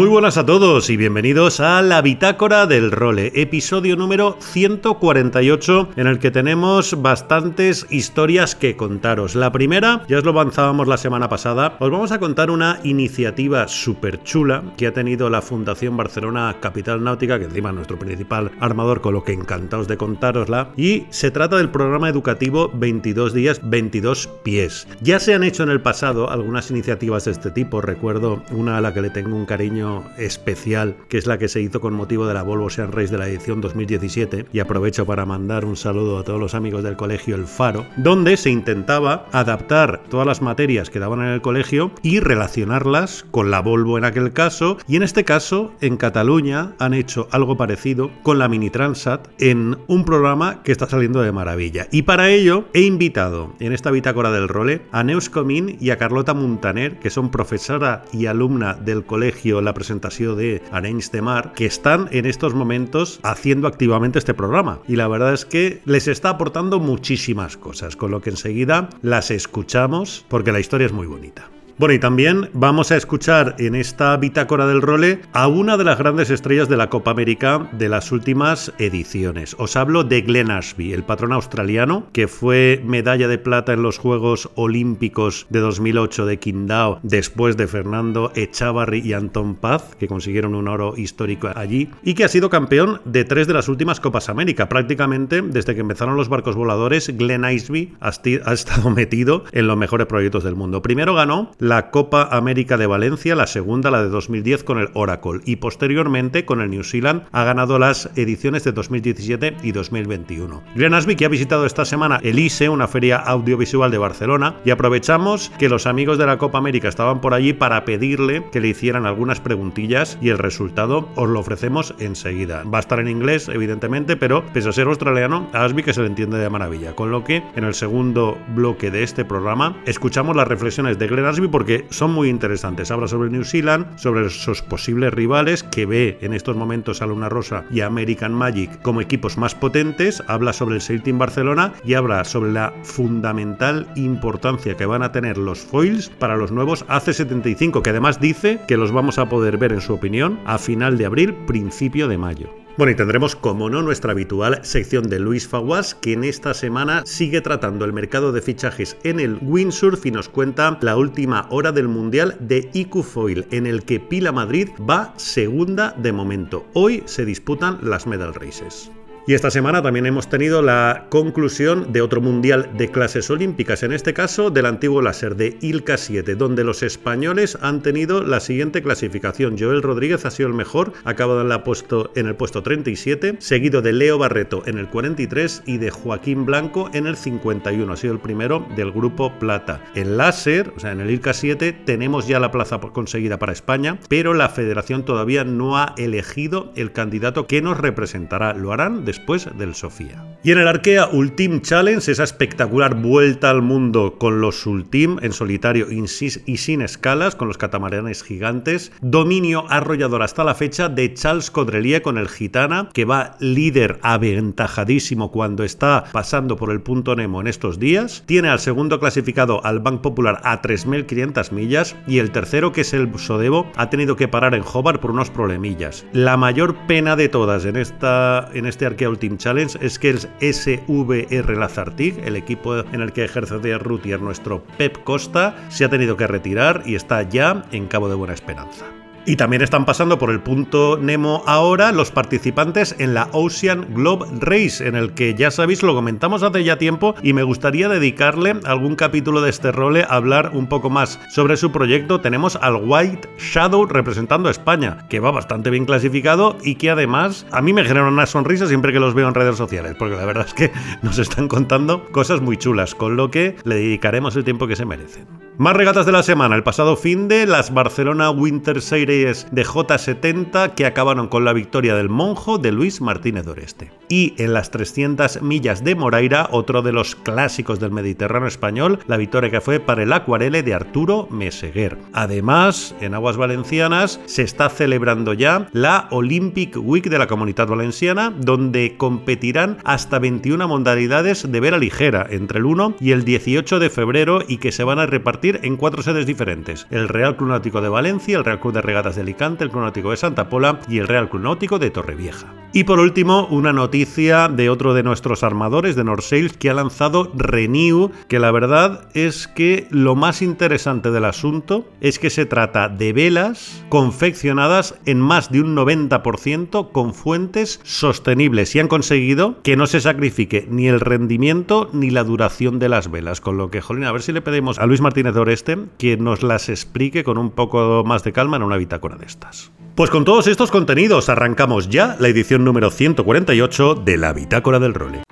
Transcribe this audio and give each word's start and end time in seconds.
Muy 0.00 0.08
buenas 0.08 0.38
a 0.38 0.46
todos 0.46 0.88
y 0.88 0.96
bienvenidos 0.96 1.60
a 1.60 1.82
La 1.82 2.00
Bitácora 2.00 2.66
del 2.66 2.90
Role, 2.90 3.32
episodio 3.34 3.96
número 3.96 4.38
148 4.40 5.90
en 5.94 6.06
el 6.06 6.18
que 6.18 6.30
tenemos 6.30 7.02
bastantes 7.02 7.86
historias 7.90 8.54
que 8.54 8.76
contaros. 8.76 9.34
La 9.34 9.52
primera, 9.52 10.06
ya 10.08 10.16
os 10.16 10.24
lo 10.24 10.30
avanzábamos 10.30 10.88
la 10.88 10.96
semana 10.96 11.28
pasada, 11.28 11.76
os 11.80 11.90
vamos 11.90 12.12
a 12.12 12.18
contar 12.18 12.50
una 12.50 12.80
iniciativa 12.82 13.68
súper 13.68 14.22
chula 14.22 14.62
que 14.78 14.86
ha 14.86 14.94
tenido 14.94 15.28
la 15.28 15.42
Fundación 15.42 15.98
Barcelona 15.98 16.56
Capital 16.60 17.04
Náutica, 17.04 17.38
que 17.38 17.44
encima 17.44 17.68
es 17.68 17.74
nuestro 17.74 17.98
principal 17.98 18.52
armador, 18.58 19.02
con 19.02 19.12
lo 19.12 19.22
que 19.22 19.34
encantados 19.34 19.86
de 19.86 19.98
contárosla, 19.98 20.70
y 20.78 21.04
se 21.10 21.30
trata 21.30 21.58
del 21.58 21.68
programa 21.68 22.08
educativo 22.08 22.70
22 22.72 23.34
días, 23.34 23.60
22 23.62 24.30
pies. 24.44 24.88
Ya 25.02 25.20
se 25.20 25.34
han 25.34 25.44
hecho 25.44 25.62
en 25.62 25.68
el 25.68 25.82
pasado 25.82 26.30
algunas 26.30 26.70
iniciativas 26.70 27.26
de 27.26 27.32
este 27.32 27.50
tipo, 27.50 27.82
recuerdo 27.82 28.42
una 28.50 28.78
a 28.78 28.80
la 28.80 28.94
que 28.94 29.02
le 29.02 29.10
tengo 29.10 29.36
un 29.36 29.44
cariño 29.44 29.89
especial, 30.18 30.96
que 31.08 31.18
es 31.18 31.26
la 31.26 31.38
que 31.38 31.48
se 31.48 31.60
hizo 31.60 31.80
con 31.80 31.94
motivo 31.94 32.26
de 32.26 32.34
la 32.34 32.42
Volvo 32.42 32.70
Sean 32.70 32.92
Race 32.92 33.12
de 33.12 33.18
la 33.18 33.28
edición 33.28 33.60
2017, 33.60 34.46
y 34.52 34.58
aprovecho 34.60 35.06
para 35.06 35.26
mandar 35.26 35.64
un 35.64 35.76
saludo 35.76 36.18
a 36.18 36.24
todos 36.24 36.40
los 36.40 36.54
amigos 36.54 36.82
del 36.82 36.96
colegio 36.96 37.36
El 37.36 37.46
Faro, 37.46 37.86
donde 37.96 38.36
se 38.36 38.50
intentaba 38.50 39.26
adaptar 39.32 40.02
todas 40.08 40.26
las 40.26 40.42
materias 40.42 40.90
que 40.90 40.98
daban 40.98 41.20
en 41.20 41.28
el 41.28 41.42
colegio 41.42 41.92
y 42.02 42.20
relacionarlas 42.20 43.24
con 43.30 43.50
la 43.50 43.60
Volvo 43.60 43.98
en 43.98 44.04
aquel 44.04 44.32
caso, 44.32 44.78
y 44.86 44.96
en 44.96 45.02
este 45.02 45.24
caso, 45.24 45.72
en 45.80 45.96
Cataluña 45.96 46.74
han 46.78 46.94
hecho 46.94 47.28
algo 47.30 47.56
parecido 47.56 48.10
con 48.22 48.38
la 48.38 48.48
Mini 48.48 48.70
Transat 48.70 49.28
en 49.38 49.76
un 49.86 50.04
programa 50.04 50.62
que 50.62 50.72
está 50.72 50.88
saliendo 50.88 51.22
de 51.22 51.32
maravilla. 51.32 51.88
Y 51.90 52.02
para 52.02 52.30
ello 52.30 52.64
he 52.74 52.82
invitado 52.82 53.54
en 53.60 53.72
esta 53.72 53.90
bitácora 53.90 54.30
del 54.30 54.48
role 54.48 54.82
a 54.92 55.02
Neus 55.02 55.28
Comín 55.28 55.76
y 55.80 55.90
a 55.90 55.98
Carlota 55.98 56.34
Montaner, 56.34 56.98
que 56.98 57.10
son 57.10 57.30
profesora 57.30 58.04
y 58.12 58.26
alumna 58.26 58.74
del 58.74 59.04
colegio 59.04 59.60
La 59.60 59.74
presentación 59.80 60.36
de 60.36 60.62
Arenys 60.72 61.10
de 61.10 61.22
Mar, 61.22 61.54
que 61.54 61.64
están 61.64 62.08
en 62.12 62.26
estos 62.26 62.52
momentos 62.52 63.18
haciendo 63.22 63.66
activamente 63.66 64.18
este 64.18 64.34
programa. 64.34 64.80
Y 64.86 64.96
la 64.96 65.08
verdad 65.08 65.32
es 65.32 65.46
que 65.46 65.80
les 65.86 66.06
está 66.06 66.28
aportando 66.28 66.80
muchísimas 66.80 67.56
cosas, 67.56 67.96
con 67.96 68.10
lo 68.10 68.20
que 68.20 68.28
enseguida 68.28 68.90
las 69.00 69.30
escuchamos 69.30 70.26
porque 70.28 70.52
la 70.52 70.60
historia 70.60 70.86
es 70.86 70.92
muy 70.92 71.06
bonita. 71.06 71.48
Bueno, 71.80 71.94
y 71.94 71.98
también 71.98 72.50
vamos 72.52 72.92
a 72.92 72.98
escuchar 72.98 73.54
en 73.58 73.74
esta 73.74 74.14
bitácora 74.18 74.66
del 74.66 74.82
role 74.82 75.20
a 75.32 75.48
una 75.48 75.78
de 75.78 75.84
las 75.84 75.96
grandes 75.96 76.28
estrellas 76.28 76.68
de 76.68 76.76
la 76.76 76.90
Copa 76.90 77.12
América 77.12 77.70
de 77.72 77.88
las 77.88 78.12
últimas 78.12 78.70
ediciones. 78.76 79.56
Os 79.58 79.76
hablo 79.76 80.04
de 80.04 80.20
Glenn 80.20 80.50
Ashby, 80.50 80.92
el 80.92 81.04
patrón 81.04 81.32
australiano, 81.32 82.06
que 82.12 82.28
fue 82.28 82.82
medalla 82.84 83.28
de 83.28 83.38
plata 83.38 83.72
en 83.72 83.82
los 83.82 83.96
Juegos 83.96 84.50
Olímpicos 84.56 85.46
de 85.48 85.60
2008 85.60 86.26
de 86.26 86.38
Qingdao, 86.38 87.00
después 87.02 87.56
de 87.56 87.66
Fernando 87.66 88.30
Echavarri 88.34 88.98
y 88.98 89.14
Anton 89.14 89.54
Paz, 89.54 89.96
que 89.98 90.06
consiguieron 90.06 90.54
un 90.54 90.68
oro 90.68 90.92
histórico 90.98 91.48
allí, 91.54 91.88
y 92.02 92.12
que 92.12 92.24
ha 92.24 92.28
sido 92.28 92.50
campeón 92.50 93.00
de 93.06 93.24
tres 93.24 93.46
de 93.46 93.54
las 93.54 93.70
últimas 93.70 94.00
Copas 94.00 94.28
América. 94.28 94.68
Prácticamente 94.68 95.40
desde 95.40 95.74
que 95.74 95.80
empezaron 95.80 96.18
los 96.18 96.28
barcos 96.28 96.56
voladores, 96.56 97.16
Glenn 97.16 97.46
Ashby 97.46 97.94
ha 98.00 98.10
estado 98.10 98.90
metido 98.94 99.44
en 99.52 99.66
los 99.66 99.78
mejores 99.78 100.08
proyectos 100.08 100.44
del 100.44 100.56
mundo. 100.56 100.82
Primero 100.82 101.14
ganó 101.14 101.52
la 101.69 101.69
Copa 101.90 102.28
América 102.30 102.76
de 102.76 102.86
Valencia, 102.86 103.36
la 103.36 103.46
segunda, 103.46 103.90
la 103.90 104.02
de 104.02 104.08
2010 104.08 104.64
con 104.64 104.78
el 104.78 104.88
Oracle 104.94 105.40
y 105.44 105.56
posteriormente 105.56 106.44
con 106.44 106.60
el 106.60 106.70
New 106.70 106.82
Zealand 106.82 107.22
ha 107.30 107.44
ganado 107.44 107.78
las 107.78 108.10
ediciones 108.16 108.64
de 108.64 108.72
2017 108.72 109.56
y 109.62 109.72
2021. 109.72 110.62
Glenn 110.74 110.94
Asby 110.94 111.16
que 111.16 111.26
ha 111.26 111.28
visitado 111.28 111.66
esta 111.66 111.84
semana 111.84 112.18
el 112.22 112.38
ISE, 112.38 112.68
una 112.68 112.88
feria 112.88 113.18
audiovisual 113.18 113.90
de 113.90 113.98
Barcelona 113.98 114.56
y 114.64 114.70
aprovechamos 114.70 115.50
que 115.58 115.68
los 115.68 115.86
amigos 115.86 116.18
de 116.18 116.26
la 116.26 116.38
Copa 116.38 116.58
América 116.58 116.88
estaban 116.88 117.20
por 117.20 117.34
allí 117.34 117.52
para 117.52 117.84
pedirle 117.84 118.44
que 118.50 118.60
le 118.60 118.68
hicieran 118.68 119.06
algunas 119.06 119.40
preguntillas 119.40 120.18
y 120.20 120.30
el 120.30 120.38
resultado 120.38 121.08
os 121.14 121.28
lo 121.28 121.40
ofrecemos 121.40 121.94
enseguida. 121.98 122.64
Va 122.64 122.78
a 122.78 122.80
estar 122.80 122.98
en 123.00 123.08
inglés, 123.08 123.48
evidentemente, 123.48 124.16
pero 124.16 124.44
pese 124.52 124.68
a 124.68 124.72
ser 124.72 124.88
australiano, 124.88 125.48
Asby 125.52 125.82
que 125.82 125.92
se 125.92 126.00
le 126.00 126.08
entiende 126.08 126.38
de 126.38 126.50
maravilla. 126.50 126.94
Con 126.94 127.10
lo 127.10 127.22
que 127.22 127.42
en 127.54 127.64
el 127.64 127.74
segundo 127.74 128.36
bloque 128.54 128.90
de 128.90 129.02
este 129.02 129.24
programa 129.24 129.76
escuchamos 129.86 130.34
las 130.34 130.48
reflexiones 130.48 130.98
de 130.98 131.06
Glenn 131.06 131.26
Asby 131.26 131.48
porque 131.50 131.86
son 131.90 132.12
muy 132.12 132.28
interesantes. 132.28 132.90
Habla 132.90 133.08
sobre 133.08 133.30
New 133.30 133.44
Zealand, 133.44 133.98
sobre 133.98 134.30
sus 134.30 134.62
posibles 134.62 135.12
rivales 135.12 135.62
que 135.62 135.86
ve 135.86 136.18
en 136.20 136.32
estos 136.32 136.56
momentos 136.56 137.02
a 137.02 137.06
Luna 137.06 137.28
Rosa 137.28 137.64
y 137.70 137.80
American 137.80 138.32
Magic 138.32 138.80
como 138.82 139.00
equipos 139.00 139.36
más 139.36 139.54
potentes. 139.54 140.22
Habla 140.26 140.52
sobre 140.52 140.76
el 140.76 140.80
Sail 140.80 141.02
Barcelona 141.18 141.72
y 141.84 141.94
habla 141.94 142.24
sobre 142.24 142.52
la 142.52 142.72
fundamental 142.82 143.86
importancia 143.96 144.76
que 144.76 144.86
van 144.86 145.02
a 145.02 145.12
tener 145.12 145.38
los 145.38 145.60
foils 145.60 146.08
para 146.08 146.36
los 146.36 146.52
nuevos 146.52 146.86
AC75, 146.86 147.82
que 147.82 147.90
además 147.90 148.20
dice 148.20 148.60
que 148.68 148.76
los 148.76 148.92
vamos 148.92 149.18
a 149.18 149.28
poder 149.28 149.58
ver 149.58 149.72
en 149.72 149.80
su 149.80 149.94
opinión 149.94 150.38
a 150.46 150.58
final 150.58 150.98
de 150.98 151.06
abril, 151.06 151.34
principio 151.46 152.08
de 152.08 152.18
mayo. 152.18 152.59
Bueno, 152.76 152.92
y 152.92 152.94
tendremos, 152.94 153.36
como 153.36 153.68
no, 153.68 153.82
nuestra 153.82 154.12
habitual 154.12 154.60
sección 154.62 155.08
de 155.10 155.18
Luis 155.18 155.46
Faguas, 155.46 155.94
que 155.94 156.14
en 156.14 156.24
esta 156.24 156.54
semana 156.54 157.02
sigue 157.04 157.40
tratando 157.40 157.84
el 157.84 157.92
mercado 157.92 158.32
de 158.32 158.40
fichajes 158.40 158.96
en 159.02 159.20
el 159.20 159.38
windsurf 159.42 160.06
y 160.06 160.10
nos 160.10 160.28
cuenta 160.28 160.78
la 160.80 160.96
última 160.96 161.46
hora 161.50 161.72
del 161.72 161.88
Mundial 161.88 162.36
de 162.40 162.70
IQ 162.72 163.02
Foil, 163.02 163.46
en 163.50 163.66
el 163.66 163.82
que 163.82 164.00
Pila 164.00 164.32
Madrid 164.32 164.68
va 164.88 165.12
segunda 165.16 165.94
de 165.98 166.12
momento. 166.12 166.66
Hoy 166.72 167.02
se 167.06 167.24
disputan 167.24 167.78
las 167.82 168.06
medal 168.06 168.34
races. 168.34 168.90
Y 169.30 169.34
esta 169.34 169.52
semana 169.52 169.80
también 169.80 170.06
hemos 170.06 170.28
tenido 170.28 170.60
la 170.60 171.06
conclusión 171.08 171.92
de 171.92 172.02
otro 172.02 172.20
mundial 172.20 172.68
de 172.76 172.90
clases 172.90 173.30
olímpicas, 173.30 173.84
en 173.84 173.92
este 173.92 174.12
caso 174.12 174.50
del 174.50 174.66
antiguo 174.66 175.02
láser 175.02 175.36
de 175.36 175.56
Ilka 175.60 175.98
7, 175.98 176.34
donde 176.34 176.64
los 176.64 176.82
españoles 176.82 177.56
han 177.60 177.80
tenido 177.80 178.24
la 178.24 178.40
siguiente 178.40 178.82
clasificación. 178.82 179.54
Joel 179.56 179.82
Rodríguez 179.82 180.24
ha 180.24 180.32
sido 180.32 180.48
el 180.48 180.54
mejor, 180.56 180.94
ha 181.04 181.10
acabado 181.10 181.42
en, 181.42 181.62
puesto, 181.62 182.10
en 182.16 182.26
el 182.26 182.34
puesto 182.34 182.64
37, 182.64 183.36
seguido 183.38 183.82
de 183.82 183.92
Leo 183.92 184.18
Barreto 184.18 184.64
en 184.66 184.78
el 184.78 184.88
43 184.88 185.62
y 185.64 185.78
de 185.78 185.90
Joaquín 185.92 186.44
Blanco 186.44 186.90
en 186.92 187.06
el 187.06 187.16
51. 187.16 187.92
Ha 187.92 187.96
sido 187.96 188.14
el 188.14 188.18
primero 188.18 188.66
del 188.74 188.90
grupo 188.90 189.38
Plata. 189.38 189.80
En 189.94 190.16
láser, 190.16 190.72
o 190.76 190.80
sea, 190.80 190.90
en 190.90 191.02
el 191.02 191.08
Ilka 191.08 191.34
7, 191.34 191.72
tenemos 191.84 192.26
ya 192.26 192.40
la 192.40 192.50
plaza 192.50 192.80
conseguida 192.80 193.38
para 193.38 193.52
España, 193.52 194.00
pero 194.08 194.34
la 194.34 194.48
federación 194.48 195.04
todavía 195.04 195.44
no 195.44 195.78
ha 195.78 195.94
elegido 195.98 196.72
el 196.74 196.90
candidato 196.90 197.46
que 197.46 197.62
nos 197.62 197.78
representará. 197.78 198.54
Lo 198.54 198.72
harán 198.72 199.04
después 199.04 199.19
del 199.56 199.76
Sofía. 199.76 200.24
Y 200.42 200.50
en 200.50 200.58
el 200.58 200.66
Arkea 200.66 201.08
Ultim 201.12 201.60
Challenge, 201.60 202.10
esa 202.10 202.24
espectacular 202.24 202.96
vuelta 202.96 203.50
al 203.50 203.62
mundo 203.62 204.16
con 204.18 204.40
los 204.40 204.66
Ultim 204.66 205.18
en 205.22 205.32
solitario 205.32 205.86
y 205.90 206.56
sin 206.56 206.82
escalas, 206.82 207.36
con 207.36 207.46
los 207.46 207.58
catamaranes 207.58 208.24
gigantes, 208.24 208.90
dominio 209.02 209.66
arrollador 209.68 210.22
hasta 210.22 210.42
la 210.42 210.54
fecha 210.54 210.88
de 210.88 211.14
Charles 211.14 211.50
Codrelier 211.50 212.02
con 212.02 212.18
el 212.18 212.28
Gitana, 212.28 212.88
que 212.92 213.04
va 213.04 213.36
líder 213.38 214.00
aventajadísimo 214.02 215.30
cuando 215.30 215.62
está 215.62 216.04
pasando 216.12 216.56
por 216.56 216.72
el 216.72 216.80
punto 216.80 217.14
Nemo 217.14 217.40
en 217.40 217.46
estos 217.46 217.78
días, 217.78 218.24
tiene 218.26 218.48
al 218.48 218.58
segundo 218.58 218.98
clasificado 218.98 219.64
al 219.64 219.78
Bank 219.78 220.00
Popular 220.00 220.40
a 220.42 220.60
3.500 220.60 221.52
millas 221.52 221.94
y 222.08 222.18
el 222.18 222.32
tercero, 222.32 222.72
que 222.72 222.80
es 222.80 222.94
el 222.94 223.16
Sodebo, 223.18 223.70
ha 223.76 223.90
tenido 223.90 224.16
que 224.16 224.28
parar 224.28 224.54
en 224.54 224.64
Hobart 224.64 225.00
por 225.00 225.10
unos 225.12 225.30
problemillas. 225.30 226.04
La 226.12 226.36
mayor 226.36 226.74
pena 226.86 227.14
de 227.14 227.28
todas 227.28 227.64
en, 227.64 227.76
esta, 227.76 228.48
en 228.54 228.66
este 228.66 228.86
Arkea 229.00 229.08
Ultimate 229.08 229.42
Challenge 229.42 229.78
es 229.80 229.98
que 229.98 230.10
el 230.10 230.18
SVR 230.18 231.56
Lazartig, 231.56 232.18
el 232.22 232.36
equipo 232.36 232.80
en 232.80 233.00
el 233.00 233.14
que 233.14 233.24
ejerce 233.24 233.58
de 233.58 233.78
routier 233.78 234.20
nuestro 234.20 234.62
Pep 234.76 235.02
Costa, 235.04 235.56
se 235.70 235.86
ha 235.86 235.88
tenido 235.88 236.18
que 236.18 236.26
retirar 236.26 236.82
y 236.84 236.96
está 236.96 237.22
ya 237.22 237.64
en 237.72 237.86
Cabo 237.86 238.10
de 238.10 238.16
Buena 238.16 238.34
Esperanza. 238.34 238.99
Y 239.26 239.36
también 239.36 239.62
están 239.62 239.84
pasando 239.84 240.18
por 240.18 240.30
el 240.30 240.40
punto 240.40 240.98
Nemo 241.00 241.42
ahora 241.46 241.92
los 241.92 242.10
participantes 242.10 242.96
en 242.98 243.14
la 243.14 243.28
Ocean 243.32 243.86
Globe 243.94 244.26
Race, 244.40 244.86
en 244.86 244.94
el 244.94 245.12
que 245.12 245.34
ya 245.34 245.50
sabéis, 245.50 245.82
lo 245.82 245.94
comentamos 245.94 246.42
hace 246.42 246.64
ya 246.64 246.78
tiempo 246.78 247.14
y 247.22 247.32
me 247.32 247.42
gustaría 247.42 247.88
dedicarle 247.88 248.56
algún 248.64 248.96
capítulo 248.96 249.42
de 249.42 249.50
este 249.50 249.72
role 249.72 250.04
a 250.04 250.14
hablar 250.14 250.52
un 250.54 250.66
poco 250.66 250.88
más 250.88 251.20
sobre 251.28 251.56
su 251.56 251.70
proyecto. 251.70 252.20
Tenemos 252.20 252.56
al 252.56 252.76
White 252.76 253.28
Shadow 253.38 253.86
representando 253.86 254.48
a 254.48 254.52
España, 254.52 255.06
que 255.08 255.20
va 255.20 255.30
bastante 255.30 255.70
bien 255.70 255.84
clasificado 255.84 256.56
y 256.62 256.76
que 256.76 256.90
además 256.90 257.46
a 257.50 257.60
mí 257.60 257.72
me 257.72 257.84
genera 257.84 258.08
una 258.08 258.26
sonrisa 258.26 258.66
siempre 258.66 258.92
que 258.92 259.00
los 259.00 259.14
veo 259.14 259.28
en 259.28 259.34
redes 259.34 259.56
sociales, 259.56 259.96
porque 259.98 260.16
la 260.16 260.24
verdad 260.24 260.46
es 260.46 260.54
que 260.54 260.72
nos 261.02 261.18
están 261.18 261.48
contando 261.48 262.06
cosas 262.10 262.40
muy 262.40 262.56
chulas, 262.56 262.94
con 262.94 263.16
lo 263.16 263.30
que 263.30 263.56
le 263.64 263.74
dedicaremos 263.76 264.34
el 264.36 264.44
tiempo 264.44 264.66
que 264.66 264.76
se 264.76 264.86
merecen. 264.86 265.49
Más 265.58 265.76
regatas 265.76 266.06
de 266.06 266.12
la 266.12 266.22
semana. 266.22 266.56
El 266.56 266.62
pasado 266.62 266.96
fin 266.96 267.28
de 267.28 267.46
las 267.46 267.74
Barcelona 267.74 268.30
Winter 268.30 268.80
Series 268.80 269.46
de 269.50 269.64
J70 269.64 270.74
que 270.74 270.86
acabaron 270.86 271.28
con 271.28 271.44
la 271.44 271.52
victoria 271.52 271.94
del 271.94 272.08
monjo 272.08 272.56
de 272.56 272.72
Luis 272.72 273.02
Martínez 273.02 273.44
Doreste. 273.44 273.90
Y 274.08 274.34
en 274.38 274.54
las 274.54 274.70
300 274.70 275.42
millas 275.42 275.84
de 275.84 275.94
Moraira, 275.94 276.48
otro 276.50 276.82
de 276.82 276.92
los 276.92 277.14
clásicos 277.14 277.78
del 277.78 277.90
Mediterráneo 277.90 278.48
español, 278.48 279.00
la 279.06 279.18
victoria 279.18 279.50
que 279.50 279.60
fue 279.60 279.80
para 279.80 280.02
el 280.02 280.12
acuarele 280.12 280.62
de 280.62 280.74
Arturo 280.74 281.28
Meseguer. 281.30 281.98
Además, 282.12 282.94
en 283.00 283.14
aguas 283.14 283.36
valencianas 283.36 284.18
se 284.24 284.42
está 284.42 284.68
celebrando 284.70 285.34
ya 285.34 285.68
la 285.72 286.08
Olympic 286.10 286.76
Week 286.76 287.08
de 287.08 287.18
la 287.18 287.26
Comunidad 287.26 287.68
Valenciana, 287.68 288.32
donde 288.36 288.96
competirán 288.96 289.76
hasta 289.84 290.18
21 290.18 290.66
modalidades 290.66 291.50
de 291.50 291.60
vela 291.60 291.78
ligera 291.78 292.26
entre 292.30 292.58
el 292.58 292.64
1 292.64 292.96
y 292.98 293.12
el 293.12 293.24
18 293.24 293.78
de 293.78 293.90
febrero 293.90 294.40
y 294.46 294.56
que 294.56 294.72
se 294.72 294.84
van 294.84 294.98
a 294.98 295.06
repartir 295.06 295.39
en 295.42 295.76
cuatro 295.76 296.02
sedes 296.02 296.26
diferentes: 296.26 296.86
el 296.90 297.08
Real 297.08 297.36
Club 297.36 297.50
Náutico 297.50 297.80
de 297.80 297.88
Valencia, 297.88 298.38
el 298.38 298.44
Real 298.44 298.60
Club 298.60 298.74
de 298.74 298.82
Regatas 298.82 299.16
de 299.16 299.22
Alicante, 299.22 299.64
el 299.64 299.70
Club 299.70 299.82
Náutico 299.82 300.10
de 300.10 300.16
Santa 300.16 300.48
Pola 300.48 300.80
y 300.88 300.98
el 300.98 301.08
Real 301.08 301.28
Club 301.28 301.42
Náutico 301.42 301.78
de 301.78 301.90
Torrevieja. 301.90 302.54
Y 302.72 302.84
por 302.84 303.00
último, 303.00 303.48
una 303.48 303.72
noticia 303.72 304.48
de 304.48 304.70
otro 304.70 304.94
de 304.94 305.02
nuestros 305.02 305.42
armadores, 305.42 305.96
de 305.96 306.04
Norsails, 306.04 306.56
que 306.56 306.70
ha 306.70 306.74
lanzado 306.74 307.32
Renew, 307.34 308.12
que 308.28 308.38
la 308.38 308.52
verdad 308.52 309.08
es 309.12 309.48
que 309.48 309.88
lo 309.90 310.14
más 310.14 310.40
interesante 310.40 311.10
del 311.10 311.24
asunto 311.24 311.88
es 312.00 312.20
que 312.20 312.30
se 312.30 312.46
trata 312.46 312.88
de 312.88 313.12
velas 313.12 313.84
confeccionadas 313.88 314.94
en 315.04 315.18
más 315.20 315.50
de 315.50 315.62
un 315.62 315.74
90% 315.74 316.92
con 316.92 317.12
fuentes 317.12 317.80
sostenibles 317.82 318.76
y 318.76 318.78
han 318.78 318.88
conseguido 318.88 319.60
que 319.64 319.76
no 319.76 319.88
se 319.88 320.00
sacrifique 320.00 320.68
ni 320.70 320.86
el 320.86 321.00
rendimiento 321.00 321.90
ni 321.92 322.10
la 322.10 322.22
duración 322.22 322.78
de 322.78 322.88
las 322.88 323.10
velas. 323.10 323.40
Con 323.40 323.56
lo 323.56 323.70
que, 323.70 323.80
Jolín, 323.80 324.04
a 324.04 324.12
ver 324.12 324.22
si 324.22 324.32
le 324.32 324.42
pedimos 324.42 324.78
a 324.78 324.86
Luis 324.86 325.00
Martínez 325.00 325.29
Oreste 325.38 325.78
que 325.98 326.16
nos 326.16 326.42
las 326.42 326.68
explique 326.68 327.22
con 327.22 327.38
un 327.38 327.50
poco 327.50 328.02
más 328.04 328.24
de 328.24 328.32
calma 328.32 328.56
en 328.56 328.64
una 328.64 328.76
bitácora 328.76 329.16
de 329.16 329.26
estas. 329.26 329.70
Pues 329.94 330.10
con 330.10 330.24
todos 330.24 330.46
estos 330.46 330.70
contenidos 330.70 331.28
arrancamos 331.28 331.88
ya 331.88 332.16
la 332.18 332.28
edición 332.28 332.64
número 332.64 332.90
148 332.90 333.94
de 333.94 334.16
la 334.16 334.32
Bitácora 334.32 334.78
del 334.78 334.94
Role. 334.94 335.22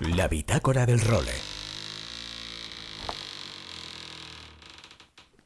La 0.00 0.28
Bitácora 0.28 0.86
del 0.86 1.00
Role. 1.00 1.57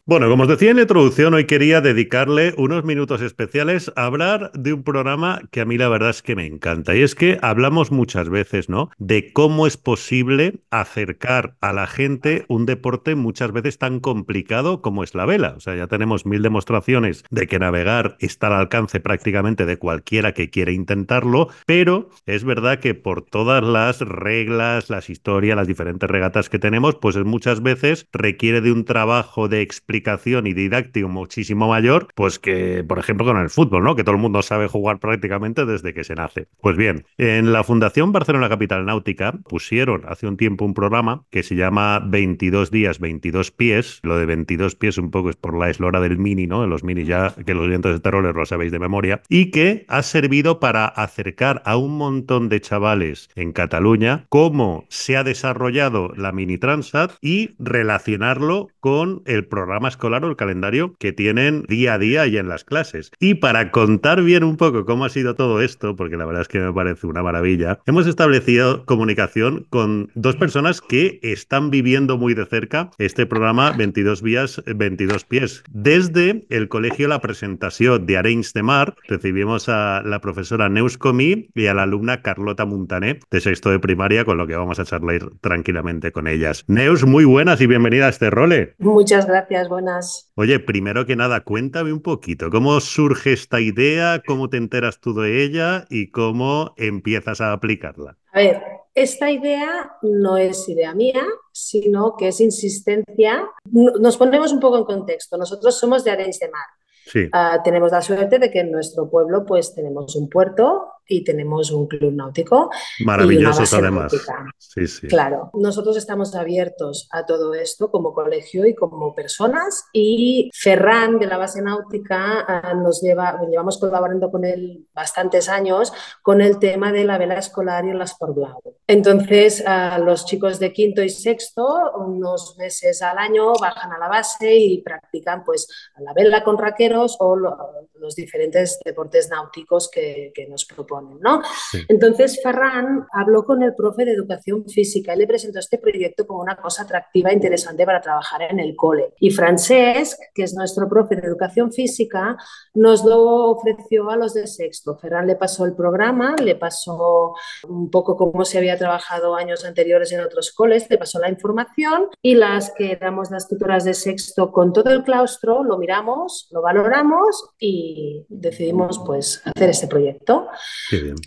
Bueno, 0.04 0.28
como 0.28 0.43
os 0.43 0.49
decía 0.49 0.72
en 0.72 0.81
introducción, 0.81 1.32
hoy 1.32 1.44
quería 1.44 1.81
dedicarle 1.81 2.54
unos 2.56 2.82
minutos 2.82 3.22
especiales 3.22 3.93
a 3.94 4.06
hablar 4.06 4.50
de 4.52 4.72
un 4.72 4.82
programa 4.82 5.43
que 5.52 5.60
a 5.60 5.64
mí 5.64 5.78
la 5.78 5.88
verdad 5.88 6.10
es 6.10 6.22
que 6.22 6.34
me 6.34 6.44
encanta. 6.44 6.96
Y 6.96 7.02
es 7.02 7.14
que 7.14 7.38
hablamos 7.40 7.93
muchas 7.93 8.28
veces, 8.28 8.69
¿no? 8.69 8.90
De 8.99 9.32
cómo 9.32 9.64
es 9.64 9.76
posible 9.76 10.58
acercar 10.72 11.54
a 11.60 11.72
la 11.72 11.87
gente 11.87 12.44
un 12.49 12.66
deporte 12.66 13.14
muchas 13.14 13.52
veces 13.52 13.78
tan 13.78 14.00
complicado 14.00 14.82
como 14.82 15.04
es 15.04 15.14
la 15.14 15.25
vela. 15.25 15.54
O 15.56 15.60
sea, 15.60 15.76
ya 15.76 15.87
tenemos 15.87 16.26
mil 16.26 16.43
demostraciones 16.43 17.22
de 17.31 17.46
que 17.46 17.60
navegar 17.60 18.16
está 18.19 18.49
al 18.49 18.54
alcance 18.54 18.99
prácticamente 18.99 19.66
de 19.66 19.78
cualquiera 19.78 20.34
que 20.34 20.50
quiera 20.50 20.72
intentarlo, 20.72 21.46
pero 21.64 22.10
es 22.26 22.43
verdad 22.43 22.81
que 22.81 22.96
por 22.96 23.22
todas 23.22 23.62
las 23.62 24.00
reglas, 24.00 24.90
las 24.90 25.08
historias, 25.10 25.54
las 25.54 25.69
diferentes 25.69 26.10
regatas 26.10 26.49
que 26.49 26.58
tenemos, 26.58 26.96
pues 26.96 27.16
muchas 27.19 27.62
veces 27.62 28.08
requiere 28.12 28.60
de 28.60 28.72
un 28.72 28.84
trabajo 28.84 29.46
de 29.46 29.60
explicación 29.60 29.91
explicación 29.92 30.46
y 30.46 30.54
didáctico 30.54 31.08
muchísimo 31.08 31.68
mayor, 31.68 32.08
pues 32.14 32.38
que, 32.38 32.82
por 32.82 32.98
ejemplo, 32.98 33.26
con 33.26 33.36
el 33.36 33.50
fútbol, 33.50 33.84
¿no? 33.84 33.94
Que 33.94 34.04
todo 34.04 34.14
el 34.14 34.20
mundo 34.20 34.40
sabe 34.40 34.66
jugar 34.66 34.98
prácticamente 34.98 35.66
desde 35.66 35.92
que 35.92 36.02
se 36.02 36.14
nace. 36.14 36.48
Pues 36.62 36.76
bien, 36.76 37.04
en 37.18 37.52
la 37.52 37.62
Fundación 37.62 38.10
Barcelona 38.10 38.48
Capital 38.48 38.86
Náutica 38.86 39.32
pusieron 39.48 40.02
hace 40.08 40.26
un 40.26 40.38
tiempo 40.38 40.64
un 40.64 40.72
programa 40.72 41.24
que 41.30 41.42
se 41.42 41.56
llama 41.56 42.00
22 42.00 42.70
días, 42.70 43.00
22 43.00 43.50
pies. 43.50 44.00
Lo 44.02 44.16
de 44.16 44.24
22 44.24 44.76
pies 44.76 44.96
un 44.96 45.10
poco 45.10 45.28
es 45.28 45.36
por 45.36 45.58
la 45.58 45.68
eslora 45.68 46.00
del 46.00 46.16
mini, 46.16 46.46
¿no? 46.46 46.62
De 46.62 46.68
los 46.68 46.84
mini 46.84 47.04
ya 47.04 47.34
que 47.44 47.54
los 47.54 47.68
vientos 47.68 47.92
de 47.92 48.00
terrores 48.00 48.34
lo 48.34 48.46
sabéis 48.46 48.72
de 48.72 48.78
memoria. 48.78 49.22
Y 49.28 49.50
que 49.50 49.84
ha 49.88 50.02
servido 50.02 50.58
para 50.58 50.86
acercar 50.86 51.62
a 51.66 51.76
un 51.76 51.98
montón 51.98 52.48
de 52.48 52.60
chavales 52.62 53.28
en 53.34 53.52
Cataluña 53.52 54.24
cómo 54.30 54.86
se 54.88 55.16
ha 55.16 55.24
desarrollado 55.24 56.12
la 56.16 56.32
mini 56.32 56.56
Transat 56.56 57.12
y 57.20 57.50
relacionarlo 57.58 58.68
con 58.80 59.22
el 59.26 59.46
programa 59.46 59.81
escolar 59.88 60.25
o 60.25 60.29
el 60.29 60.37
calendario 60.37 60.94
que 60.99 61.12
tienen 61.12 61.62
día 61.69 61.94
a 61.94 61.99
día 61.99 62.26
y 62.26 62.37
en 62.37 62.49
las 62.49 62.64
clases. 62.64 63.11
Y 63.19 63.34
para 63.34 63.70
contar 63.70 64.23
bien 64.23 64.44
un 64.44 64.56
poco 64.56 64.84
cómo 64.84 65.05
ha 65.05 65.08
sido 65.08 65.34
todo 65.34 65.61
esto, 65.61 65.96
porque 65.96 66.17
la 66.17 66.26
verdad 66.26 66.43
es 66.43 66.49
que 66.49 66.61
me 66.61 66.73
parece 66.73 67.06
una 67.06 67.23
maravilla, 67.23 67.81
hemos 67.87 68.06
establecido 68.06 68.84
comunicación 68.84 69.67
con 69.70 70.11
dos 70.14 70.37
personas 70.37 70.81
que 70.81 71.20
están 71.23 71.70
viviendo 71.70 72.19
muy 72.19 72.34
de 72.34 72.46
cerca 72.46 72.90
este 72.99 73.26
programa 73.26 73.73
22 73.73 74.23
vías, 74.23 74.62
22 74.67 75.25
pies. 75.25 75.62
Desde 75.70 76.46
el 76.50 76.69
colegio 76.69 77.08
La 77.08 77.20
Presentación 77.20 78.06
de 78.06 78.17
Arenys 78.17 78.52
de 78.52 78.62
Mar, 78.62 78.94
recibimos 79.08 79.69
a 79.69 80.02
la 80.05 80.20
profesora 80.20 80.69
Neus 80.69 80.99
Comí 80.99 81.49
y 81.55 81.67
a 81.67 81.75
la 81.75 81.85
alumna 81.85 82.23
Carlota 82.23 82.64
Montané 82.64 83.20
de 83.31 83.40
sexto 83.40 83.70
de 83.70 83.78
primaria, 83.78 84.25
con 84.25 84.37
lo 84.37 84.46
que 84.46 84.56
vamos 84.56 84.78
a 84.78 84.85
charlar 84.85 85.31
tranquilamente 85.40 86.12
con 86.12 86.26
ellas. 86.26 86.64
Neus, 86.69 87.05
muy 87.05 87.25
buenas 87.25 87.61
y 87.61 87.67
bienvenida 87.67 88.06
a 88.06 88.11
este 88.11 88.31
role. 88.31 88.75
Muchas 88.78 89.26
gracias, 89.26 89.69
buenas. 89.72 90.30
Oye, 90.36 90.60
primero 90.60 91.04
que 91.06 91.16
nada, 91.16 91.40
cuéntame 91.40 91.92
un 91.92 92.02
poquito, 92.02 92.50
¿cómo 92.50 92.78
surge 92.80 93.32
esta 93.32 93.60
idea? 93.60 94.22
¿Cómo 94.24 94.48
te 94.48 94.58
enteras 94.58 95.00
tú 95.00 95.14
de 95.14 95.42
ella? 95.42 95.86
¿Y 95.90 96.10
cómo 96.10 96.74
empiezas 96.76 97.40
a 97.40 97.52
aplicarla? 97.52 98.16
A 98.32 98.38
ver, 98.38 98.62
esta 98.94 99.30
idea 99.30 99.96
no 100.02 100.36
es 100.36 100.69
idea 100.69 100.94
mía, 100.94 101.24
sino 101.52 102.14
que 102.16 102.28
es 102.28 102.40
insistencia. 102.40 103.48
Nos 103.64 104.16
ponemos 104.16 104.52
un 104.52 104.60
poco 104.60 104.78
en 104.78 104.84
contexto. 104.84 105.36
Nosotros 105.36 105.78
somos 105.78 106.04
de 106.04 106.10
Arenys 106.10 106.38
de 106.38 106.50
Mar. 106.50 106.66
Sí. 107.06 107.25
Uh, 107.25 107.62
tenemos 107.64 107.90
la 107.90 108.00
suerte 108.00 108.38
de 108.38 108.50
que 108.50 108.60
en 108.60 108.70
nuestro 108.70 109.10
pueblo 109.10 109.44
pues 109.44 109.75
tenemos 109.75 110.14
un 110.14 110.28
puerto 110.28 110.92
y 111.06 111.25
tenemos 111.25 111.70
un 111.70 111.87
club 111.87 112.12
náutico. 112.12 112.70
Maravillosos 113.04 113.72
además. 113.75 114.12
Sí, 114.58 114.87
sí. 114.87 115.06
Claro, 115.08 115.50
nosotros 115.54 115.96
estamos 115.96 116.34
abiertos 116.34 117.08
a 117.12 117.26
todo 117.26 117.54
esto 117.54 117.90
como 117.90 118.14
colegio 118.14 118.66
y 118.66 118.75
como 118.75 119.14
personas 119.14 119.84
y 119.93 120.50
Ferran 120.54 121.19
de 121.19 121.26
la 121.26 121.37
base 121.37 121.60
náutica 121.62 122.46
uh, 122.49 122.76
nos 122.76 123.02
lleva, 123.02 123.38
llevamos 123.50 123.78
colaborando 123.78 124.31
con 124.31 124.44
él 124.44 124.87
bastantes 124.94 125.49
años 125.49 125.93
con 126.22 126.40
el 126.40 126.58
tema 126.58 126.93
de 126.93 127.04
la 127.04 127.19
vela 127.19 127.34
escolar 127.34 127.84
y 127.84 127.90
el 127.90 128.00
Sport 128.02 128.34
Blau. 128.34 128.62
Entonces, 128.87 129.62
uh, 129.66 130.02
los 130.02 130.25
chicos 130.25 130.58
de 130.58 130.72
quinto 130.72 131.02
y 131.02 131.10
sexto, 131.10 131.93
unos 131.96 132.56
meses 132.58 133.02
al 133.02 133.19
año, 133.19 133.52
bajan 133.61 133.92
a 133.92 133.99
la 133.99 134.09
base 134.09 134.54
y 134.54 134.82
practican 134.82 135.44
pues 135.44 135.68
la 135.99 136.12
vela 136.12 136.42
con 136.44 136.59
raqueros 136.59 137.16
o 137.21 137.37
lo, 137.37 137.56
los 137.94 138.14
diferentes 138.14 138.78
deportes 138.85 139.28
náuticos 139.28 139.90
que, 139.90 140.32
que 140.35 140.47
nos 140.47 140.64
proponen. 140.64 140.91
¿No? 141.00 141.42
Sí. 141.70 141.84
Entonces, 141.88 142.40
Ferran 142.42 143.06
habló 143.12 143.44
con 143.44 143.62
el 143.62 143.75
profe 143.75 144.04
de 144.04 144.12
educación 144.12 144.66
física 144.68 145.14
y 145.14 145.18
le 145.18 145.26
presentó 145.26 145.58
este 145.58 145.78
proyecto 145.78 146.26
como 146.26 146.42
una 146.42 146.56
cosa 146.56 146.82
atractiva 146.82 147.30
e 147.30 147.34
interesante 147.34 147.84
para 147.84 148.00
trabajar 148.00 148.42
en 148.42 148.61
el 148.61 148.76
cole. 148.76 149.14
Y 149.18 149.30
Francesc, 149.30 150.20
que 150.34 150.42
es 150.42 150.54
nuestro 150.54 150.88
profe 150.88 151.16
de 151.16 151.26
educación 151.26 151.72
física, 151.72 152.37
nos 152.75 153.04
lo 153.04 153.50
ofreció 153.50 154.11
a 154.11 154.16
los 154.16 154.34
de 154.34 154.46
sexto. 154.46 154.96
Ferran 154.96 155.26
le 155.26 155.37
pasó 155.37 155.64
el 155.64 155.75
programa, 155.75 156.37
le 156.37 156.56
pasó 156.56 157.34
un 157.68 157.90
poco 157.90 158.16
cómo 158.16 158.44
se 158.44 158.58
había 158.58 158.78
trabajado 158.78 159.34
años 159.34 159.64
anteriores 159.64 160.12
en 160.12 160.20
otros 160.20 160.52
coles, 160.52 160.88
le 160.90 160.99
pasó 160.99 161.18
la 161.18 161.28
información 161.28 162.08
y 162.20 162.34
las 162.34 162.72
que 162.72 162.92
éramos 162.92 163.30
las 163.30 163.49
tutoras 163.49 163.84
de 163.84 163.94
sexto 163.94 164.52
con 164.52 164.72
todo 164.72 164.90
el 164.90 165.02
claustro 165.02 165.62
lo 165.62 165.78
miramos, 165.78 166.49
lo 166.50 166.62
valoramos 166.62 167.50
y 167.58 168.25
decidimos 168.28 169.00
pues 169.04 169.42
hacer 169.44 169.70
este 169.70 169.87
proyecto. 169.87 170.49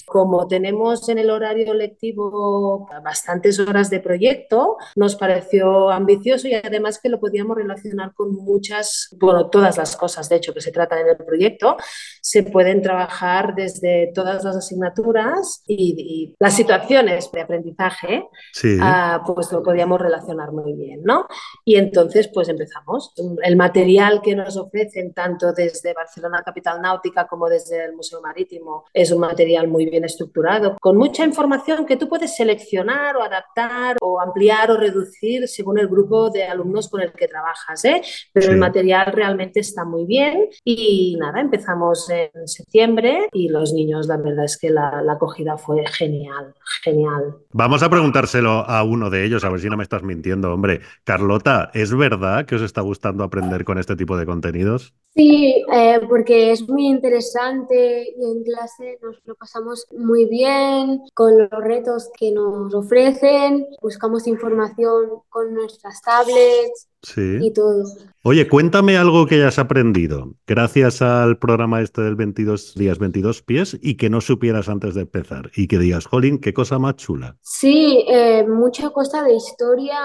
Como 0.05 0.47
tenemos 0.47 1.07
en 1.09 1.19
el 1.19 1.29
horario 1.29 1.73
lectivo 1.73 2.87
bastantes 3.03 3.59
horas 3.59 3.89
de 3.89 3.99
proyecto, 3.99 4.77
nos 4.95 5.15
pareció 5.15 5.89
ambicioso 5.89 6.47
y 6.47 6.53
además 6.53 6.99
que 6.99 7.09
lo 7.09 7.19
podíamos 7.19 7.55
relacionar 7.57 8.13
con 8.13 8.35
muchas, 8.35 9.09
bueno, 9.19 9.49
todas 9.49 9.77
las 9.77 9.95
cosas 9.95 10.27
de 10.29 10.37
hecho 10.37 10.53
que 10.53 10.61
se 10.61 10.71
tratan 10.71 10.99
en 10.99 11.09
el 11.09 11.17
proyecto, 11.17 11.77
se 12.21 12.43
pueden 12.43 12.81
trabajar 12.81 13.55
desde 13.55 14.11
todas 14.13 14.43
las 14.43 14.55
asignaturas 14.57 15.63
y, 15.67 15.95
y 15.97 16.35
las 16.39 16.55
situaciones 16.55 17.31
de 17.31 17.41
aprendizaje, 17.41 18.27
sí. 18.51 18.77
uh, 18.77 19.23
pues 19.25 19.51
lo 19.51 19.63
podíamos 19.63 19.99
relacionar 19.99 20.51
muy 20.51 20.73
bien, 20.73 21.01
¿no? 21.03 21.27
Y 21.63 21.75
entonces 21.75 22.29
pues 22.33 22.49
empezamos. 22.49 23.13
El 23.43 23.55
material 23.55 24.21
que 24.21 24.35
nos 24.35 24.57
ofrecen 24.57 25.13
tanto 25.13 25.53
desde 25.53 25.93
Barcelona 25.93 26.41
Capital 26.43 26.81
Náutica 26.81 27.27
como 27.27 27.47
desde 27.47 27.85
el 27.85 27.93
Museo 27.93 28.21
Marítimo. 28.21 28.85
Es 28.93 29.11
un 29.11 29.19
material 29.19 29.44
muy 29.67 29.85
bien 29.85 30.03
estructurado, 30.03 30.77
con 30.81 30.97
mucha 30.97 31.23
información 31.23 31.85
que 31.85 31.97
tú 31.97 32.09
puedes 32.09 32.35
seleccionar 32.35 33.15
o 33.15 33.23
adaptar 33.23 33.97
o 34.01 34.19
ampliar 34.19 34.71
o 34.71 34.77
reducir 34.77 35.47
según 35.47 35.79
el 35.79 35.87
grupo 35.87 36.29
de 36.29 36.43
alumnos 36.43 36.89
con 36.89 37.01
el 37.01 37.11
que 37.13 37.27
trabajas. 37.27 37.85
¿eh? 37.85 38.01
Pero 38.33 38.51
el 38.51 38.57
material 38.57 39.11
realmente 39.13 39.59
está 39.59 39.85
muy 39.85 40.05
bien 40.05 40.49
y 40.63 41.15
nada, 41.19 41.39
empezamos 41.39 42.09
en 42.09 42.47
septiembre 42.47 43.29
y 43.31 43.49
los 43.49 43.73
niños, 43.73 44.07
la 44.07 44.17
verdad 44.17 44.45
es 44.45 44.57
que 44.57 44.69
la, 44.69 45.01
la 45.01 45.13
acogida 45.13 45.57
fue 45.57 45.85
genial, 45.87 46.53
genial. 46.83 47.37
Vamos 47.51 47.83
a 47.83 47.89
preguntárselo 47.89 48.49
a 48.67 48.83
uno 48.83 49.09
de 49.09 49.25
ellos, 49.25 49.43
a 49.43 49.49
ver 49.49 49.59
si 49.59 49.69
no 49.69 49.77
me 49.77 49.83
estás 49.83 50.03
mintiendo, 50.03 50.53
hombre. 50.53 50.81
Carlota, 51.03 51.71
¿es 51.73 51.95
verdad 51.95 52.45
que 52.45 52.55
os 52.55 52.61
está 52.61 52.81
gustando 52.81 53.23
aprender 53.23 53.63
con 53.63 53.77
este 53.77 53.95
tipo 53.95 54.17
de 54.17 54.25
contenidos? 54.25 54.93
Sí, 55.15 55.63
eh, 55.71 56.01
porque 56.09 56.51
es 56.51 56.67
muy 56.67 56.87
interesante 56.87 58.13
y 58.17 58.31
en 58.31 58.43
clase 58.43 58.99
nos 59.01 59.15
lo 59.25 59.34
pasamos 59.39 59.85
muy 59.97 60.25
bien 60.25 61.01
con 61.13 61.37
los 61.37 61.49
retos 61.49 62.09
que 62.17 62.31
nos 62.31 62.73
ofrecen, 62.73 63.67
buscamos 63.81 64.27
información 64.27 65.21
con 65.29 65.53
nuestras 65.53 66.01
tablets 66.01 66.87
y 67.17 67.53
todo. 67.53 67.83
Oye, 68.23 68.47
cuéntame 68.47 68.97
algo 68.97 69.27
que 69.27 69.35
hayas 69.35 69.59
aprendido 69.59 70.33
gracias 70.47 71.01
al 71.01 71.37
programa 71.37 71.81
este 71.81 72.01
del 72.01 72.15
22 72.15 72.73
días, 72.75 72.97
22 72.97 73.43
pies 73.43 73.77
y 73.81 73.95
que 73.95 74.09
no 74.09 74.21
supieras 74.21 74.69
antes 74.69 74.95
de 74.95 75.01
empezar 75.01 75.51
y 75.55 75.67
que 75.67 75.77
digas, 75.77 76.07
Jolín, 76.07 76.39
qué 76.39 76.53
cosa 76.53 76.79
más 76.79 76.95
chula. 76.95 77.37
Sí, 77.41 78.03
eh, 78.07 78.45
mucha 78.47 78.89
cosa 78.89 79.23
de 79.23 79.35
historia, 79.35 79.99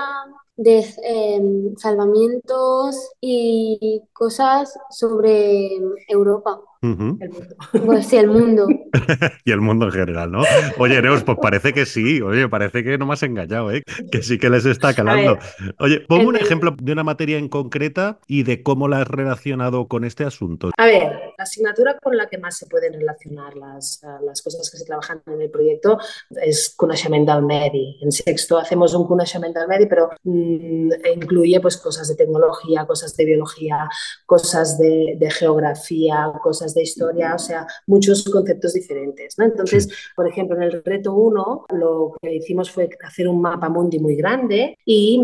de 0.56 0.84
em, 1.04 1.74
salvamientos 1.76 2.96
y 3.20 4.02
cosas 4.12 4.74
sobre 4.90 5.70
Europa. 6.08 6.60
Pues 6.80 8.06
sí, 8.06 8.16
el 8.16 8.28
mundo. 8.28 8.66
y 9.44 9.52
el 9.52 9.60
mundo 9.60 9.86
en 9.86 9.92
general, 9.92 10.32
¿no? 10.32 10.42
Oye, 10.78 11.02
Neos, 11.02 11.22
pues 11.24 11.36
parece 11.40 11.74
que 11.74 11.84
sí. 11.84 12.22
Oye, 12.22 12.48
parece 12.48 12.82
que 12.82 12.96
no 12.96 13.04
me 13.04 13.12
has 13.12 13.22
engañado, 13.22 13.70
¿eh? 13.70 13.82
Que 14.10 14.22
sí 14.22 14.38
que 14.38 14.48
les 14.48 14.64
está 14.64 14.94
calando. 14.94 15.38
Oye, 15.78 16.00
pongo 16.00 16.28
un 16.30 16.36
ejemplo 16.36 16.74
de 16.80 16.92
una 16.92 17.04
materia 17.04 17.36
en 17.36 17.48
concreta 17.48 18.18
y 18.26 18.44
de 18.44 18.62
cómo 18.62 18.88
la 18.88 19.02
has 19.02 19.08
relacionado 19.08 19.88
con 19.88 20.04
este 20.04 20.24
asunto. 20.24 20.70
A 20.78 20.86
ver, 20.86 21.02
la 21.36 21.44
asignatura 21.44 21.98
con 21.98 22.16
la 22.16 22.28
que 22.28 22.38
más 22.38 22.56
se 22.56 22.66
pueden 22.66 22.94
relacionar 22.94 23.56
las, 23.56 24.00
las 24.24 24.40
cosas 24.40 24.70
que 24.70 24.78
se 24.78 24.86
trabajan 24.86 25.22
en 25.26 25.42
el 25.42 25.50
proyecto 25.50 25.98
es 26.42 26.72
coneixement 26.74 27.28
del 27.28 27.42
medi. 27.42 27.98
En 28.00 28.10
sexto 28.10 28.56
hacemos 28.56 28.94
un 28.94 29.06
coneixement 29.06 29.54
del 29.54 29.68
medi, 29.68 29.84
pero 29.84 30.10
mm, 30.24 30.92
incluye 31.14 31.60
pues 31.60 31.76
cosas 31.76 32.08
de 32.08 32.16
tecnología, 32.16 32.86
cosas 32.86 33.14
de 33.18 33.24
biología, 33.26 33.86
cosas 34.24 34.78
de, 34.78 35.16
de 35.18 35.30
geografía, 35.30 36.32
cosas 36.42 36.69
de 36.74 36.82
historia, 36.82 37.34
o 37.34 37.38
sea, 37.38 37.66
muchos 37.86 38.24
conceptos 38.24 38.74
diferentes. 38.74 39.38
¿no? 39.38 39.44
Entonces, 39.44 39.88
por 40.14 40.28
ejemplo, 40.28 40.56
en 40.56 40.62
el 40.62 40.84
reto 40.84 41.14
1 41.14 41.66
lo 41.74 42.14
que 42.20 42.34
hicimos 42.34 42.70
fue 42.70 42.88
hacer 43.04 43.28
un 43.28 43.40
mapa 43.40 43.68
mundi 43.68 43.98
muy 43.98 44.16
grande 44.16 44.76
y, 44.84 45.20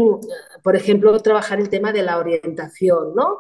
por 0.67 0.75
ejemplo, 0.75 1.17
trabajar 1.21 1.61
el 1.61 1.69
tema 1.69 1.93
de 1.93 2.03
la 2.03 2.19
orientación. 2.19 3.15
¿no? 3.15 3.39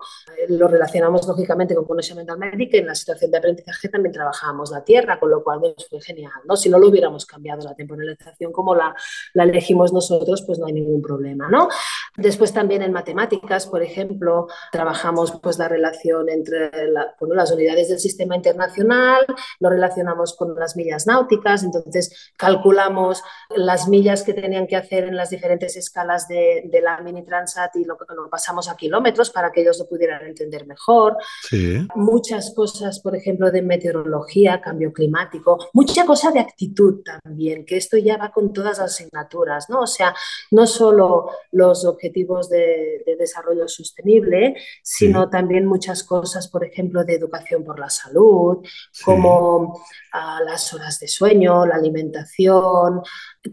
Lo 0.49 0.69
relacionamos 0.69 1.27
lógicamente 1.27 1.75
con 1.75 1.85
conocimiento 1.85 2.39
médico 2.39 2.77
y 2.77 2.79
en 2.79 2.87
la 2.87 2.95
situación 2.95 3.33
de 3.33 3.39
aprendizaje 3.39 3.89
también 3.89 4.13
trabajamos 4.13 4.71
la 4.71 4.85
tierra, 4.85 5.19
con 5.19 5.31
lo 5.31 5.43
cual 5.43 5.61
nos 5.61 5.89
fue 5.89 6.01
genial. 6.01 6.31
¿no? 6.45 6.55
Si 6.55 6.69
no 6.69 6.79
lo 6.79 6.87
hubiéramos 6.87 7.27
cambiado 7.27 7.65
la 7.65 7.75
temporalización 7.75 8.53
como 8.53 8.77
la, 8.77 8.95
la 9.35 9.43
elegimos 9.43 9.93
nosotros, 9.93 10.45
pues 10.47 10.61
no 10.61 10.67
hay 10.67 10.75
ningún 10.75 11.03
problema. 11.03 11.49
¿no? 11.51 11.69
Después 12.17 12.53
también 12.53 12.83
en 12.83 12.93
matemáticas, 12.93 13.67
por 13.67 13.83
ejemplo, 13.83 14.47
trabajamos 14.71 15.33
pues, 15.43 15.59
la 15.59 15.67
relación 15.67 16.29
entre 16.29 16.71
las 16.93 17.51
unidades 17.51 17.89
de 17.89 17.99
sistema 17.99 18.37
internacional, 18.37 19.27
lo 19.59 19.69
relacionamos 19.69 20.37
con 20.37 20.55
las 20.55 20.77
millas 20.77 21.09
náuticas, 21.09 21.65
entonces 21.65 22.33
calculamos 22.37 23.25
las 23.57 23.89
millas 23.89 24.23
que 24.23 24.33
tenían 24.33 24.69
que 24.69 24.77
hacer 24.77 25.03
en 25.03 25.17
las 25.17 25.31
diferentes 25.31 25.77
escalas 25.77 26.29
de, 26.29 26.63
de 26.67 26.81
la 26.81 26.99
mini 27.17 27.27
transat 27.27 27.75
y 27.77 27.85
lo, 27.85 27.97
lo, 28.15 28.29
pasamos 28.29 28.69
a 28.69 28.77
kilómetros 28.77 29.31
para 29.31 29.51
que 29.51 29.63
ellos 29.63 29.79
lo 29.79 29.89
pudieran 29.89 30.25
entender 30.27 30.67
mejor. 30.67 31.17
Sí. 31.49 31.87
Muchas 31.95 32.53
cosas, 32.55 33.01
por 33.01 33.17
ejemplo, 33.17 33.51
de 33.51 33.63
meteorología, 33.63 34.61
cambio 34.61 34.93
climático, 34.93 35.71
mucha 35.73 36.05
cosa 36.05 36.31
de 36.31 36.41
actitud 36.41 37.03
también, 37.03 37.65
que 37.65 37.77
esto 37.77 37.97
ya 37.97 38.17
va 38.17 38.31
con 38.31 38.53
todas 38.53 38.79
las 38.79 38.93
asignaturas, 38.93 39.69
¿no? 39.71 39.81
O 39.81 39.87
sea, 39.87 40.15
no 40.51 40.67
solo 40.67 41.31
los 41.53 41.85
objetivos 41.85 42.49
de, 42.49 43.03
de 43.07 43.17
desarrollo 43.17 43.69
sostenible, 43.69 44.57
sino 44.83 45.25
sí. 45.25 45.31
también 45.31 45.67
muchas 45.67 46.05
cosas, 46.05 46.49
por 46.49 46.65
ejemplo, 46.65 47.05
de 47.05 47.15
educación 47.15 47.65
por 47.65 47.79
la 47.79 47.91
salud, 47.91 48.59
sí. 48.93 49.05
como 49.05 49.59
uh, 49.59 50.45
las 50.45 50.73
horas 50.75 50.99
de 50.99 51.09
sueño, 51.09 51.67
la 51.67 51.77
alimentación, 51.77 53.03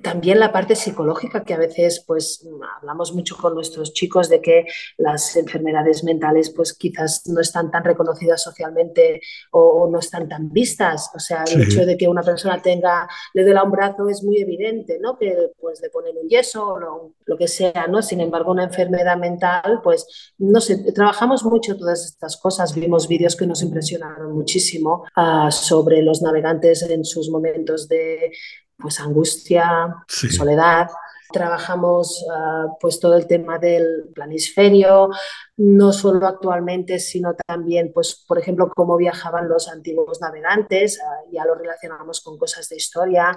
también 0.01 0.39
la 0.39 0.51
parte 0.51 0.75
psicológica, 0.75 1.43
que 1.43 1.53
a 1.53 1.57
veces 1.57 2.03
pues 2.05 2.47
hablamos 2.79 3.13
mucho 3.13 3.35
con 3.37 3.55
nuestros 3.55 3.93
chicos 3.93 4.29
de 4.29 4.41
que 4.41 4.65
las 4.97 5.35
enfermedades 5.35 6.03
mentales 6.03 6.49
pues 6.49 6.73
quizás 6.73 7.27
no 7.27 7.41
están 7.41 7.71
tan 7.71 7.83
reconocidas 7.83 8.41
socialmente 8.41 9.21
o, 9.51 9.59
o 9.59 9.89
no 9.89 9.99
están 9.99 10.27
tan 10.27 10.51
vistas. 10.51 11.11
O 11.15 11.19
sea, 11.19 11.43
el 11.43 11.65
sí. 11.65 11.71
hecho 11.71 11.85
de 11.85 11.97
que 11.97 12.07
una 12.07 12.23
persona 12.23 12.61
tenga, 12.61 13.07
le 13.33 13.43
duela 13.43 13.63
un 13.63 13.71
brazo 13.71 14.07
es 14.09 14.23
muy 14.23 14.41
evidente, 14.41 14.99
¿no? 14.99 15.17
Que 15.17 15.51
pues 15.59 15.81
le 15.81 15.89
ponen 15.89 16.17
un 16.17 16.27
yeso 16.27 16.73
o 16.73 16.79
lo, 16.79 17.13
lo 17.25 17.37
que 17.37 17.47
sea, 17.47 17.87
¿no? 17.87 18.01
Sin 18.01 18.21
embargo, 18.21 18.51
una 18.51 18.65
enfermedad 18.65 19.17
mental, 19.17 19.81
pues 19.83 20.33
no 20.37 20.61
sé, 20.61 20.91
trabajamos 20.93 21.43
mucho 21.43 21.77
todas 21.77 22.05
estas 22.05 22.37
cosas, 22.37 22.73
vimos 22.73 23.07
vídeos 23.07 23.35
que 23.35 23.47
nos 23.47 23.61
impresionaron 23.61 24.33
muchísimo 24.33 25.03
uh, 25.17 25.51
sobre 25.51 26.01
los 26.01 26.21
navegantes 26.21 26.83
en 26.83 27.03
sus 27.05 27.29
momentos 27.29 27.87
de 27.87 28.31
pues 28.77 28.99
angustia, 28.99 29.95
sí. 30.07 30.29
soledad. 30.29 30.87
Trabajamos 31.31 32.23
uh, 32.27 32.77
pues 32.79 32.99
todo 32.99 33.15
el 33.15 33.25
tema 33.25 33.57
del 33.57 34.09
planisferio, 34.13 35.09
no 35.57 35.91
solo 35.91 36.27
actualmente, 36.27 36.99
sino 36.99 37.33
también, 37.47 37.91
pues, 37.91 38.23
por 38.27 38.37
ejemplo, 38.37 38.69
cómo 38.69 38.97
viajaban 38.97 39.49
los 39.49 39.67
antiguos 39.67 40.21
navegantes, 40.21 40.99
uh, 40.99 41.33
ya 41.33 41.43
lo 41.45 41.55
relacionamos 41.55 42.21
con 42.21 42.37
cosas 42.37 42.69
de 42.69 42.75
historia, 42.75 43.35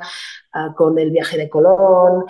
uh, 0.55 0.75
con 0.75 0.99
el 0.99 1.11
viaje 1.11 1.39
de 1.39 1.49
Colón, 1.49 2.27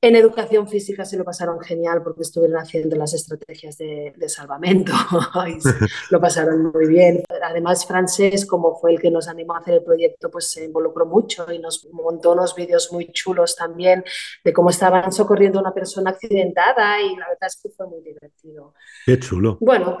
en 0.00 0.16
educación 0.16 0.68
física 0.68 1.04
se 1.04 1.16
lo 1.16 1.24
pasaron 1.24 1.60
genial 1.60 2.02
porque 2.02 2.22
estuvieron 2.22 2.58
haciendo 2.58 2.96
las 2.96 3.14
estrategias 3.14 3.78
de, 3.78 4.12
de 4.16 4.28
salvamento 4.28 4.92
y 5.48 5.58
lo 6.10 6.20
pasaron 6.20 6.72
muy 6.72 6.86
bien. 6.86 7.22
Además, 7.42 7.86
francés, 7.86 8.46
como 8.46 8.76
fue 8.76 8.92
el 8.92 9.00
que 9.00 9.10
nos 9.10 9.28
animó 9.28 9.54
a 9.54 9.58
hacer 9.58 9.74
el 9.74 9.82
proyecto, 9.82 10.30
pues 10.30 10.50
se 10.50 10.64
involucró 10.64 11.06
mucho 11.06 11.50
y 11.50 11.58
nos 11.58 11.88
montó 11.92 12.32
unos 12.32 12.54
vídeos 12.54 12.92
muy 12.92 13.10
chulos 13.12 13.56
también 13.56 14.04
de 14.44 14.52
cómo 14.52 14.70
estaban 14.70 15.12
socorriendo 15.12 15.58
a 15.58 15.62
una 15.62 15.74
persona 15.74 16.10
accidentada 16.10 17.00
y 17.00 17.16
la 17.16 17.28
verdad 17.28 17.48
es 17.48 17.60
que 17.62 17.70
fue 17.70 17.86
muy 17.86 18.02
divertido. 18.02 18.74
Qué 19.04 19.18
chulo. 19.18 19.56
Bueno, 19.60 19.98